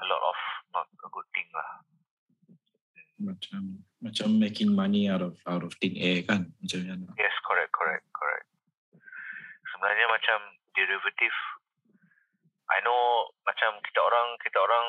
a 0.00 0.06
lot 0.08 0.22
of 0.24 0.38
not 0.72 0.88
a 0.88 1.08
good 1.12 1.28
thing 1.36 1.48
lah. 1.52 1.70
Macam 3.20 3.84
macam 4.00 4.28
making 4.40 4.72
money 4.72 5.12
out 5.12 5.20
of 5.20 5.36
out 5.44 5.60
of 5.60 5.76
thin 5.78 5.92
air 6.00 6.24
kan 6.24 6.48
macam 6.64 6.80
mana. 6.88 7.12
Yes, 7.20 7.36
correct, 7.44 7.72
correct, 7.76 8.08
correct. 8.16 8.48
Sebenarnya 9.70 10.06
macam 10.08 10.38
derivative, 10.72 11.36
I 12.72 12.80
know 12.80 13.28
macam 13.44 13.76
kita 13.84 14.00
orang 14.00 14.40
kita 14.40 14.58
orang 14.60 14.86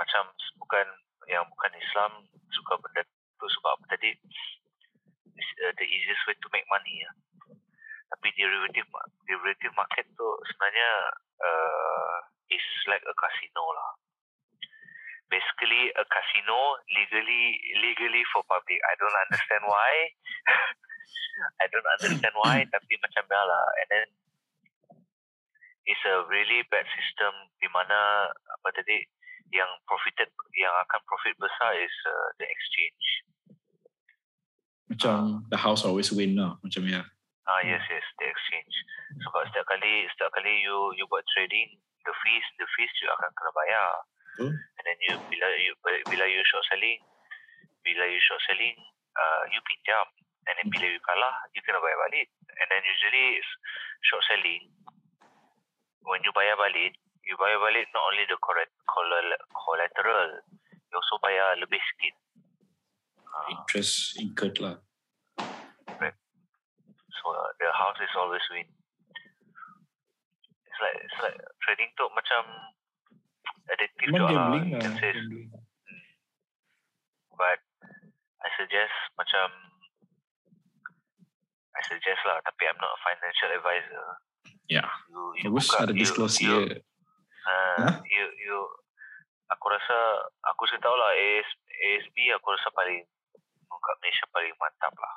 macam 0.00 0.32
bukan 0.60 0.86
yang 1.28 1.44
bukan 1.52 1.72
Islam 1.76 2.24
suka 2.52 2.80
benda 2.80 3.02
tu 3.36 3.46
sebab 3.60 3.76
apa 3.76 3.84
tadi 3.96 4.16
is, 5.36 5.48
uh, 5.60 5.72
the 5.76 5.86
easiest 5.86 6.22
way 6.24 6.36
to 6.40 6.48
make 6.56 6.64
money 6.72 7.04
ya. 7.04 7.10
Tapi 8.16 8.32
derivative 8.38 8.88
derivative 9.28 9.74
market 9.76 10.06
tu 10.16 10.28
sebenarnya 10.52 10.90
uh, 11.42 12.16
is 12.48 12.64
like 12.88 13.02
a 13.04 13.14
casino 13.18 13.64
lah. 13.76 13.90
Basically 15.26 15.90
a 15.98 16.04
casino 16.06 16.78
legally 16.94 17.58
legally 17.82 18.22
for 18.30 18.46
public. 18.46 18.78
I 18.86 18.94
don't 18.98 19.18
understand 19.26 19.64
why. 19.66 19.92
I 21.62 21.66
don't 21.68 21.88
understand 22.00 22.34
why 22.38 22.64
tapi 22.74 22.94
macam 23.02 23.24
lah 23.28 23.66
and 23.82 23.88
then 23.92 24.08
it's 25.86 26.04
a 26.04 26.26
really 26.26 26.66
bad 26.68 26.84
system 26.96 27.32
di 27.62 27.68
mana 27.70 28.30
apa 28.32 28.68
tadi 28.74 29.06
yang 29.54 29.70
profited 29.86 30.26
yang 30.58 30.74
akan 30.86 31.00
profit 31.06 31.34
besar 31.38 31.70
is 31.78 31.94
uh, 32.10 32.28
the 32.42 32.46
exchange. 32.50 33.06
Macam 34.90 35.46
the 35.50 35.58
house 35.58 35.86
always 35.86 36.10
win 36.10 36.34
lah 36.34 36.58
macam 36.62 36.82
ya. 36.86 37.06
Ah 37.46 37.62
yes 37.62 37.82
yes 37.86 38.06
the 38.18 38.26
exchange. 38.26 38.74
Sebab 39.22 39.46
setiap 39.50 39.66
kali 39.70 40.10
setiap 40.10 40.34
kali 40.34 40.66
you 40.66 40.90
you 40.98 41.06
buat 41.06 41.22
trading 41.30 41.78
the 42.02 42.14
fees 42.22 42.46
the 42.58 42.66
fees 42.74 42.90
you 42.98 43.08
akan 43.14 43.30
kena 43.30 43.52
bayar. 43.54 43.90
Betul. 44.36 44.52
And 44.52 44.84
then 44.84 44.98
you 45.00 45.16
bila 45.32 45.48
you 45.56 45.72
bila 46.04 46.24
you 46.28 46.44
short 46.44 46.60
selling 46.68 47.00
bila 47.80 48.04
you 48.04 48.20
short 48.20 48.44
selling 48.44 48.76
uh, 49.16 49.42
you 49.48 49.64
pinjam 49.64 50.04
and 50.44 50.60
then 50.60 50.68
bila 50.68 50.92
you 50.92 51.00
kalah 51.00 51.32
you 51.56 51.64
kena 51.64 51.80
bayar 51.80 51.96
balik. 52.04 52.28
And 52.52 52.68
then 52.68 52.84
usually 52.84 53.40
it's 53.40 53.48
short 54.04 54.28
selling 54.28 54.68
when 56.04 56.20
you 56.20 56.36
bayar 56.36 56.60
balik 56.60 57.00
you 57.24 57.32
bayar 57.40 57.56
balik 57.64 57.88
not 57.96 58.04
only 58.12 58.28
the 58.28 58.36
correct 58.44 58.76
colla- 58.84 59.44
collateral 59.56 60.44
you 60.68 60.94
also 61.00 61.16
bayar 61.24 61.56
lebih 61.56 61.80
sikit. 61.80 62.14
Ah. 63.24 63.56
Interest 63.56 64.20
incurred 64.20 64.60
lah. 64.60 64.76
So 67.16 67.32
uh, 67.32 67.50
the 67.58 67.72
house 67.72 67.98
is 68.04 68.12
always 68.14 68.44
win. 68.52 68.68
It's 70.68 70.78
like 70.78 70.96
it's 71.00 71.18
like 71.24 71.38
trading 71.64 71.88
tu 71.96 72.04
macam 72.12 72.44
addictive 73.68 74.08
Memang 74.08 74.20
juga 74.20 74.32
lah. 74.32 74.44
gambling 74.48 74.66
You 74.68 74.78
can 74.78 74.94
say. 74.96 75.12
gambling. 75.12 75.50
But 77.32 77.60
I 78.40 78.48
suggest 78.56 78.94
macam 79.14 79.46
I 81.76 81.82
suggest 81.84 82.20
lah 82.24 82.40
tapi 82.40 82.62
I'm 82.64 82.78
not 82.80 82.96
a 82.96 83.00
financial 83.04 83.50
advisor. 83.52 84.06
Ya. 84.66 84.82
You, 85.12 85.22
you 85.38 85.44
Bagus 85.52 85.68
buka, 85.68 85.76
ada 85.84 85.92
you, 85.92 86.00
disclose 86.00 86.36
you, 86.40 86.48
dia. 86.48 86.80
uh, 87.46 87.78
Huh? 87.78 88.02
you, 88.08 88.26
you, 88.42 88.58
aku 89.46 89.66
rasa 89.70 89.96
aku 90.42 90.66
sih 90.66 90.80
tahu 90.82 90.96
lah 90.96 91.14
AS, 91.14 91.46
ASB 91.70 92.16
aku 92.34 92.50
rasa 92.50 92.72
paling 92.74 93.04
kat 93.68 93.96
Malaysia 94.02 94.26
paling 94.34 94.54
mantap 94.58 94.94
lah. 94.98 95.14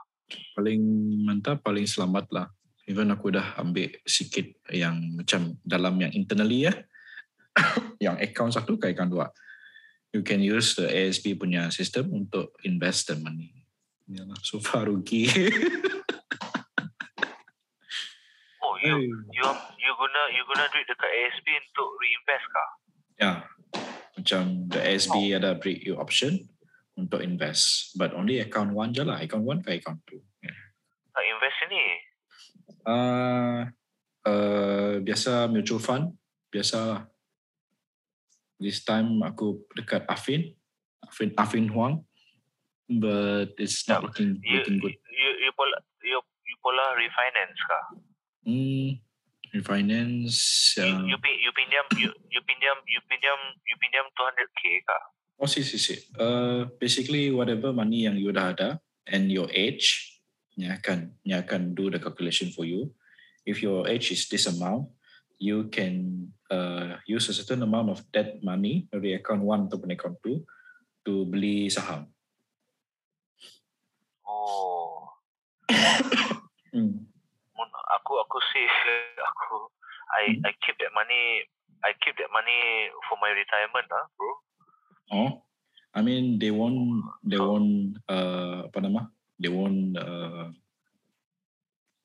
Paling 0.54 0.82
mantap, 1.26 1.58
paling 1.66 1.88
selamat 1.90 2.26
lah. 2.30 2.48
Even 2.86 3.10
aku 3.10 3.34
dah 3.34 3.58
ambil 3.58 3.90
sikit 4.06 4.46
yang 4.70 4.94
macam 5.18 5.58
dalam 5.66 5.98
yang 5.98 6.14
internally 6.14 6.70
ya. 6.70 6.74
yang 8.06 8.18
account 8.20 8.56
satu 8.56 8.78
ke 8.78 8.94
account 8.94 9.12
dua. 9.12 9.28
You 10.10 10.26
can 10.26 10.42
use 10.42 10.74
the 10.74 10.90
ASB 10.90 11.38
punya 11.38 11.70
sistem 11.70 12.10
untuk 12.10 12.58
invest 12.66 13.14
the 13.14 13.18
money. 13.22 13.54
Yalah, 14.10 14.42
so 14.42 14.58
far 14.58 14.90
rugi. 14.90 15.30
Oh, 18.60 18.76
you 18.78 18.96
you 19.32 19.46
you 19.82 19.92
guna 19.98 20.22
you 20.30 20.44
guna 20.46 20.64
duit 20.70 20.86
dekat 20.86 21.10
ASB 21.10 21.48
untuk 21.48 21.90
reinvest 22.00 22.46
kah? 22.54 22.70
Ya, 23.20 23.32
macam 24.20 24.42
the 24.68 24.80
ASB 24.84 25.16
ada 25.36 25.56
beri 25.56 25.80
you 25.84 25.96
option 25.96 26.48
untuk 27.00 27.24
invest. 27.24 27.96
But 27.96 28.12
only 28.12 28.44
account 28.44 28.76
one 28.76 28.92
je 28.92 29.08
lah. 29.08 29.24
Account 29.24 29.48
one 29.48 29.60
ke 29.64 29.80
account 29.80 30.04
two. 30.04 30.20
Yeah. 30.44 30.60
Nak 31.16 31.24
invest 31.24 31.60
ni? 31.72 31.84
Uh, 32.84 33.60
uh, 34.28 34.94
biasa 35.00 35.48
mutual 35.48 35.80
fund. 35.80 36.20
Biasa 36.52 36.78
lah. 36.84 37.02
This 38.60 38.84
time 38.84 39.24
aku 39.24 39.64
dekat 39.72 40.04
Afin. 40.12 40.52
Afin, 41.00 41.32
Afin 41.40 41.72
Huang. 41.72 42.04
But 42.92 43.56
it's 43.56 43.88
not 43.88 44.04
Yeah. 44.04 44.12
looking, 44.12 44.30
You 44.44 44.60
looking 44.60 44.78
good. 44.84 44.96
you 45.08 45.30
you 45.48 45.52
pola 45.56 45.78
you, 46.04 46.20
you 46.20 46.56
pola 46.60 46.86
refinance 47.00 47.60
kah? 47.64 47.84
Hmm, 48.44 49.00
refinance. 49.56 50.38
You, 50.76 50.84
Uh, 50.84 51.08
you, 51.08 51.18
pin, 51.24 51.36
you 51.40 51.52
pinjam 51.56 51.86
you, 51.96 52.10
you 52.28 52.42
pinjam 52.44 52.78
you 52.84 53.00
pinjam 53.08 53.40
you 53.64 53.76
pinjam 53.80 54.06
200k 54.12 54.62
kah? 54.84 55.04
oh, 55.40 55.48
si, 55.48 55.64
si, 55.64 55.80
si. 55.80 55.96
Uh, 56.20 56.68
basically, 56.84 57.32
whatever 57.32 57.72
money 57.72 58.04
yang 58.10 58.20
you 58.20 58.34
dah 58.36 58.52
ada 58.52 58.84
and 59.08 59.32
your 59.32 59.48
age, 59.56 60.20
ni 60.60 60.68
akan, 60.68 61.16
ni 61.24 61.32
akan 61.32 61.72
do 61.72 61.88
the 61.88 61.96
calculation 62.02 62.52
for 62.52 62.68
you. 62.68 62.92
If 63.48 63.64
your 63.64 63.88
age 63.88 64.12
is 64.12 64.28
this 64.28 64.50
amount, 64.52 64.92
you 65.40 65.72
can 65.72 66.28
uh, 66.52 67.00
use 67.08 67.32
a 67.32 67.34
certain 67.34 67.64
amount 67.64 67.90
of 67.90 68.04
that 68.12 68.44
money 68.44 68.86
dari 68.92 69.16
account 69.16 69.42
one 69.42 69.72
ataupun 69.72 69.96
account 69.96 70.20
two 70.20 70.44
to 71.08 71.24
beli 71.32 71.72
saham. 71.72 72.12
Oh, 74.28 75.10
Hmm. 76.70 77.10
aku 77.90 78.14
aku 78.22 78.38
sih 78.54 78.68
aku 79.34 79.74
I 80.22 80.38
I 80.46 80.52
keep 80.62 80.78
that 80.78 80.94
money 80.94 81.42
I 81.82 81.98
keep 81.98 82.14
that 82.22 82.30
money 82.30 82.92
for 83.10 83.18
my 83.18 83.34
retirement 83.34 83.88
lah, 83.90 84.06
bro. 84.14 84.32
Oh, 85.10 85.32
I 85.96 86.06
mean 86.06 86.38
they 86.38 86.54
won't 86.54 87.02
they 87.26 87.42
won't 87.42 87.98
uh, 88.06 88.70
apa 88.70 88.78
nama? 88.84 89.10
They 89.40 89.50
won't 89.50 89.98
uh, 89.98 90.54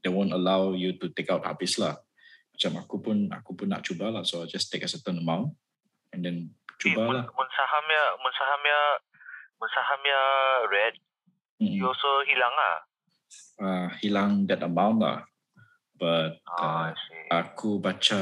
they 0.00 0.08
won't 0.08 0.32
allow 0.32 0.72
you 0.72 0.96
to 1.02 1.12
take 1.12 1.28
out 1.28 1.44
habis 1.44 1.76
lah. 1.76 1.98
Macam 2.54 2.72
aku 2.78 2.96
pun 3.02 3.16
aku 3.34 3.50
pun 3.58 3.68
nak 3.68 3.82
cuba 3.82 4.14
lah, 4.14 4.22
so 4.22 4.42
I 4.42 4.48
just 4.48 4.70
take 4.70 4.86
a 4.86 4.90
certain 4.90 5.18
amount 5.18 5.58
and 6.14 6.22
then 6.22 6.38
Eh, 6.84 6.90
cuba 6.90 7.06
mun, 7.06 7.22
mun 7.22 7.48
sahamnya 7.54 8.02
mun 8.18 8.32
sahamnya 8.34 8.78
mun 9.56 9.70
sahamnya 9.70 10.20
red, 10.68 10.94
Mm, 11.62 11.78
you 11.78 11.86
also 11.86 12.26
hilang 12.26 12.54
ah. 12.58 12.78
uh, 13.62 13.88
hilang 14.02 14.32
that 14.50 14.62
amount 14.66 14.98
lah. 14.98 15.22
But 15.94 16.42
I 16.50 16.90
uh, 17.30 17.46
aku 17.46 17.78
baca 17.78 18.20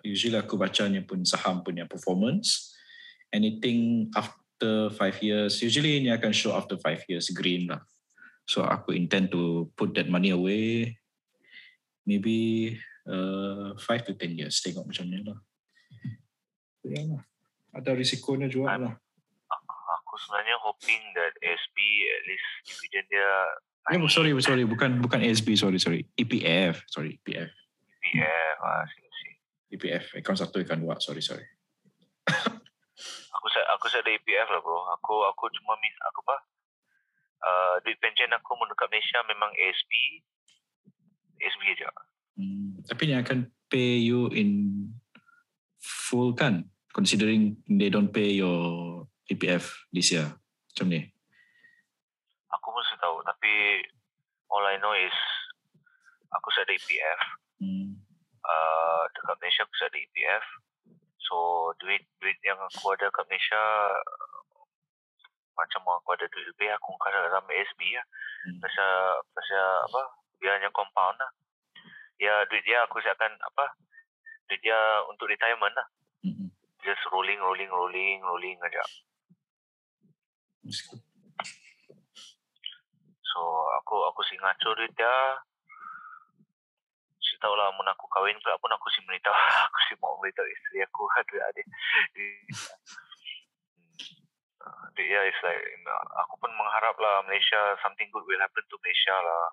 usually 0.00 0.40
aku 0.40 0.56
bacanya 0.56 1.04
pun 1.04 1.22
saham 1.28 1.60
punya 1.60 1.84
performance. 1.84 2.72
Anything 3.28 4.08
after 4.16 4.88
five 4.96 5.20
years 5.20 5.60
usually 5.60 6.00
ini 6.00 6.08
akan 6.16 6.32
show 6.32 6.56
after 6.56 6.80
five 6.80 7.04
years 7.12 7.28
green 7.36 7.68
lah. 7.68 7.84
So 8.48 8.64
aku 8.64 8.96
intend 8.96 9.36
to 9.36 9.68
put 9.76 9.92
that 10.00 10.08
money 10.08 10.32
away. 10.32 10.96
Maybe 12.08 12.72
uh, 13.06 13.74
five 13.78 14.02
to 14.06 14.12
ten 14.14 14.34
years 14.34 14.58
tengok 14.62 14.86
macam 14.86 15.06
ni 15.06 15.22
lah. 15.22 15.38
Ya 16.86 17.02
lah 17.06 17.22
ada 17.76 17.92
risikonya 17.92 18.48
juga 18.48 18.80
lah 18.80 18.94
Aku 20.00 20.14
sebenarnya 20.18 20.56
hoping 20.64 21.02
that 21.12 21.36
SB 21.44 21.76
at 22.08 22.22
least 22.24 22.48
dividend 22.64 23.06
dia 23.12 23.30
eh, 23.92 24.00
sorry 24.08 24.32
sorry 24.40 24.64
bukan 24.64 24.98
bukan 24.98 25.22
ASB 25.22 25.54
sorry 25.54 25.78
sorry. 25.78 26.02
EPF 26.16 26.82
sorry. 26.90 27.14
E 27.14 27.18
EPF 27.22 27.52
PF 28.02 28.56
ah, 28.64 28.82
see, 28.88 29.06
see. 29.22 29.34
EPF 29.76 30.04
account 30.18 30.40
satu 30.40 30.58
account 30.58 30.82
dua 30.82 30.96
sorry 30.98 31.22
sorry. 31.22 31.46
Aku 33.36 33.46
sa 33.52 33.60
aku 33.76 33.86
sa 33.92 34.02
ada 34.02 34.10
EPF 34.10 34.48
lah 34.50 34.60
bro. 34.64 34.90
Aku 34.98 35.22
aku 35.30 35.52
cuma 35.54 35.78
miss 35.78 35.94
aku 36.02 36.18
apa? 36.26 36.36
Uh, 37.46 37.74
duit 37.86 38.00
pension 38.02 38.32
aku 38.34 38.58
mun 38.58 38.66
dekat 38.72 38.90
Malaysia 38.90 39.20
memang 39.28 39.52
ASB 39.54 39.92
ASB 41.38 41.62
aja. 41.78 41.92
Hmm, 42.40 42.65
tapi 42.86 43.10
yang 43.10 43.22
akan 43.26 43.50
pay 43.66 43.98
you 43.98 44.30
in 44.30 44.50
full 45.82 46.32
kan? 46.32 46.70
Considering 46.94 47.60
they 47.68 47.92
don't 47.92 48.08
pay 48.14 48.32
your 48.32 49.04
EPF 49.28 49.68
this 49.92 50.14
year. 50.14 50.32
Macam 50.72 50.86
ni. 50.88 51.02
Aku 52.56 52.72
pun 52.72 52.82
saya 52.88 52.98
tahu 53.02 53.20
tapi 53.26 53.52
all 54.48 54.64
I 54.64 54.80
know 54.80 54.94
is 54.96 55.14
aku 56.32 56.48
sa 56.54 56.64
ada 56.64 56.72
EPF. 56.72 57.20
Hmm. 57.60 58.00
Uh, 58.46 59.02
dekat 59.12 59.36
Malaysia 59.42 59.62
aku 59.66 59.76
sa 59.76 59.86
ada 59.90 59.98
EPF. 59.98 60.44
So 61.26 61.36
duit 61.82 62.06
duit 62.22 62.38
yang 62.46 62.56
aku 62.62 62.94
ada 62.94 63.10
kat 63.10 63.26
Malaysia 63.26 63.60
macam 65.56 65.80
aku 65.88 66.12
ada 66.12 66.28
duit 66.28 66.46
lebih 66.52 66.68
aku 66.76 66.94
angkat 66.96 67.12
dalam 67.16 67.44
ASB 67.48 67.80
lah. 67.92 68.06
Hmm. 68.46 68.58
Pasal 68.62 68.90
pasal 69.34 69.64
apa? 69.90 70.00
Biarnya 70.38 70.68
compound 70.70 71.16
lah. 71.18 71.32
Ya 72.16 72.32
duit 72.48 72.64
dia 72.64 72.80
aku 72.88 72.96
siapkan 73.04 73.28
apa? 73.44 73.76
Duit 74.48 74.60
dia 74.64 75.04
untuk 75.12 75.28
retirement 75.28 75.72
lah. 75.76 75.88
Hmm. 76.24 76.48
Just 76.80 77.04
rolling, 77.12 77.36
rolling, 77.36 77.68
rolling, 77.68 78.18
rolling 78.24 78.56
aja. 78.64 78.82
So 83.20 83.40
aku 83.84 83.96
aku 84.08 84.20
si 84.24 84.40
ngaco 84.40 84.70
duit 84.80 84.92
dia. 84.96 85.16
Si 87.20 87.36
tahu 87.36 87.52
lah 87.52 87.68
mun 87.76 87.84
aku 87.92 88.08
kahwin 88.08 88.40
pula 88.40 88.56
pun 88.64 88.72
aku 88.72 88.88
si 88.96 89.04
beritahu 89.04 89.36
aku 89.68 89.78
si 89.84 89.92
mau 90.00 90.16
beritahu 90.16 90.48
isteri 90.48 90.88
aku 90.88 91.04
ada 91.20 91.36
ada. 91.52 91.62
Duit 94.96 95.04
dia 95.04 95.20
is 95.28 95.36
like 95.44 95.60
aku 96.24 96.34
pun 96.40 96.48
mengharap 96.56 96.96
lah 96.96 97.20
Malaysia 97.28 97.76
something 97.84 98.08
good 98.08 98.24
will 98.24 98.40
happen 98.40 98.64
to 98.64 98.80
Malaysia 98.80 99.16
lah. 99.20 99.44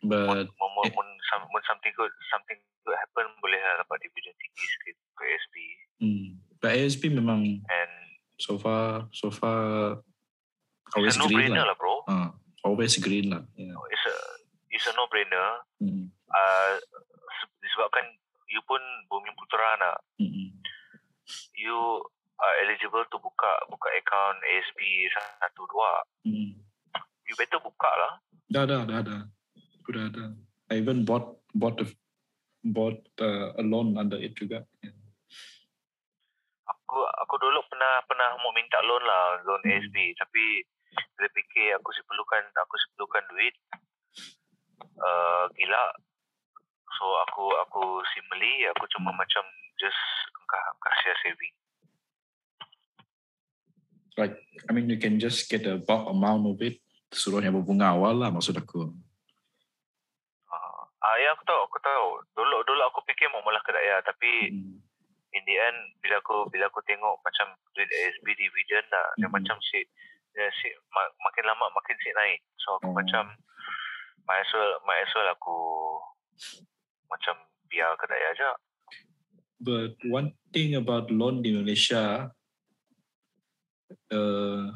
But 0.00 0.48
Eh. 0.48 0.48
mun 0.48 1.08
some- 1.28 1.48
mun 1.48 1.62
something 1.64 1.92
good 1.92 2.08
something 2.28 2.56
good 2.82 2.96
happen 2.96 3.26
boleh 3.38 3.60
lah 3.60 3.84
dapat 3.84 4.00
dividen 4.00 4.32
tinggi 4.34 4.64
sikit 4.64 4.96
ke 5.12 5.24
SB 5.28 5.54
hmm, 6.00 6.26
but 6.56 6.72
ASB 6.72 7.12
memang 7.12 7.60
and 7.60 7.92
so 8.36 8.56
far 8.56 9.04
so 9.12 9.28
far 9.28 10.00
it's 10.88 10.96
always 10.96 11.14
a 11.14 11.20
no 11.20 11.26
green 11.28 11.52
brainer 11.52 11.62
lah. 11.62 11.68
lah 11.68 11.76
bro. 11.76 11.94
Ah, 12.08 12.28
always 12.64 12.96
green 12.96 13.28
lah. 13.28 13.44
Yeah. 13.54 13.76
It's 13.86 14.04
a 14.04 14.16
it's 14.70 14.86
a 14.88 14.94
no 14.94 15.04
brainer. 15.06 15.62
Hmm. 15.76 16.08
uh, 16.26 16.72
se- 17.30 17.52
disebabkan 17.60 18.02
you 18.48 18.64
pun 18.64 18.80
bumi 19.06 19.30
putera 19.36 19.76
nak 19.76 19.96
Hmm. 20.16 20.50
you 21.54 21.76
are 22.36 22.54
eligible 22.58 23.04
to 23.04 23.16
buka 23.16 23.52
buka 23.68 23.88
account 23.94 24.40
ASB 24.42 24.80
1 25.44 25.52
2 25.52 25.68
Hmm. 26.24 26.50
you 27.22 27.34
better 27.36 27.60
buka 27.60 27.90
lah 27.92 28.12
Dah 28.48 28.64
dah 28.64 28.82
dah 28.82 29.00
dah. 29.00 29.22
Ada. 29.96 30.36
I 30.70 30.78
even 30.78 31.02
bought 31.02 31.40
bought 31.54 31.78
the 31.78 31.88
bought 32.62 33.00
uh, 33.18 33.56
a 33.58 33.64
loan 33.64 33.96
under 33.98 34.20
it 34.20 34.36
juga. 34.38 34.62
Yeah. 34.84 35.00
aku 36.90 37.06
aku 37.06 37.34
dulu 37.38 37.62
pernah 37.70 38.02
pernah 38.02 38.34
mau 38.42 38.50
minta 38.50 38.82
loan 38.82 39.02
lah 39.06 39.38
loan 39.46 39.62
Hmm. 39.62 39.78
ASB 39.78 39.94
tapi 40.18 40.66
bila 41.14 41.28
fikir 41.30 41.78
aku 41.78 41.94
perlukan 42.02 42.42
aku 42.66 42.74
perlukan 42.98 43.24
duit 43.30 43.54
uh, 44.98 45.46
gila 45.54 45.84
so 46.98 47.06
aku 47.30 47.46
aku 47.62 47.82
si 48.10 48.18
beli 48.26 48.66
aku 48.74 48.90
cuma 48.90 49.14
macam 49.14 49.46
just 49.78 50.02
engkau 50.34 50.74
kasih 50.82 51.14
saving 51.22 51.54
like 54.18 54.34
I 54.66 54.74
mean 54.74 54.90
you 54.90 54.98
can 54.98 55.22
just 55.22 55.46
get 55.46 55.62
a 55.70 55.78
bulk 55.78 56.10
amount 56.10 56.50
of 56.50 56.58
it 56.58 56.82
suruh 57.14 57.38
yang 57.38 57.54
berbunga 57.54 57.94
awal 57.94 58.18
lah 58.18 58.34
maksud 58.34 58.58
aku 58.58 58.90
ah 61.10 61.18
ya 61.18 61.34
aku 61.34 61.42
tahu 61.42 61.60
aku 61.66 61.78
tahu 61.82 62.06
dulu 62.38 62.62
dulu 62.62 62.82
aku 62.86 63.02
fikir 63.02 63.26
mau 63.34 63.42
malah 63.42 63.58
kedaya 63.66 63.98
tapi 64.06 64.54
hmm. 64.54 64.78
in 65.34 65.42
the 65.42 65.56
end 65.58 65.78
bila 65.98 66.22
aku 66.22 66.46
bila 66.54 66.70
aku 66.70 66.78
tengok 66.86 67.18
macam 67.26 67.50
duit 67.74 67.90
ASB 67.90 68.26
dividend 68.38 68.86
dah 68.94 69.06
dia 69.18 69.26
Mhm. 69.26 69.34
macam 69.34 69.58
si 69.58 69.82
dia 70.30 70.46
si 70.62 70.70
ma- 70.94 71.14
makin 71.26 71.44
lama 71.50 71.66
makin 71.74 71.98
si 71.98 72.14
naik 72.14 72.40
so 72.62 72.78
aku 72.78 72.94
Oh. 72.94 72.96
macam 72.96 73.34
might 74.30 74.46
as 74.46 74.50
well 74.54 74.72
might 74.86 75.02
as 75.02 75.12
well 75.18 75.28
aku 75.34 75.58
macam 77.10 77.34
biar 77.66 77.98
kedai 77.98 78.22
aja 78.30 78.54
but 79.58 79.98
one 80.06 80.30
thing 80.54 80.78
about 80.78 81.10
loan 81.10 81.42
di 81.42 81.50
Malaysia 81.58 82.30
uh, 84.14 84.70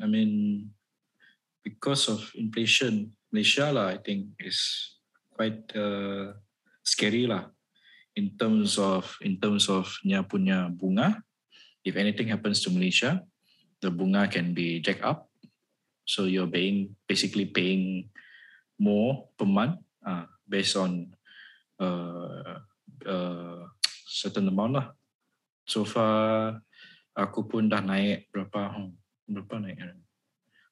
I 0.00 0.06
mean, 0.06 0.70
because 1.64 2.08
of 2.08 2.20
inflation, 2.36 3.12
Malaysia 3.32 3.72
lah, 3.72 3.92
I 3.92 3.98
think 3.98 4.36
is 4.40 4.95
quite 5.36 5.68
uh, 5.76 6.32
scary 6.80 7.28
lah 7.28 7.52
in 8.16 8.32
terms 8.40 8.80
of 8.80 9.04
in 9.20 9.36
terms 9.36 9.68
of 9.68 9.92
nya 10.00 10.24
punya 10.24 10.72
bunga. 10.72 11.20
If 11.84 12.00
anything 12.00 12.32
happens 12.32 12.64
to 12.64 12.72
Malaysia, 12.72 13.22
the 13.84 13.92
bunga 13.92 14.26
can 14.26 14.56
be 14.56 14.80
jacked 14.80 15.04
up. 15.04 15.28
So 16.08 16.24
you're 16.24 16.48
paying 16.48 16.96
basically 17.04 17.46
paying 17.46 18.08
more 18.80 19.28
per 19.36 19.46
month 19.46 19.84
uh, 20.02 20.26
based 20.48 20.74
on 20.74 21.12
uh, 21.78 22.58
uh, 23.04 23.62
certain 24.08 24.48
amount 24.48 24.72
lah. 24.80 24.86
So 25.68 25.84
far 25.84 26.56
aku 27.12 27.46
pun 27.46 27.68
dah 27.68 27.84
naik 27.84 28.32
berapa 28.32 28.72
hmm, 28.72 28.90
berapa 29.30 29.54
naik? 29.62 29.76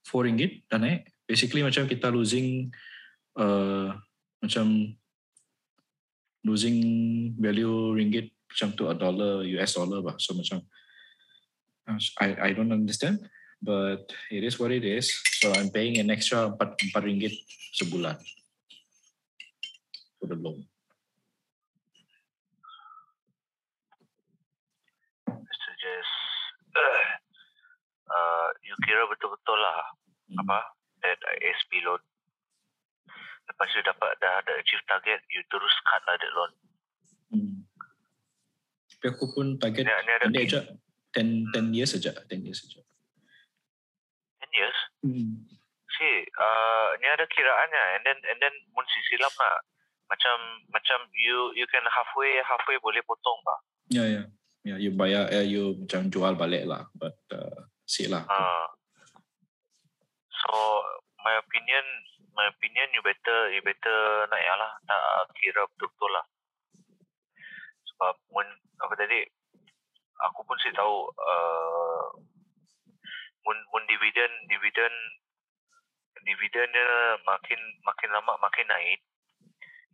Four 0.02 0.26
ringgit 0.26 0.66
dah 0.66 0.80
naik. 0.80 1.12
Basically 1.28 1.62
macam 1.62 1.86
kita 1.86 2.10
losing 2.10 2.72
uh, 3.38 3.94
macam 4.44 4.92
losing 6.44 6.78
value 7.40 7.96
ringgit 7.96 8.28
macam 8.44 8.76
to 8.76 8.92
a 8.92 8.94
dollar 8.94 9.40
US 9.56 9.80
dollar 9.80 10.04
bah. 10.04 10.20
So 10.20 10.36
macam 10.36 10.60
I 12.20 12.28
I 12.36 12.50
don't 12.52 12.72
understand 12.72 13.24
but 13.64 14.12
it 14.28 14.44
is 14.44 14.60
what 14.60 14.72
it 14.72 14.84
is. 14.84 15.08
So 15.40 15.52
I'm 15.56 15.72
paying 15.72 15.96
an 15.96 16.12
extra 16.12 16.52
4, 16.52 16.76
4 16.92 17.08
ringgit 17.08 17.32
sebulan 17.72 18.20
for 20.20 20.28
the 20.28 20.36
loan. 20.36 20.68
Suggest 25.40 26.12
uh, 28.12 28.48
you 28.60 28.76
kira 28.84 29.08
betul-betul 29.08 29.56
lah 29.56 30.04
Hmm. 30.24 30.40
apa 30.40 30.58
that 31.04 31.20
ASP 31.20 31.84
loan. 31.84 32.00
Lepas 33.54 33.70
you 33.70 33.82
dapat 33.86 34.10
dah 34.18 34.42
ada 34.42 34.52
achieve 34.58 34.82
target, 34.90 35.22
you 35.30 35.38
terus 35.46 35.74
cut 35.86 36.02
lah 36.10 36.18
that 36.18 36.32
loan. 36.34 36.52
Hmm. 37.30 37.54
Tapi 38.90 39.06
aku 39.14 39.24
pun 39.30 39.46
target 39.62 39.86
Ni, 39.86 39.94
ni 39.94 40.12
ada 40.12 40.26
pendek 40.26 40.46
je. 40.50 40.60
10, 41.14 41.54
10 41.54 41.70
years 41.78 41.94
saja. 41.94 42.10
10 42.26 42.42
years 42.42 42.58
saja. 42.66 42.82
10 44.42 44.58
years. 44.58 44.78
Hmm. 45.06 45.46
See, 45.94 46.16
uh, 46.34 46.98
ni 46.98 47.06
ada 47.06 47.22
kiraannya 47.30 47.84
and 47.94 48.02
then 48.02 48.18
and 48.26 48.38
then 48.42 48.54
mun 48.74 48.82
si 48.90 48.98
silap 49.06 49.30
nak 49.38 49.62
macam 50.10 50.66
macam 50.74 51.06
you 51.14 51.54
you 51.54 51.70
can 51.70 51.86
halfway 51.86 52.42
halfway 52.42 52.74
boleh 52.82 52.98
potong 53.06 53.38
bah. 53.46 53.62
Ya, 53.94 54.02
ya. 54.10 54.22
Ya, 54.64 54.80
you 54.80 54.96
bayar, 54.96 55.28
eh, 55.28 55.44
you 55.44 55.76
macam 55.84 56.08
jual 56.08 56.32
balik 56.40 56.64
lah. 56.64 56.88
But, 56.96 57.20
uh, 57.28 57.68
see 57.84 58.08
lah. 58.08 58.24
Uh, 58.24 58.66
so 60.32 60.52
my 61.20 61.36
opinion 61.36 61.84
my 62.34 62.46
opinion 62.50 62.90
you 62.94 63.02
better 63.02 63.38
you 63.54 63.62
better 63.62 63.98
nak 64.30 64.40
ya 64.42 64.54
lah 64.58 64.72
tak 64.86 65.02
kira 65.38 65.62
betul-betul 65.74 66.10
lah. 66.10 66.26
Sebab 67.94 68.14
mun 68.34 68.48
apa 68.82 68.94
tadi 68.98 69.22
aku 70.22 70.40
pun 70.46 70.58
sih 70.62 70.74
tahu 70.74 71.10
uh, 71.10 72.04
mun 73.46 73.58
mun 73.70 73.84
dividen 73.86 74.30
dividen 74.50 74.94
dividen 76.24 76.68
dia 76.70 77.18
makin 77.26 77.60
makin 77.86 78.10
lama 78.10 78.34
makin 78.42 78.66
naik. 78.66 79.00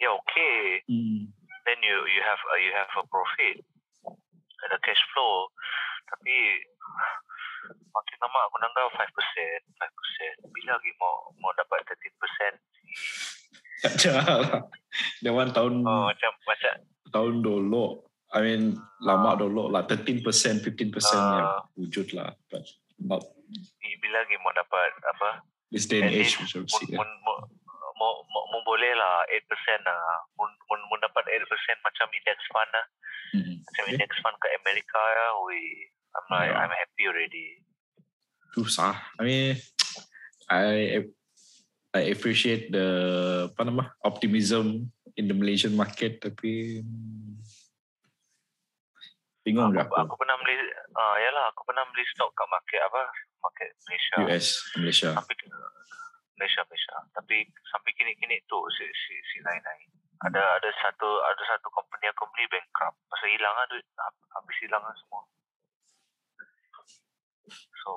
Ya 0.01 0.17
okay, 0.17 0.81
Hmm. 0.89 1.29
then 1.69 1.79
you 1.85 1.97
you 2.09 2.25
have 2.25 2.41
uh, 2.49 2.57
you 2.57 2.73
have 2.73 2.89
a 2.97 3.05
profit 3.05 3.61
ada 4.65 4.77
cash 4.85 5.01
flow 5.13 5.49
tapi 6.09 6.37
makin 7.69 8.17
lama 8.19 8.39
aku 8.43 8.57
nanggau 8.59 8.89
5% 8.91 9.01
5% 9.01 10.53
bila 10.53 10.71
lagi 10.75 10.93
mau 10.97 11.15
mau 11.39 11.53
dapat 11.53 11.79
13% 11.87 12.61
Tak 13.81 14.13
lah. 14.13 14.69
That 15.21 15.33
one 15.33 15.51
tahun, 15.51 15.81
oh, 15.81 16.05
macam 16.07 16.33
macam 16.45 16.73
tahun 17.09 17.35
dulu. 17.41 18.05
I 18.31 18.39
mean, 18.43 18.63
lama 19.01 19.35
dulu 19.35 19.67
lah. 19.69 19.83
13%, 19.83 20.21
15% 20.21 20.61
ya 21.17 21.41
Ah. 21.41 21.65
wujud 21.75 22.13
lah. 22.13 22.37
But 22.47 23.25
bi- 23.81 23.97
bila 23.97 24.21
lagi 24.21 24.37
mau 24.37 24.53
dapat 24.53 24.91
apa 25.09 25.41
this 25.69 25.89
day 25.89 25.99
and 25.99 26.13
age. 26.13 26.37
least 26.37 26.45
Macam 26.45 26.61
mun 26.63 26.77
see, 26.77 26.93
mun 26.93 27.09
mun 27.25 27.39
mau 27.97 28.13
mau 28.27 28.43
mau 28.47 28.61
boleh 28.63 28.93
lah 28.93 29.25
8% 29.27 29.49
lah 29.81 29.99
mun 30.35 30.51
mun, 30.67 30.81
mun 30.87 31.01
dapat 31.01 31.25
8% 31.27 31.41
macam 31.81 32.07
index 32.11 32.37
fund 32.47 32.69
lah 32.69 32.87
Hmm. 33.31 33.63
macam 33.63 33.85
Okay. 33.87 33.95
index 33.95 34.11
fund 34.19 34.37
ke 34.37 34.49
Amerika 34.57 34.99
ya 34.99 35.27
we 35.41 35.57
I'm 36.17 36.27
like 36.29 36.51
Yeah. 36.51 36.61
I'm 36.67 36.73
happy 36.75 37.05
already 37.07 37.47
susah. 38.51 38.99
I 39.19 39.23
mean, 39.23 39.55
I 40.51 41.07
I 41.95 42.03
appreciate 42.11 42.71
the 42.75 42.87
apa 43.51 43.63
nama 43.67 43.95
optimism 44.03 44.91
in 45.15 45.31
the 45.31 45.35
Malaysian 45.35 45.75
market, 45.75 46.19
tapi 46.23 46.83
hmm, 46.83 47.39
bingung 49.47 49.73
aku, 49.73 49.95
aku 49.95 49.95
aku. 49.97 50.15
pernah 50.21 50.37
beli 50.43 50.55
ah 50.95 51.17
yalah 51.19 51.45
aku 51.55 51.63
pernah 51.65 51.85
beli 51.91 52.05
stok 52.13 52.31
kat 52.37 52.47
market 52.51 52.81
apa 52.85 53.01
market 53.41 53.71
Malaysia 53.89 54.17
US, 54.27 54.47
Malaysia. 54.77 55.11
ke 55.17 55.47
Malaysia 56.37 56.61
Malaysia 56.69 56.97
tapi 57.17 57.37
sampai 57.73 57.91
kini-kini 57.97 58.37
tu 58.47 58.59
si 58.77 58.85
si 58.85 59.15
si 59.33 59.37
lain 59.41 59.61
lain 59.65 59.89
ada 60.29 60.61
ada 60.61 60.71
satu 60.85 61.09
ada 61.25 61.43
satu 61.49 61.73
company 61.73 62.05
aku 62.13 62.29
beli 62.37 62.45
bankrupt 62.53 63.01
pasal 63.09 63.29
hilang 63.33 63.55
lah 63.57 63.65
duit 63.73 63.87
Hab- 63.97 64.29
habis 64.37 64.57
hilang 64.61 64.83
lah 64.85 64.95
semua 65.01 65.25
so 67.83 67.93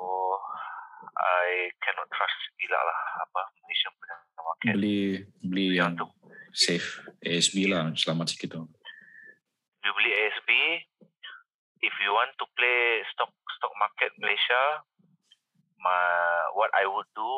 I 1.13 1.69
cannot 1.83 2.09
trust 2.09 2.39
gila 2.57 2.79
lah. 2.79 2.99
Apa 3.27 3.41
Malaysia 3.61 3.89
punya 3.93 4.15
market 4.41 4.71
Beli 4.73 5.01
beli 5.43 5.65
yang 5.77 5.93
untuk 5.97 6.11
safe. 6.53 7.01
ASB 7.21 7.69
lah, 7.69 7.89
selamat 7.93 8.33
sikit 8.33 8.57
tu. 8.57 8.63
you 9.83 9.91
beli 9.99 10.11
ASB 10.15 10.49
if 11.83 11.91
you 11.99 12.15
want 12.15 12.31
to 12.39 12.47
play 12.55 13.03
stock 13.11 13.31
stock 13.59 13.73
market 13.75 14.15
Malaysia 14.15 14.79
ma 15.83 15.91
what 16.55 16.71
I 16.71 16.87
would 16.87 17.11
do 17.11 17.31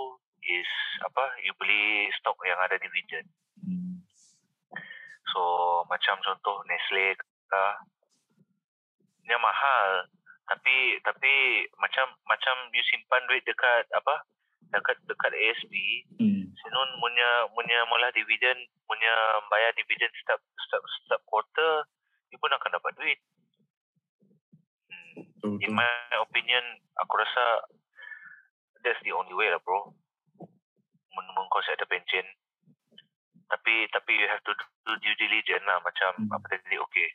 is 0.45 0.69
apa 1.01 1.41
you 1.41 1.57
beli 1.57 2.13
stock 2.21 2.37
yang 2.45 2.61
ada 2.61 2.77
dividend 2.77 3.27
Hmm. 3.55 4.03
So 5.31 5.41
macam 5.89 6.21
contoh 6.21 6.61
Nestle 6.69 7.17
ke 7.17 7.63
dia 9.25 9.39
mahal 9.41 10.05
tapi 10.45 11.01
tapi 11.01 11.65
macam 11.81 12.05
macam 12.29 12.55
you 12.73 12.83
simpan 12.89 13.25
duit 13.25 13.41
dekat 13.45 13.85
apa 13.97 14.25
dekat 14.73 14.97
dekat 15.09 15.33
ASB 15.33 15.73
Hmm. 16.21 16.45
sinun 16.53 16.89
punya 17.01 17.29
punya 17.53 17.79
mula 17.89 18.09
dividen 18.13 18.57
punya 18.85 19.13
bayar 19.49 19.73
dividen 19.77 20.09
setiap 20.21 20.41
setiap 20.65 20.83
setiap 21.01 21.21
quarter 21.25 21.85
you 22.29 22.37
pun 22.37 22.53
akan 22.53 22.77
dapat 22.77 22.93
duit 22.97 23.19
hmm. 25.41 25.57
In 25.61 25.71
my 25.73 25.89
opinion 26.21 26.63
aku 27.01 27.13
rasa 27.19 27.65
that's 28.85 29.01
the 29.01 29.13
only 29.13 29.33
way 29.33 29.49
lah 29.49 29.61
bro 29.61 29.93
mun 31.15 31.45
kau 31.49 31.61
ada 31.63 31.85
pension 31.89 32.25
tapi 33.49 33.87
tapi 33.93 34.11
you 34.17 34.27
have 34.27 34.41
to 34.43 34.53
do 34.85 34.93
due 35.01 35.15
diligence 35.17 35.65
lah 35.65 35.81
macam 35.81 36.11
Hmm. 36.21 36.33
apa 36.37 36.45
tadi 36.53 36.77
okay 36.77 37.09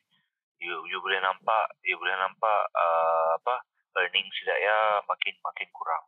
you 0.60 0.74
you 0.86 1.00
boleh 1.00 1.18
nampak 1.24 1.72
you 1.82 1.96
boleh 1.96 2.14
nampak 2.20 2.60
uh, 2.76 3.40
apa 3.40 3.64
earning 3.96 4.28
ya 4.44 5.00
makin 5.08 5.34
makin 5.42 5.68
kurang. 5.72 6.04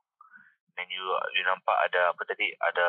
Dan 0.76 0.86
you 0.92 1.04
you 1.36 1.42
nampak 1.48 1.76
ada 1.88 2.12
apa 2.12 2.22
tadi 2.28 2.52
ada 2.60 2.88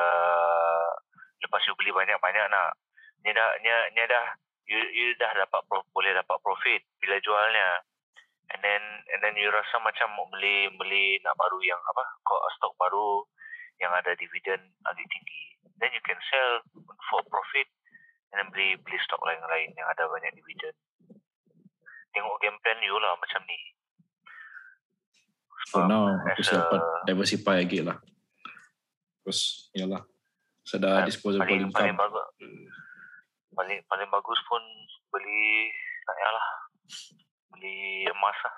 lepas 1.40 1.64
you 1.68 1.76
beli 1.80 1.92
banyak-banyak 1.92 2.46
nak 2.52 2.76
ni 3.24 3.32
dah 3.32 3.50
ni, 3.64 3.72
ni 3.96 4.04
dah 4.08 4.28
you, 4.68 4.80
you 4.92 5.08
dah 5.20 5.32
dapat 5.36 5.64
boleh 5.68 6.12
dapat 6.12 6.38
profit 6.44 6.84
bila 7.00 7.18
jualnya. 7.24 7.82
And 8.54 8.60
then 8.60 8.84
and 9.16 9.20
then 9.24 9.40
you 9.40 9.48
rasa 9.48 9.80
macam 9.80 10.14
beli 10.36 10.68
beli 10.76 11.20
nak 11.24 11.40
baru 11.40 11.64
yang 11.64 11.80
apa 11.80 12.04
stok 12.60 12.76
baru 12.76 13.24
yang 13.80 13.96
ada 13.96 14.14
dividen 14.20 14.60
agak 14.84 15.08
tinggi. 15.08 15.44
Then 15.80 15.96
you 15.96 16.04
can 16.04 16.20
sell 16.28 16.60
for 17.10 17.24
profit 17.28 17.68
and 18.32 18.44
then 18.44 18.48
beli 18.52 18.76
beli 18.84 19.00
stok 19.08 19.24
lain-lain 19.24 19.72
yang 19.80 19.88
ada 19.88 20.12
banyak 20.12 20.36
dividen 20.36 20.76
tengok 22.14 22.38
game 22.40 22.58
plan 22.60 22.80
you 22.80 22.96
lah 22.96 23.14
macam 23.16 23.42
ni 23.44 23.60
For 25.66 25.84
now, 25.84 26.06
aku 26.24 26.44
dapat 26.44 26.78
a- 26.78 27.02
diversify 27.04 27.58
lagi 27.58 27.82
lah. 27.82 27.98
Terus, 29.20 29.40
yalah. 29.74 30.06
Sudah 30.62 31.02
Ah, 31.02 31.04
disposable 31.04 31.42
paling, 31.42 31.68
paling 31.68 31.92
income. 31.92 31.98
bagus 32.00 32.28
paling 33.52 33.80
paling 33.84 34.10
bagus 34.10 34.40
pun 34.44 34.62
beli 35.10 35.70
tak 36.04 36.16
ya 36.16 36.30
lah 36.30 36.48
beli 37.50 37.76
emas 38.06 38.38
lah 38.40 38.56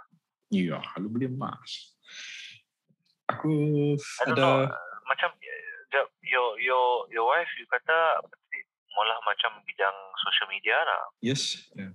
Ya, 0.47 0.77
kalau 0.87 1.09
beli 1.09 1.25
emas. 1.25 1.97
Aku 3.27 3.51
I 3.95 4.23
don't 4.25 4.37
know 4.37 4.63
ada 4.63 4.71
macam 5.03 5.29
your 6.21 6.55
your 6.57 6.85
your 7.09 7.25
wife 7.25 7.49
you 7.55 7.65
kata 7.65 8.21
malah 8.91 9.19
macam 9.21 9.59
bidang 9.63 9.95
social 10.17 10.47
media 10.47 10.77
lah 10.77 11.01
yes, 11.19 11.67
yeah. 11.73 11.91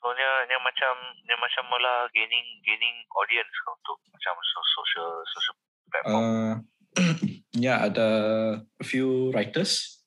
Soalnya 0.00 0.48
yang 0.48 0.64
macam 0.64 0.94
yang 1.28 1.36
macam 1.36 1.64
malah 1.68 2.08
gaining 2.16 2.64
gaining 2.64 2.96
audience 3.20 3.52
ke 3.52 3.68
untuk 3.68 3.98
macam 4.08 4.34
so- 4.40 4.70
social 4.80 5.08
social 5.28 5.54
platform. 5.92 6.24
Uh, 6.24 6.54
ya 7.68 7.84
ada 7.84 8.08
a 8.64 8.84
few 8.84 9.28
writers, 9.36 10.00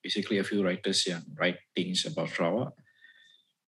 basically 0.00 0.40
a 0.40 0.46
few 0.48 0.64
writers 0.64 1.04
yang 1.04 1.20
write 1.36 1.60
things 1.76 2.08
about 2.08 2.32
Sarawak, 2.32 2.72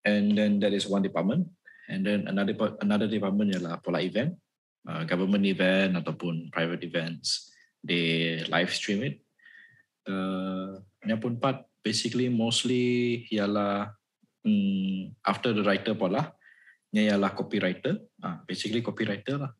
and 0.06 0.38
then 0.38 0.62
that 0.62 0.70
is 0.70 0.86
one 0.86 1.02
department, 1.02 1.50
and 1.90 2.06
then 2.06 2.30
another 2.30 2.54
another 2.78 3.10
department 3.10 3.58
ialah 3.58 3.82
pola 3.82 3.98
event, 3.98 4.38
uh, 4.86 5.02
government 5.02 5.42
event 5.42 5.98
ataupun 5.98 6.54
private 6.54 6.86
events, 6.86 7.50
they 7.82 8.38
live 8.46 8.70
stream 8.70 9.02
it. 9.02 9.18
Uh, 10.06 10.78
yang 11.02 11.18
pun 11.18 11.34
part 11.36 11.66
basically 11.82 12.30
mostly 12.30 13.26
ialah 13.34 13.97
hmm, 14.48 15.20
after 15.28 15.52
the 15.52 15.60
writer 15.60 15.92
pola, 15.92 16.32
nya 16.96 17.12
ialah 17.12 17.36
copywriter, 17.36 18.00
ah 18.24 18.40
basically 18.48 18.80
copywriter 18.80 19.36
lah. 19.36 19.52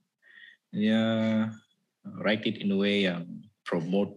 Dia 0.73 1.01
write 2.25 2.49
it 2.49 2.57
in 2.65 2.73
a 2.73 2.79
way 2.79 3.05
yang 3.05 3.29
promote 3.69 4.17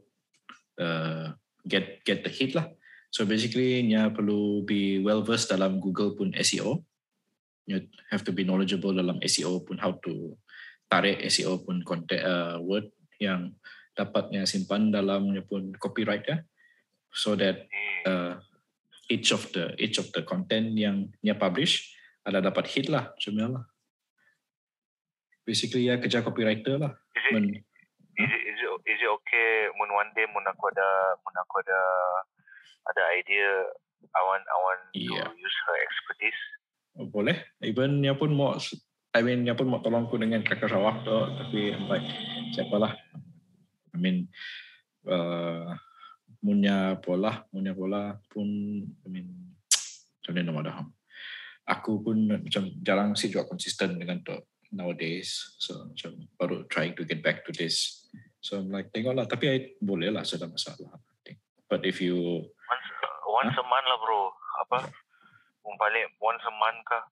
uh, 0.80 1.36
get 1.68 2.04
get 2.08 2.24
the 2.24 2.32
hit 2.32 2.56
lah. 2.56 2.72
So 3.12 3.28
basically 3.28 3.84
nya 3.84 4.16
perlu 4.16 4.64
be 4.64 5.04
well 5.04 5.20
versed 5.28 5.52
dalam 5.52 5.84
Google 5.84 6.16
pun 6.16 6.32
SEO. 6.40 6.88
You 7.68 7.84
have 8.10 8.24
to 8.24 8.32
be 8.32 8.48
knowledgeable 8.48 8.96
dalam 8.96 9.20
SEO 9.20 9.68
pun 9.68 9.76
how 9.80 10.00
to 10.08 10.40
tarik 10.88 11.20
SEO 11.28 11.64
pun 11.64 11.84
content 11.84 12.24
uh, 12.24 12.60
word 12.64 12.92
yang 13.20 13.56
dapatnya 13.96 14.48
simpan 14.48 14.92
dalamnya 14.92 15.44
pun 15.44 15.76
copyright 15.76 16.24
ya. 16.24 16.40
So 17.12 17.36
that 17.36 17.68
uh, 18.08 18.40
each 19.12 19.36
of 19.36 19.44
the 19.52 19.76
each 19.76 20.00
of 20.00 20.08
the 20.16 20.24
content 20.24 20.72
yang 20.80 21.12
nya 21.20 21.36
publish 21.36 21.92
ada 22.24 22.40
dapat 22.40 22.72
hit 22.72 22.88
lah 22.88 23.12
cuma 23.20 23.60
lah. 23.60 23.64
Basically 25.44 25.90
ya 25.92 26.00
kerja 26.00 26.24
copywriter 26.24 26.80
lah. 26.80 26.96
is 27.18 27.26
it 27.28 27.34
Men, 27.36 27.46
is 28.16 28.32
it 28.32 28.44
is 28.48 28.60
it 28.62 28.72
is 28.88 29.00
it 29.04 29.12
okay 29.12 29.68
mun 29.76 29.92
one 29.92 30.08
day 30.16 30.24
mun 30.32 30.46
aku 30.48 30.72
ada 30.72 31.18
mun 31.20 31.36
aku 31.36 31.60
ada 31.66 31.80
ada 32.88 33.04
idea 33.18 33.68
I 34.02 34.22
want 34.24 34.44
I 34.48 34.58
want 34.58 34.82
Yeah. 34.98 35.28
to 35.28 35.34
use 35.38 35.58
her 35.68 35.78
expertise. 35.78 36.42
Oh, 36.98 37.08
boleh. 37.08 37.38
Even 37.64 38.02
nya 38.04 38.14
pun 38.18 38.34
mau 38.34 38.58
I 39.12 39.22
mean 39.24 39.44
nya 39.44 39.56
pun 39.56 39.68
mau 39.68 39.80
tolongku 39.84 40.16
dengan 40.20 40.44
kakak 40.46 40.72
Sarawak 40.72 41.04
tu 41.04 41.14
tapi 41.14 41.74
I'm 41.76 41.86
like 41.90 42.06
siapalah. 42.56 42.96
I 43.92 43.98
mean 44.00 44.32
uh, 45.10 45.76
munya 46.42 46.98
pola 46.98 47.46
munya 47.50 47.72
pola 47.72 48.18
pun 48.28 48.48
I 48.84 49.08
mean 49.08 49.28
macam 50.22 50.32
mana 50.34 50.46
nama 50.46 50.62
dah. 50.62 50.76
Aku 51.70 52.02
pun 52.02 52.18
macam 52.28 52.68
jarang 52.82 53.14
sih 53.14 53.30
juga 53.30 53.46
konsisten 53.46 53.96
dengan 53.96 54.20
tu 54.22 54.34
nowadays. 54.70 55.56
So 55.58 55.88
macam 55.88 56.12
baru 56.36 56.66
trying 56.68 56.98
to 56.98 57.06
get 57.06 57.22
back 57.22 57.46
to 57.46 57.54
this. 57.54 58.02
So 58.42 58.58
I'm 58.58 58.74
like 58.74 58.90
tengoklah 58.90 59.30
tapi 59.30 59.46
I 59.48 59.58
boleh 59.78 60.10
lah 60.10 60.26
sudah 60.26 60.50
masalah. 60.50 60.98
I 60.98 61.18
think. 61.24 61.40
But 61.70 61.86
if 61.86 62.02
you 62.02 62.18
Once 62.68 62.88
once 63.24 63.56
a 63.56 63.66
month 63.66 63.88
lah 63.88 63.98
bro. 63.98 64.22
Apa? 64.68 64.80
Balik 65.78 66.14
once 66.20 66.42
a 66.44 66.54
month 66.54 66.82
kah? 66.86 67.04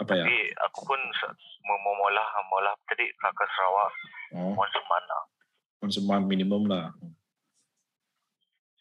apa 0.00 0.12
ya? 0.16 0.24
Tapi 0.24 0.36
aku 0.56 0.80
pun 0.88 1.00
se- 1.12 1.36
mau 1.60 1.76
mau 1.84 1.94
molah 1.94 2.24
molah 2.48 2.72
tadi 2.88 3.04
kakak 3.14 3.46
Sarawak 3.52 3.92
Oh, 4.32 4.54
once 4.56 4.72
a 4.72 4.82
month 4.86 5.06
lah. 5.06 5.24
once 5.82 5.96
a 5.98 6.02
month 6.02 6.24
minimum 6.24 6.64
lah. 6.64 6.94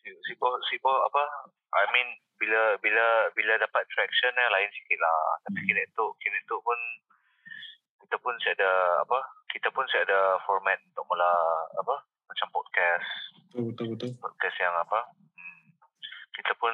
Si 0.10 0.18
si 0.26 0.34
po, 0.36 0.50
si 0.66 0.76
po 0.78 0.90
apa? 0.90 1.22
I 1.70 1.86
mean 1.94 2.10
bila 2.36 2.74
bila 2.82 3.06
bila 3.32 3.54
dapat 3.56 3.86
traction 3.88 4.34
eh 4.34 4.50
lain 4.50 4.70
sikit 4.74 4.98
lah. 4.98 5.18
Tapi 5.46 5.60
kini 5.62 5.86
tu 5.94 6.10
kini 6.18 6.40
tu 6.44 6.58
pun 6.60 6.80
kita 8.02 8.18
pun 8.18 8.34
saya 8.42 8.58
ada 8.58 8.72
apa? 9.06 9.20
Kita 9.48 9.70
pun 9.70 9.86
saya 9.86 10.02
ada 10.04 10.20
format 10.44 10.82
untuk 10.84 11.06
mula 11.06 11.30
apa? 11.78 11.96
Macam 12.26 12.48
podcast, 12.50 13.06
Betul 13.50 13.70
betul 13.70 13.86
betul. 13.94 14.10
podcast 14.18 14.58
yang 14.58 14.74
apa? 14.76 15.00
Hmm, 15.34 15.66
kita 16.34 16.54
pun 16.58 16.74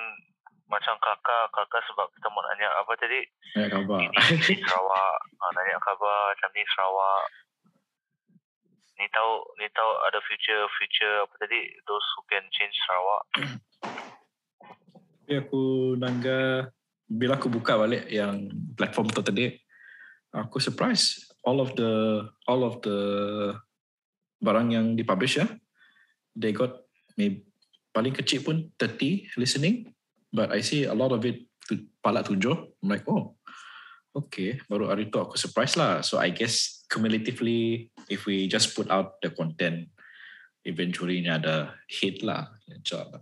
macam 0.66 0.96
kakak 0.98 1.46
kakak 1.52 1.84
sebab 1.86 2.08
kita 2.10 2.28
mau 2.28 2.42
nanya 2.42 2.72
apa 2.74 2.92
tadi 2.98 3.22
Ya 3.54 3.70
khabar. 3.70 4.02
ini, 4.02 4.18
ini 4.34 4.56
Sarawak 4.66 5.14
ha, 5.38 5.46
nanya 5.56 5.78
khabar 5.78 6.34
macam 6.34 6.50
ni 6.52 6.64
Sarawak 6.68 7.22
ni 8.96 9.06
tahu 9.12 9.32
ni 9.60 9.68
tahu 9.76 9.92
ada 10.08 10.20
future 10.24 10.64
future 10.80 11.28
apa 11.28 11.34
tadi 11.44 11.60
those 11.84 12.06
who 12.16 12.22
can 12.32 12.44
change 12.56 12.76
Sarawak 12.88 13.24
Tapi 15.26 15.42
aku 15.42 15.98
nangga 15.98 16.70
bila 17.10 17.38
aku 17.38 17.50
buka 17.50 17.78
balik 17.78 18.10
yang 18.10 18.50
platform 18.74 19.10
tu 19.10 19.22
tadi, 19.22 19.54
aku 20.34 20.58
surprise 20.58 21.30
all 21.46 21.62
of 21.62 21.74
the 21.78 22.22
all 22.50 22.66
of 22.66 22.82
the 22.82 22.98
barang 24.42 24.74
yang 24.74 24.86
dipublish 24.98 25.42
ya. 25.42 25.50
They 26.38 26.52
got 26.52 26.86
maybe 27.16 27.46
paling 27.96 28.12
kecil 28.12 28.44
pun 28.44 28.70
30 28.78 29.38
listening, 29.40 29.96
but 30.34 30.52
I 30.52 30.60
see 30.60 30.84
a 30.84 30.94
lot 30.98 31.16
of 31.16 31.24
it 31.24 31.48
to 31.72 31.80
palak 32.04 32.28
tujuh. 32.28 32.76
I'm 32.84 32.90
like, 32.92 33.08
oh, 33.08 33.40
okay. 34.12 34.60
Baru 34.68 34.92
hari 34.92 35.08
tu 35.08 35.22
aku 35.22 35.40
surprise 35.40 35.80
lah. 35.80 36.04
So 36.04 36.20
I 36.20 36.36
guess 36.36 36.75
cumulatively, 36.90 37.92
if 38.10 38.26
we 38.26 38.48
just 38.48 38.76
put 38.76 38.90
out 38.90 39.22
the 39.22 39.30
content, 39.30 39.90
eventually 40.66 41.22
ni 41.22 41.30
ada 41.30 41.78
hit 41.90 42.22
lah, 42.22 42.56
insyaAllah. 42.70 43.22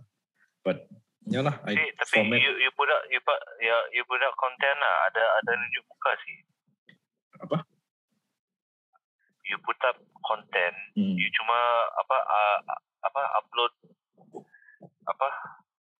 But 0.64 0.88
ya 1.28 1.40
lah, 1.44 1.60
I 1.64 1.76
tapi, 1.76 1.92
tapi 1.96 2.12
format 2.12 2.38
you 2.40 2.52
you 2.60 2.70
put 2.76 2.88
out 2.88 3.04
you 3.08 3.20
put 3.24 3.38
ya 3.60 3.76
you 3.96 4.02
put 4.04 4.20
out 4.20 4.36
content 4.36 4.76
lah 4.76 4.94
ada 5.08 5.24
ada 5.40 5.50
nunjuk 5.56 5.84
muka 5.88 6.12
sih 6.20 6.36
Apa? 7.40 7.58
you 9.48 9.56
put 9.64 9.76
up 9.88 9.96
content 10.20 10.76
hmm. 10.92 11.16
you 11.16 11.28
cuma 11.32 11.58
apa 11.96 12.16
uh, 12.28 12.58
apa 13.08 13.22
upload 13.40 13.72
apa 15.08 15.28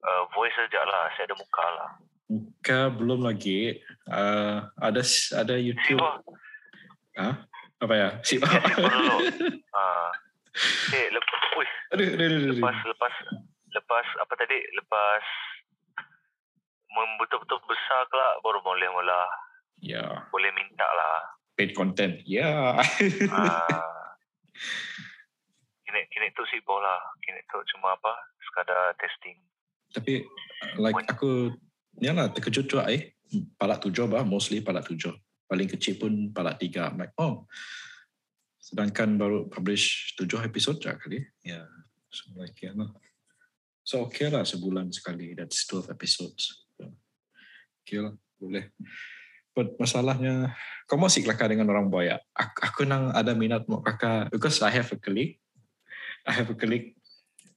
uh, 0.04 0.22
voice 0.36 0.52
saja 0.60 0.84
lah 0.84 1.08
saya 1.16 1.24
ada 1.28 1.36
muka 1.40 1.66
lah 1.72 1.90
Muka 2.24 2.88
belum 2.88 3.20
lagi. 3.20 3.84
Uh, 4.08 4.64
ada 4.80 5.04
ada 5.36 5.54
YouTube. 5.60 6.00
Siapa? 6.00 6.24
Ah, 7.20 7.46
apa 7.82 7.94
ya? 7.94 8.08
Si. 8.22 8.38
Siapa 8.38 8.88
dulu? 8.90 9.16
Ah. 9.74 10.10
Eh, 10.94 11.10
lepas, 11.10 11.40
aduh, 11.90 12.06
aduh, 12.14 12.14
aduh, 12.14 12.38
aduh. 12.38 12.54
lepas 12.54 12.76
lepas 12.86 13.14
lepas 13.74 14.06
apa 14.22 14.32
tadi 14.38 14.54
lepas 14.78 15.24
betul-betul 17.18 17.58
besar 17.66 18.06
kelak 18.06 18.38
baru 18.46 18.62
boleh 18.62 18.86
mula 18.94 19.22
Ya, 19.82 20.30
boleh 20.30 20.54
minta 20.54 20.86
lah 20.86 21.34
paid 21.58 21.74
content. 21.74 22.22
Ya. 22.26 22.78
ah 23.30 24.14
kini 26.10 26.26
tu 26.34 26.42
sih 26.50 26.58
bola 26.66 26.98
kini 27.22 27.38
tu 27.46 27.58
cuma 27.74 27.94
apa 27.94 28.12
sekadar 28.50 28.94
testing 28.98 29.38
Tapi 29.94 30.26
like 30.78 31.06
aku 31.06 31.54
ya 32.02 32.10
lah 32.10 32.30
terkejut 32.34 32.66
juga 32.66 32.90
eh. 32.90 33.14
Palak 33.58 33.82
tujuh 33.82 34.06
bah, 34.10 34.26
mostly 34.26 34.58
palak 34.62 34.86
tujuh. 34.90 35.14
Paling 35.47 35.68
kecil 35.68 36.01
pun 36.01 36.32
palak 36.32 36.61
tiga. 36.61 36.88
I'm 36.90 36.99
like, 36.99 37.14
oh. 37.20 37.45
Sedangkan 38.61 39.20
baru 39.20 39.47
publish 39.53 40.16
tujuh 40.16 40.40
episod 40.40 40.80
je 40.80 40.92
kali. 40.97 41.20
Ya. 41.45 41.62
Yeah. 41.62 41.68
So 42.09 42.32
like, 42.38 42.57
ya 42.62 42.72
lah. 42.72 42.90
So 43.84 44.09
okay 44.09 44.32
lah 44.32 44.49
sebulan 44.49 44.88
sekali. 44.90 45.36
That's 45.36 45.68
12 45.68 45.92
episodes. 45.92 46.64
So, 46.80 46.88
okay 47.84 48.01
lah, 48.01 48.16
boleh. 48.40 48.72
But 49.55 49.78
masalahnya, 49.78 50.51
kau 50.90 50.99
mau 50.99 51.07
sih 51.07 51.22
kelakar 51.22 51.47
dengan 51.47 51.70
orang 51.70 51.86
boya. 51.86 52.18
Aku, 52.34 52.59
aku 52.64 52.80
nang 52.88 53.14
ada 53.14 53.38
minat 53.38 53.68
mau 53.70 53.78
kakak, 53.84 54.34
because 54.34 54.59
I 54.64 54.72
have 54.74 54.90
a 54.90 54.99
colleague. 54.99 55.38
I 56.26 56.32
have 56.34 56.51
a 56.51 56.57
colleague, 56.59 56.99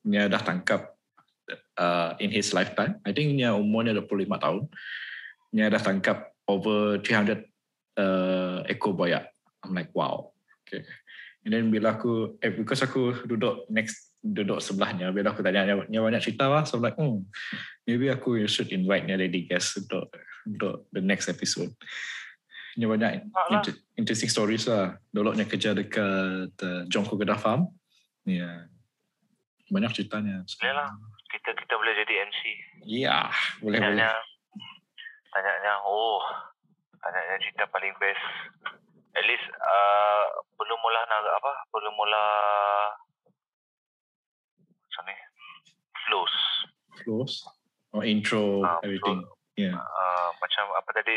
dia 0.05 0.29
dah 0.29 0.43
tangkap 0.43 0.93
uh, 1.79 2.13
in 2.21 2.29
his 2.29 2.53
lifetime. 2.53 3.01
I 3.01 3.15
think 3.17 3.33
dia 3.33 3.55
umurnya 3.57 3.97
25 3.97 4.29
tahun. 4.29 4.63
Dia 5.55 5.73
dah 5.73 5.81
tangkap 5.81 6.37
over 6.45 7.01
300 7.01 7.47
uh, 7.97 8.63
ekor 8.69 8.93
boya. 8.93 9.25
I'm 9.65 9.73
like, 9.73 9.91
wow. 9.91 10.31
Okay. 10.63 10.85
And 11.43 11.51
then 11.53 11.71
bila 11.71 11.95
aku, 11.95 12.37
eh, 12.43 12.51
because 12.51 12.83
aku 12.83 13.23
duduk 13.25 13.67
next, 13.71 14.13
duduk 14.19 14.59
sebelahnya, 14.59 15.09
bila 15.15 15.31
aku 15.31 15.39
tanya, 15.39 15.63
dia, 15.63 15.75
dia 15.87 16.01
banyak 16.03 16.21
cerita 16.23 16.51
lah. 16.51 16.67
So 16.67 16.77
I'm 16.77 16.83
like, 16.83 16.99
hmm, 16.99 17.23
maybe 17.87 18.11
aku 18.11 18.43
should 18.51 18.69
invite 18.75 19.07
dia 19.07 19.15
lady 19.15 19.47
guest 19.47 19.79
untuk, 19.79 20.11
untuk 20.43 20.85
the 20.91 20.99
next 20.99 21.31
episode. 21.31 21.71
Dia 22.77 22.85
banyak 22.85 23.31
Alah. 23.33 23.63
inter- 23.63 23.81
interesting 23.97 24.29
stories 24.29 24.67
lah. 24.69 24.99
Dia 25.09 25.47
kerja 25.47 25.73
dekat 25.73 26.53
uh, 26.61 26.83
Jongko 26.91 27.17
Kedah 27.17 27.39
Farm. 27.39 27.71
Ya. 28.27 28.43
Yeah. 28.43 28.57
Banyak 29.71 29.95
ceritanya. 29.97 30.43
So, 30.45 30.61
Boleh 30.61 30.75
lah. 30.75 30.89
kita 31.27 31.51
kita 31.59 31.73
boleh 31.75 31.93
jadi 32.05 32.13
MC 32.23 32.39
Ya, 32.87 33.27
boleh 33.59 33.83
boleh. 33.83 33.99
tanyanya 33.99 34.15
tanyanya 35.27 35.73
oh 35.83 36.23
tanyanya 37.09 37.39
cerita 37.39 37.63
paling 37.67 37.95
best 37.97 38.23
at 39.13 39.23
least 39.23 39.47
uh, 39.57 40.23
belum 40.53 40.77
mula 40.77 40.99
nak 41.05 41.21
apa 41.33 41.51
belum 41.69 41.93
mula 41.93 42.23
macam 44.83 45.03
ni 45.05 45.15
flows 46.03 46.35
Close. 46.97 47.45
Or 47.93 48.01
intro, 48.01 48.65
Ah, 48.65 48.81
everything. 48.81 49.21
Yeah. 49.53 49.77
uh, 49.77 50.29
macam 50.37 50.65
apa 50.73 50.89
tadi 50.91 51.13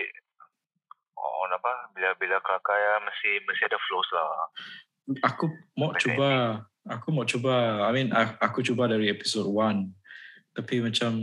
on 1.16 1.50
apa 1.50 1.88
bila 1.92 2.12
bila 2.14 2.36
kelakar 2.40 2.76
ya 2.76 3.00
mesti 3.00 3.40
mesti 3.42 3.64
ada 3.64 3.80
flows 3.80 4.08
lah. 4.12 4.28
Aku 5.24 5.48
mau 5.74 5.90
Okay. 5.90 6.04
cuba, 6.06 6.28
aku 6.84 7.08
mau 7.10 7.24
cuba. 7.24 7.84
I 7.84 7.92
mean, 7.92 8.12
a- 8.12 8.36
aku 8.38 8.60
cuba 8.60 8.86
dari 8.86 9.08
episode 9.08 9.48
1. 9.48 9.88
Tapi 10.52 10.84
macam 10.84 11.16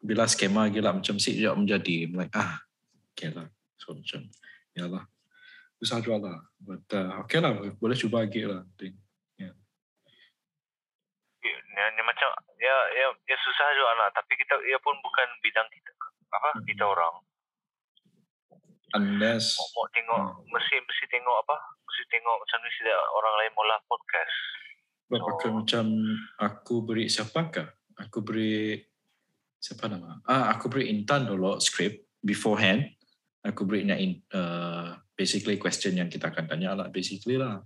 bila 0.00 0.24
skema 0.24 0.68
gila 0.68 0.96
macam 0.96 1.20
si 1.20 1.36
sekejap 1.36 1.54
menjadi. 1.54 2.08
I'm 2.08 2.16
like, 2.16 2.32
ah, 2.32 2.56
okay 3.12 3.30
lah. 3.30 3.52
So 3.78 3.94
macam, 3.94 4.26
ya 4.72 4.84
lah. 4.84 5.06
Susah 5.78 5.98
jual 5.98 6.18
lah. 6.18 6.38
But 6.58 6.84
uh, 6.90 7.22
okay 7.22 7.38
lah, 7.38 7.54
boleh 7.54 7.94
cuba 7.94 8.20
lagi 8.20 8.42
lah. 8.42 8.66
Think. 8.74 8.98
Ya, 9.38 9.54
ya, 11.46 11.86
ya, 11.94 12.02
macam 12.02 12.28
ya 12.58 12.76
ya 12.90 13.06
ya 13.22 13.36
susah 13.38 13.66
juga 13.70 13.94
lah 13.94 14.08
tapi 14.10 14.34
kita 14.34 14.58
ya 14.66 14.74
pun 14.82 14.98
bukan 14.98 15.28
bidang 15.38 15.70
kita 15.70 15.92
apa 16.28 16.50
Hmm. 16.52 16.66
kita 16.66 16.82
orang 16.82 17.14
Unless, 18.88 19.54
mau, 19.76 19.86
tengok 19.94 20.18
Hmm. 20.18 20.42
mesti 20.48 20.76
mesti 20.80 21.04
tengok 21.06 21.36
apa 21.38 21.54
mesti 21.78 22.02
tengok 22.10 22.34
macam 22.34 22.58
ni 22.58 22.70
sila 22.74 22.94
orang 23.14 23.34
lain 23.38 23.52
mula 23.54 23.76
podcast 23.86 24.34
Sebab 25.06 25.20
So- 25.38 25.54
macam 25.54 25.84
aku 26.36 26.74
beri 26.82 27.06
siapakah? 27.06 27.68
Aku 27.96 28.20
beri 28.20 28.76
siapa 29.56 29.86
nama? 29.86 30.18
Ah, 30.26 30.52
aku 30.52 30.68
beri 30.68 30.90
Intan 30.90 31.24
dulu 31.24 31.56
script 31.58 32.04
beforehand. 32.20 32.97
Aku 33.46 33.62
beri 33.64 33.86
in 33.86 34.18
uh, 34.34 34.98
basically 35.14 35.56
question 35.58 35.94
yang 35.94 36.10
kita 36.10 36.30
akan 36.30 36.50
tanya 36.50 36.74
lah 36.74 36.88
basically 36.90 37.38
lah. 37.38 37.62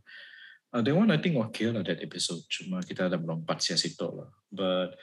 Uh, 0.73 0.81
that 0.81 0.93
one 0.97 1.13
I 1.13 1.21
think 1.21 1.37
okay 1.49 1.73
lah 1.73 1.85
that 1.85 2.01
episode. 2.05 2.45
Cuma 2.49 2.85
kita 2.85 3.09
ada 3.09 3.17
melompat 3.17 3.65
sia 3.65 3.77
situ 3.77 4.05
lah. 4.05 4.29
But 4.53 4.97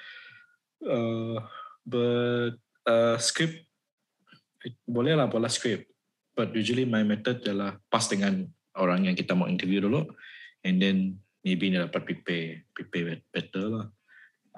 uh, 0.85 1.41
but 1.85 2.53
uh, 2.85 3.17
script 3.17 3.65
boleh 4.85 5.17
lah 5.17 5.25
boleh 5.25 5.49
script. 5.49 5.89
But 6.37 6.55
usually 6.55 6.85
my 6.85 7.03
method 7.03 7.43
adalah 7.43 7.81
pas 7.91 8.05
dengan 8.07 8.47
orang 8.77 9.09
yang 9.09 9.15
kita 9.17 9.35
mau 9.35 9.49
interview 9.49 9.83
dulu 9.83 10.07
and 10.63 10.79
then 10.79 11.19
maybe 11.43 11.71
dia 11.71 11.87
dapat 11.87 12.05
prepare 12.05 12.63
prepare 12.71 13.25
better 13.33 13.65
lah. 13.67 13.87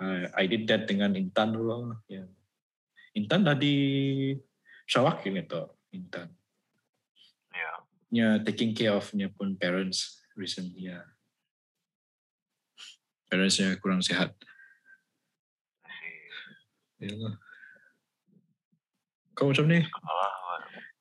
I, 0.01 0.28
I 0.34 0.43
did 0.49 0.66
that 0.70 0.89
dengan 0.89 1.14
Intan 1.14 1.53
dulu 1.53 1.93
lah. 1.93 1.99
Yeah. 2.09 2.28
Intan 3.14 3.43
dah 3.43 3.53
di 3.57 3.76
Sarawak 4.88 5.24
ini 5.28 5.45
tu. 5.45 5.62
Intan. 5.92 6.32
ya 7.52 7.72
Nya 8.12 8.28
taking 8.44 8.76
care 8.76 8.96
of 8.96 9.08
nya 9.16 9.32
pun 9.32 9.56
parents 9.56 10.24
recently 10.36 10.92
ya. 10.92 11.04
Parentsnya 13.32 13.80
kurang 13.80 14.04
mesti 14.04 14.16
Yalah. 17.02 17.36
Kau 19.34 19.50
macam 19.50 19.66
ni? 19.66 19.80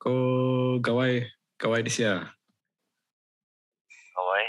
Kau 0.01 0.79
gawai 0.81 1.27
gawai 1.61 1.81
di 1.85 1.93
sia. 1.93 2.25
kawai 4.21 4.47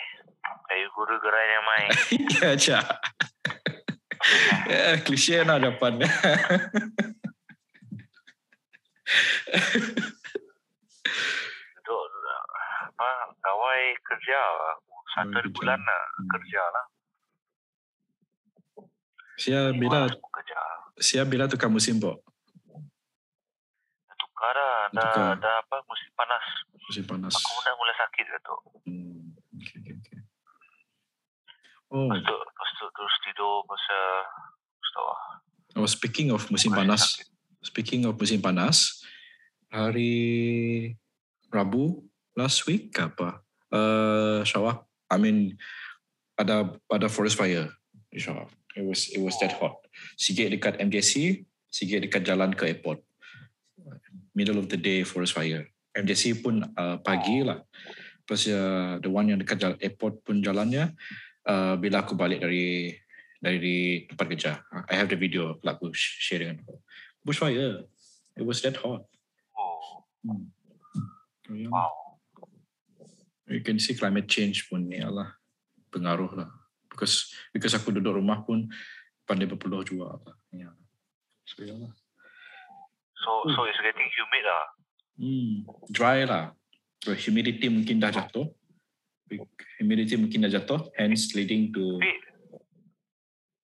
kayu 0.68 0.88
guru 0.96 1.16
gerai 1.24 1.48
yang 1.48 1.66
main 1.66 1.92
ya 2.36 2.46
aja. 2.56 2.80
Ya, 4.70 5.02
klise 5.02 5.42
lah 5.42 5.58
jawapan. 5.58 5.98
apa 13.02 13.34
kawai 13.36 13.82
kerja 14.00 14.38
lah. 14.38 14.76
satu 15.10 15.28
Hmm, 15.28 15.34
hari 15.34 15.44
kerja. 15.44 15.58
bulan 15.58 15.80
lah 15.82 16.04
kerja 16.30 16.62
lah 16.68 16.86
Sia 19.36 19.62
bila 19.72 20.06
Mas, 20.06 20.14
kerja 20.14 20.60
sia 20.96 21.24
bila 21.24 21.44
tukar 21.46 21.66
musim 21.68 21.98
bo. 21.98 22.22
tukar 24.14 24.54
lah 24.54 24.86
dah, 24.92 25.02
Tukar. 25.04 25.36
dah 25.36 25.56
apa 25.60 25.76
musim 25.84 26.12
panas 26.14 26.46
Musim 26.84 27.04
panas. 27.04 27.34
aku 27.34 27.52
dah 27.60 27.74
mulai 27.76 27.96
sakit 27.98 28.26
gitu 28.28 28.56
Hmm. 28.84 29.34
Okay, 29.56 29.78
okay, 29.80 29.94
okay. 29.96 30.20
Oh, 31.88 32.08
lepas 32.08 32.24
tu 32.24 32.36
lepas 32.36 32.70
tu 32.72 32.86
terus 32.88 33.16
tidur 33.22 33.62
pasal 33.64 34.06
Astaga. 34.80 35.16
oh, 35.76 35.88
speaking 35.88 36.28
of 36.30 36.42
musim 36.48 36.72
panas, 36.72 37.18
sakit. 37.18 37.28
speaking 37.62 38.02
of 38.04 38.16
musim 38.16 38.40
panas, 38.40 39.02
hari 39.68 40.96
Rabu 41.48 42.02
last 42.36 42.64
week 42.68 42.96
ke 42.96 43.08
apa? 43.08 43.44
Uh, 43.72 44.44
Sarawak, 44.44 44.84
I 45.08 45.18
mean 45.20 45.56
ada 46.36 46.76
ada 46.92 47.08
forest 47.08 47.40
fire 47.40 47.72
di 48.12 48.20
Sarawak. 48.20 48.52
It 48.76 48.88
was 48.88 49.12
it 49.12 49.20
was 49.20 49.36
that 49.44 49.56
hot. 49.60 49.84
Sikit 50.16 50.52
dekat 50.52 50.80
MJC, 50.80 51.44
sikit 51.68 52.04
dekat 52.04 52.24
jalan 52.24 52.56
ke 52.56 52.72
airport. 52.72 53.04
Middle 54.32 54.64
of 54.64 54.72
the 54.72 54.80
day 54.80 55.04
forest 55.04 55.36
fire. 55.36 55.68
MJC 55.92 56.40
pun 56.40 56.64
uh, 56.64 56.98
pagi 57.04 57.44
lah. 57.44 57.60
Plus 58.24 58.48
uh, 58.48 58.96
the 59.04 59.12
one 59.12 59.28
yang 59.28 59.40
dekat 59.44 59.60
jalan 59.60 59.76
airport 59.84 60.24
pun 60.24 60.40
jalannya 60.40 60.96
uh, 61.44 61.76
bila 61.76 62.08
aku 62.08 62.16
balik 62.16 62.40
dari 62.40 62.96
dari 63.44 64.08
tempat 64.08 64.26
kerja. 64.32 64.52
I 64.88 64.96
have 64.96 65.12
the 65.12 65.20
video 65.20 65.60
lah 65.68 65.76
aku 65.76 65.92
share 65.92 66.48
dengan 66.48 66.64
kau. 66.64 66.80
Bushfire. 67.28 67.92
It 68.40 68.48
was 68.48 68.64
that 68.64 68.80
hot. 68.80 69.04
oh 69.56 70.08
Hmm. 70.22 70.54
Oh, 71.50 71.74
wow 71.74 72.11
You 73.52 73.62
can 73.62 73.78
see 73.78 74.00
climate 74.00 74.32
change 74.32 74.72
pun 74.72 74.88
ya 74.88 75.12
lah 75.12 75.36
pengaruh 75.92 76.32
lah. 76.40 76.50
Because 76.88 77.32
because 77.52 77.76
aku 77.76 77.92
duduk 77.92 78.20
rumah 78.20 78.44
pun 78.48 78.72
pandai 79.28 79.48
berpeluh 79.48 79.84
juga 79.84 80.16
lah. 80.16 80.36
Ya. 80.56 80.72
So 81.46 81.68
ya 81.68 81.76
lah. 81.76 81.92
so 83.22 83.46
so 83.54 83.70
it's 83.70 83.78
getting 83.86 84.10
humid 84.10 84.44
lah 84.50 84.66
Hmm. 85.22 85.70
Dry 85.94 86.26
lah. 86.26 86.58
So, 87.06 87.14
humidity 87.14 87.70
mungkin 87.70 88.02
dah 88.02 88.10
jatuh. 88.10 88.50
Humidity 89.78 90.18
mungkin 90.18 90.50
dah 90.50 90.50
jatuh. 90.50 90.90
Hence 90.98 91.38
leading 91.38 91.70
to 91.70 92.02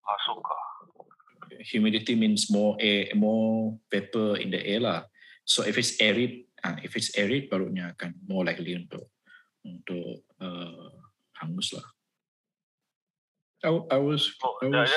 ah 0.05 0.19
humidity 1.65 2.13
means 2.13 2.47
more 2.53 2.77
air, 2.79 3.09
more 3.17 3.75
vapor 3.89 4.38
in 4.38 4.53
the 4.53 4.61
air 4.61 4.85
lah. 4.85 5.09
So 5.43 5.65
if 5.65 5.81
it's 5.81 5.97
arid, 5.97 6.45
uh, 6.61 6.77
if 6.85 6.93
it's 6.93 7.11
arid 7.17 7.49
barunya 7.49 7.97
akan 7.97 8.15
more 8.29 8.45
likely 8.45 8.77
untuk 8.77 9.09
untuk 9.68 10.24
uh, 10.39 10.88
hangus 11.43 11.76
lah. 11.76 11.88
I, 13.65 13.74
I 13.74 13.99
was, 13.99 14.32
oh 14.45 14.55
I 14.61 14.70
was 14.70 14.93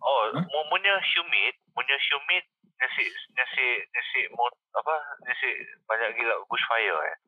oh 0.00 0.22
Huh? 0.30 0.46
punya 0.72 0.94
humid 1.02 1.54
punya 1.74 1.96
humid 2.08 2.44
nasi 2.80 3.04
nasi 3.36 3.66
nasi 3.92 4.20
mo, 4.32 4.48
apa 4.72 4.94
nasi 5.26 5.48
banyak 5.84 6.16
gila 6.16 6.34
bushfire 6.48 6.96
eh 7.12 7.18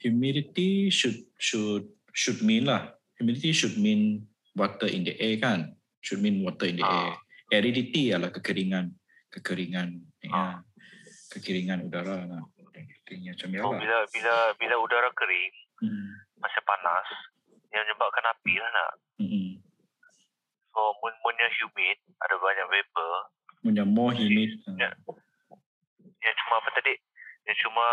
humidity 0.00 0.88
should 0.88 1.16
should 1.36 1.86
should 2.16 2.40
mean 2.42 2.66
lah. 2.66 2.96
Humidity 3.20 3.52
should 3.52 3.76
mean 3.76 4.24
water 4.56 4.88
in 4.88 5.04
the 5.04 5.14
air 5.20 5.36
kan. 5.36 5.76
Should 6.00 6.24
mean 6.24 6.40
water 6.40 6.66
in 6.66 6.80
the 6.80 6.84
air. 6.88 7.12
Ah. 7.12 7.16
Aridity 7.52 8.16
adalah 8.16 8.32
kekeringan, 8.32 8.96
kekeringan, 9.28 10.00
Ah. 10.32 10.64
ya, 10.64 10.64
kekeringan 11.36 11.84
udara 11.84 12.24
lah. 12.24 12.40
Kekeringan 13.04 13.36
macam 13.36 13.48
ya 13.52 13.60
so 13.60 13.68
lah. 13.68 13.80
bila 13.80 13.96
bila 14.08 14.34
bila 14.56 14.74
udara 14.80 15.08
kering 15.12 15.54
Hmm. 15.80 16.12
Masih 16.40 16.62
panas 16.62 17.06
yang 17.70 17.82
menyebabkan 17.82 18.24
api 18.28 18.54
lah 18.56 18.70
nak 18.70 18.90
Hmm. 19.16 19.60
so 20.68 20.80
mun 20.96 21.14
punya 21.20 21.46
humid 21.54 21.94
ada 22.18 22.34
banyak 22.34 22.66
vapor 22.66 23.12
punya 23.60 23.84
more 23.84 24.10
humid. 24.10 24.56
Ya. 24.74 24.88
yang 26.18 26.34
cuma 26.38 26.54
apa 26.56 26.68
tadi 26.74 26.96
yang 27.42 27.56
cuma 27.58 27.86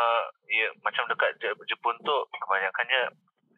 ya, 0.45 0.67
macam 0.81 1.03
dekat 1.05 1.31
Je- 1.37 1.59
Jepun 1.65 1.95
tu 2.01 2.15
kebanyakannya 2.33 3.01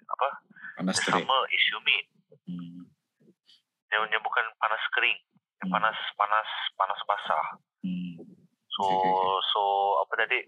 apa 0.07 0.27
panas 0.75 0.97
terik. 0.97 1.13
summer 1.15 1.41
is 1.49 1.63
humid 1.69 2.03
Hmm. 2.43 2.85
yang, 3.89 4.05
yang 4.07 4.21
bukan 4.21 4.45
panas 4.57 4.81
kering 4.91 5.17
yang 5.59 5.67
Hmm. 5.67 5.75
panas 5.75 5.97
panas 6.15 6.49
panas 6.75 6.99
basah 7.03 7.45
Hmm. 7.79 8.17
so 8.69 8.83
okay. 8.83 9.13
so 9.47 9.61
apa 9.99 10.13
tadi 10.19 10.39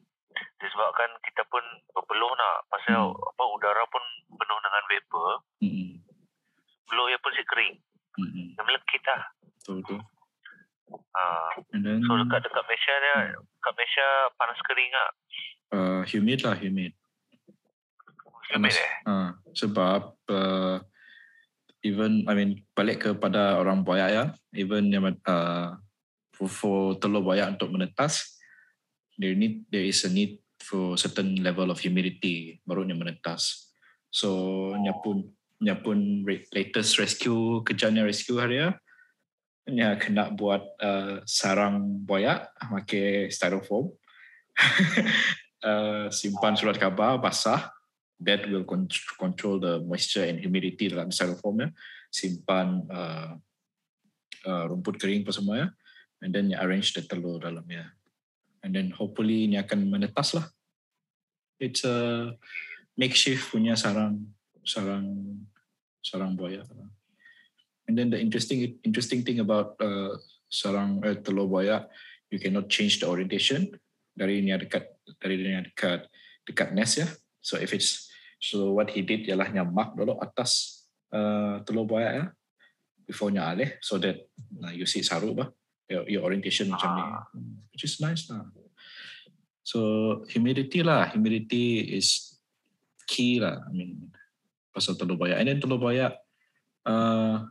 disebabkan 0.58 1.10
kita 1.22 1.44
pun 1.48 1.62
berpeluh 1.92 2.32
nak 2.32 2.66
pasal 2.68 3.12
Hmm. 3.12 3.30
apa 3.30 3.44
udara 3.52 3.84
pun 3.88 4.04
penuh 4.30 4.60
dengan 4.60 4.84
vapor 4.86 5.30
Hmm. 5.60 5.92
peluh 6.86 7.08
ia 7.08 7.18
pun 7.18 7.34
si 7.34 7.44
kering 7.44 7.76
Hmm. 8.12 8.52
yang 8.60 8.66
melekit 8.68 9.02
lah 9.08 9.24
Betul 9.62 9.76
betul. 9.82 10.00
uh, 11.16 11.50
then 11.72 12.04
so 12.04 12.20
dekat 12.20 12.40
dekat 12.44 12.64
Malaysia 12.66 12.94
dia 12.94 13.16
dekat 13.34 13.74
Malaysia 13.74 14.08
panas 14.36 14.60
kering 14.64 14.92
lah 14.92 15.10
uh, 15.72 16.02
humid 16.06 16.40
lah 16.44 16.56
humid. 16.56 16.92
humid 18.52 18.68
Panas. 18.68 18.76
eh 18.76 18.92
Uh, 19.08 19.30
sebab 19.54 20.02
uh, 20.28 20.78
even 21.82 22.28
I 22.28 22.34
mean 22.36 22.62
balik 22.74 23.06
kepada 23.06 23.58
orang 23.58 23.82
Boyak 23.82 24.10
ya, 24.12 24.24
even 24.54 24.92
yang 24.92 25.08
uh, 25.26 25.80
for, 26.36 26.48
for 26.48 26.78
telur 27.00 27.24
Boyak 27.24 27.58
untuk 27.58 27.74
menetas, 27.74 28.38
there 29.22 29.38
need 29.38 29.70
there 29.70 29.86
is 29.86 30.02
a 30.02 30.10
need 30.10 30.42
for 30.58 30.98
certain 30.98 31.38
level 31.46 31.70
of 31.70 31.78
humidity 31.78 32.58
barunya 32.66 32.98
menetas. 32.98 33.70
So 34.10 34.74
nya 34.82 34.98
pun 34.98 35.30
nya 35.62 35.78
pun 35.78 36.26
latest 36.26 36.98
rescue 36.98 37.62
kerjanya 37.62 38.02
rescue 38.02 38.42
hari 38.42 38.66
ya, 38.66 38.70
nya 39.70 39.94
kena 40.02 40.34
buat 40.34 40.66
uh, 40.82 41.22
sarang 41.30 42.02
boyak 42.02 42.50
pakai 42.58 43.30
styrofoam 43.30 43.94
uh, 45.70 46.10
simpan 46.10 46.58
surat 46.58 46.82
khabar 46.82 47.22
basah. 47.22 47.70
That 48.22 48.46
will 48.46 48.70
con- 48.70 48.86
control 49.18 49.58
the 49.58 49.82
moisture 49.82 50.30
and 50.30 50.38
humidity 50.38 50.94
dalam 50.94 51.10
styrofoam 51.10 51.66
ya. 51.66 51.70
Simpan 52.14 52.86
uh, 52.86 53.34
uh, 54.46 54.64
rumput 54.70 55.02
kering 55.02 55.26
apa 55.26 55.34
semua 55.34 55.56
ya. 55.58 55.68
And 56.22 56.30
then 56.30 56.54
you 56.54 56.58
arrange 56.62 56.94
the 56.94 57.02
telur 57.02 57.42
dalamnya. 57.42 57.98
And 58.62 58.72
then 58.78 58.94
hopefully 58.94 59.50
ini 59.50 59.58
akan 59.58 59.90
menetas 59.90 60.38
lah. 60.38 60.46
It's 61.62 61.86
a 61.86 62.30
makeshift 62.98 63.50
punya 63.50 63.74
sarang 63.74 64.34
sarang 64.62 65.38
sarang 66.02 66.38
buaya. 66.38 66.66
And 67.90 67.98
then 67.98 68.14
the 68.14 68.22
interesting 68.22 68.78
interesting 68.86 69.26
thing 69.26 69.42
about 69.42 69.78
uh, 69.82 70.18
sarang 70.50 71.02
uh, 71.02 71.18
telur 71.22 71.50
buaya, 71.50 71.90
you 72.30 72.38
cannot 72.38 72.70
change 72.70 73.02
the 73.02 73.10
orientation 73.10 73.74
dari 74.14 74.42
ini 74.42 74.54
dekat 74.58 74.86
dari 75.18 75.42
ini 75.42 75.74
dekat 75.74 76.06
dekat 76.46 76.74
nest 76.74 77.02
ya. 77.02 77.08
So 77.42 77.58
if 77.58 77.74
it's 77.74 78.10
so 78.38 78.74
what 78.78 78.94
he 78.94 79.02
did 79.02 79.26
ialah 79.26 79.50
nyamak 79.50 79.98
dulu 79.98 80.18
atas 80.22 80.86
uh, 81.14 81.62
telur 81.66 81.90
buaya 81.90 82.10
ya 82.14 82.26
before 83.06 83.34
nya 83.34 83.50
alih 83.50 83.78
so 83.82 83.98
that 83.98 84.18
uh, 84.62 84.74
you 84.74 84.86
see 84.86 85.02
saruk 85.02 85.36
bah 85.36 85.50
your, 85.92 86.04
your 86.08 86.24
orientation 86.24 86.72
macam 86.72 86.90
ni 86.96 87.04
which 87.76 87.84
is 87.84 88.00
nice 88.00 88.32
lah. 88.32 88.48
So 89.62 89.80
humidity 90.32 90.82
lah, 90.82 91.12
humidity 91.12 91.84
is 92.00 92.40
key 93.06 93.44
lah. 93.44 93.60
I 93.68 93.72
mean 93.76 94.12
pasal 94.72 94.96
telur 94.96 95.20
buaya. 95.20 95.36
And 95.36 95.52
then 95.52 95.60
telur 95.60 95.84
buaya 95.84 96.16
uh, 96.88 97.44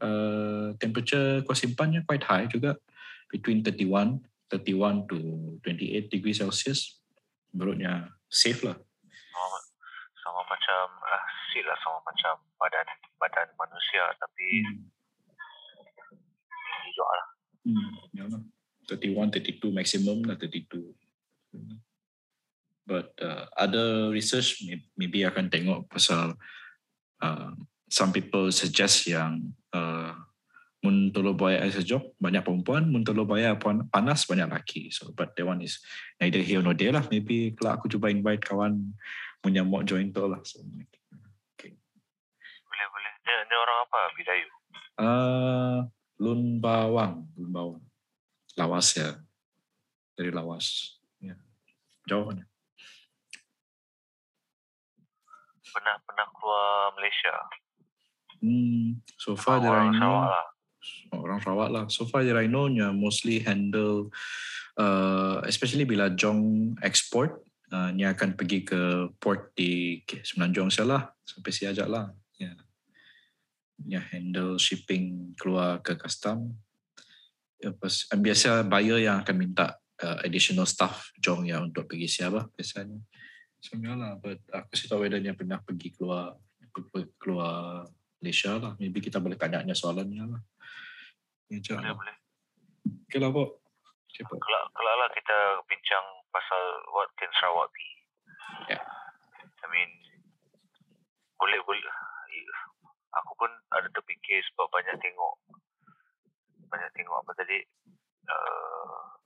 uh, 0.00 0.66
temperature 0.80 1.44
kau 1.44 1.52
simpannya 1.52 2.08
quite 2.08 2.24
high 2.24 2.48
juga 2.48 2.80
between 3.28 3.60
31 3.60 4.24
31 4.48 5.04
to 5.12 5.16
28 5.60 6.08
degree 6.08 6.32
Celsius. 6.32 7.04
Menurutnya 7.52 8.12
safe 8.28 8.64
lah. 8.64 8.76
sama, 9.28 9.58
sama 10.20 10.40
macam 10.48 10.84
ah 11.04 11.20
uh, 11.20 11.62
lah 11.64 11.78
sama 11.84 11.98
macam 12.06 12.34
badan 12.56 12.86
badan 13.18 13.48
manusia 13.56 14.04
tapi 14.16 14.46
Hmm. 14.64 14.88
juga 16.98 17.04
lah. 17.14 17.27
Hmm, 17.68 17.92
ya 18.16 18.24
lah. 18.24 18.40
31, 18.88 19.60
32 19.60 19.68
maximum 19.68 20.24
lah 20.24 20.40
32. 20.40 20.96
But 22.88 23.12
uh, 23.20 23.44
other 23.52 24.08
research 24.08 24.64
may- 24.64 24.88
maybe 24.96 25.20
akan 25.28 25.52
tengok 25.52 25.92
pasal 25.92 26.32
uh, 27.20 27.52
some 27.92 28.16
people 28.16 28.48
suggest 28.48 29.04
yang 29.04 29.52
uh, 29.76 30.16
mun 30.80 31.12
telur 31.12 31.36
buaya 31.36 31.60
air 31.60 31.74
sejuk 31.74 32.16
banyak 32.16 32.40
perempuan, 32.40 32.88
mun 32.88 33.04
telur 33.04 33.28
buaya 33.28 33.60
pan- 33.60 33.84
panas 33.92 34.24
banyak 34.24 34.48
laki. 34.48 34.88
So 34.88 35.12
but 35.12 35.36
that 35.36 35.44
one 35.44 35.60
is 35.60 35.84
neither 36.16 36.40
here 36.40 36.64
nor 36.64 36.72
there 36.72 36.96
lah. 36.96 37.04
Maybe 37.12 37.52
kalau 37.52 37.76
aku 37.76 37.92
cuba 37.92 38.08
invite 38.08 38.40
kawan 38.40 38.96
menyamuk 39.44 39.84
join 39.84 40.08
tu 40.08 40.24
lah. 40.24 40.40
So, 40.48 40.64
Boleh 40.64 40.88
boleh. 42.88 43.12
Ni, 43.20 43.32
ni 43.52 43.56
orang 43.58 43.78
apa? 43.84 44.00
Bidayu. 44.16 44.48
uh, 44.96 45.78
Lun 46.18 46.58
Bawang, 46.58 47.30
Lun 47.38 47.50
Bawang. 47.54 47.82
Lawas 48.58 48.90
ya. 48.98 49.22
Dari 50.18 50.34
Lawas. 50.34 50.98
Ya. 51.22 51.38
Jauh 52.10 52.34
ni. 52.34 52.42
Pernah 55.70 55.94
pernah 56.02 56.26
keluar 56.34 56.90
Malaysia. 56.98 57.34
Hmm, 58.38 59.02
so 59.18 59.34
far 59.34 59.62
that 59.62 59.70
I 59.70 59.90
orang 59.90 59.98
know, 59.98 60.14
lah. 60.26 60.46
orang 61.14 61.38
Sarawak 61.42 61.70
lah. 61.70 61.84
So 61.90 62.06
far 62.06 62.22
that 62.22 62.38
I 62.38 62.46
know, 62.46 62.70
nya 62.70 62.94
mostly 62.94 63.42
handle, 63.42 64.10
uh, 64.78 65.42
especially 65.46 65.86
bila 65.86 66.14
Jong 66.14 66.74
export, 66.82 67.42
uh, 67.70 67.90
ni 67.94 68.06
akan 68.06 68.34
pergi 68.34 68.66
ke 68.66 69.10
port 69.18 69.54
di 69.54 70.02
Semenanjung 70.22 70.70
salah 70.70 71.10
sampai 71.26 71.50
si 71.50 71.66
ajak 71.66 71.86
lah. 71.90 72.10
Ya. 72.38 72.54
Ya 73.86 74.02
handle 74.02 74.58
shipping 74.58 75.34
keluar 75.38 75.78
ke 75.84 75.94
custom. 75.94 76.58
Ya, 77.58 77.74
pas, 77.74 78.06
and 78.14 78.22
biasa 78.22 78.66
buyer 78.66 79.02
yang 79.02 79.22
akan 79.22 79.34
minta 79.34 79.78
uh, 80.02 80.18
additional 80.22 80.66
staff 80.66 81.10
Jong 81.18 81.46
ya 81.46 81.58
untuk 81.58 81.90
pergi 81.90 82.06
siapa 82.06 82.46
biasanya. 82.54 82.98
So 83.58 83.74
ya 83.74 83.98
lah, 83.98 84.14
but 84.18 84.38
aku 84.54 84.78
sih 84.78 84.86
tahu 84.86 85.02
whether 85.02 85.18
dia 85.18 85.34
pernah 85.34 85.58
pergi 85.58 85.90
keluar 85.90 86.38
keluar 87.18 87.86
Malaysia 88.22 88.54
lah. 88.58 88.78
Maybe 88.78 89.02
kita 89.02 89.18
boleh 89.18 89.34
tanya 89.34 89.74
soalannya 89.74 90.38
lah. 90.38 90.42
Ya, 91.50 91.58
Boleh 91.58 91.82
lah. 91.82 91.96
boleh. 91.96 92.16
Okay 93.08 93.18
lah, 93.18 93.30
Pok. 93.34 93.50
Kelak 94.18 94.64
kelak 94.74 94.96
lah 94.98 95.08
kita 95.14 95.38
bincang 95.70 96.06
pasal 96.34 96.62
what 96.90 97.10
can 97.18 97.30
Sarawak 97.38 97.70
be. 97.70 97.86
Ya. 98.70 98.80
I 99.62 99.66
mean, 99.70 99.90
boleh 101.38 101.60
boleh. 101.62 101.94
Pun 103.38 103.50
ada 103.70 103.88
terfikir 103.94 104.42
sebab 104.52 104.66
banyak 104.68 104.98
tengok. 104.98 105.34
Banyak 106.68 106.90
tengok 106.98 107.22
apa 107.22 107.32
tadi? 107.38 107.58
Uh, 108.28 109.18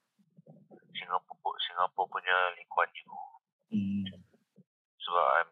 Singapura 0.92 1.58
Singapura 1.66 2.12
punya 2.12 2.36
Lee 2.54 2.68
Kuan 2.68 2.90
Yew. 2.92 3.16
Hmm. 3.72 4.04
sebab 5.00 5.26
I'm, 5.40 5.50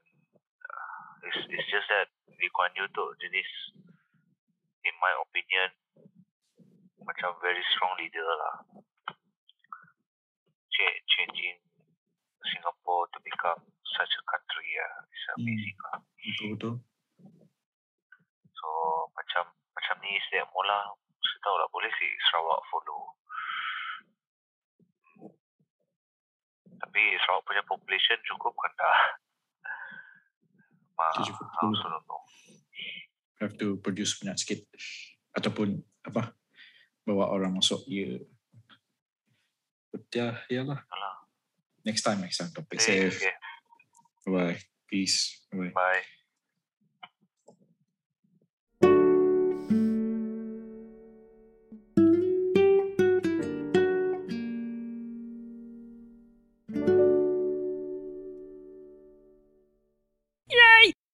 uh, 0.61 1.01
it's, 1.25 1.41
it's 1.49 1.69
just 1.73 1.89
that 1.89 2.13
Lee 2.37 2.53
Kuan 2.53 2.71
Yew 2.77 2.85
tu 2.93 3.05
jenis 3.17 3.51
in 4.85 4.95
my 5.01 5.13
opinion 5.25 5.73
macam 7.01 7.33
very 7.41 7.65
strong 7.75 7.97
leader 7.97 8.29
lah. 8.29 8.57
Ch- 10.69 11.01
changing 11.09 11.59
Singapore 12.45 13.09
to 13.17 13.19
become 13.25 13.61
such 13.97 14.13
a 14.21 14.25
country 14.29 14.69
yeah 14.77 14.95
it's 15.09 15.27
amazing 15.41 15.79
lah. 15.89 15.97
Betul-betul. 16.21 16.75
So 18.61 18.69
macam 19.17 19.49
macam 19.73 19.97
ni 20.05 20.21
setiap 20.29 20.47
mula 20.53 20.93
saya 21.25 21.39
tahu 21.41 21.57
lah 21.57 21.69
boleh 21.73 21.91
si 21.97 22.07
Sarawak 22.29 22.61
follow 22.69 23.03
tapi 26.81 27.03
Sarawak 27.25 27.45
punya 27.49 27.63
population 27.65 28.21
cukup 28.29 28.53
kan 28.61 28.73
dah 28.77 29.01
Ma, 31.01 31.25
cukup 31.25 31.49
I 31.49 31.65
also 31.65 31.89
don't 31.89 32.05
know. 32.05 32.21
Have 33.41 33.57
to 33.57 33.81
produce 33.81 34.21
banyak 34.21 34.37
sikit. 34.37 34.61
Ataupun 35.33 35.81
apa, 36.05 36.37
bawa 37.09 37.33
orang 37.33 37.57
masuk. 37.57 37.89
Ya. 37.89 38.21
Ya, 40.13 40.37
ya 40.53 40.63
lah. 40.69 40.85
Alah. 40.93 41.15
Next 41.89 42.05
time, 42.05 42.21
next 42.21 42.37
time. 42.37 42.53
Topik 42.53 42.77
Okay, 42.77 43.09
safe. 43.09 43.17
okay. 43.17 43.35
Bye. 44.29 44.61
Peace. 44.85 45.49
Bye. 45.49 45.73
Bye. 45.73 46.20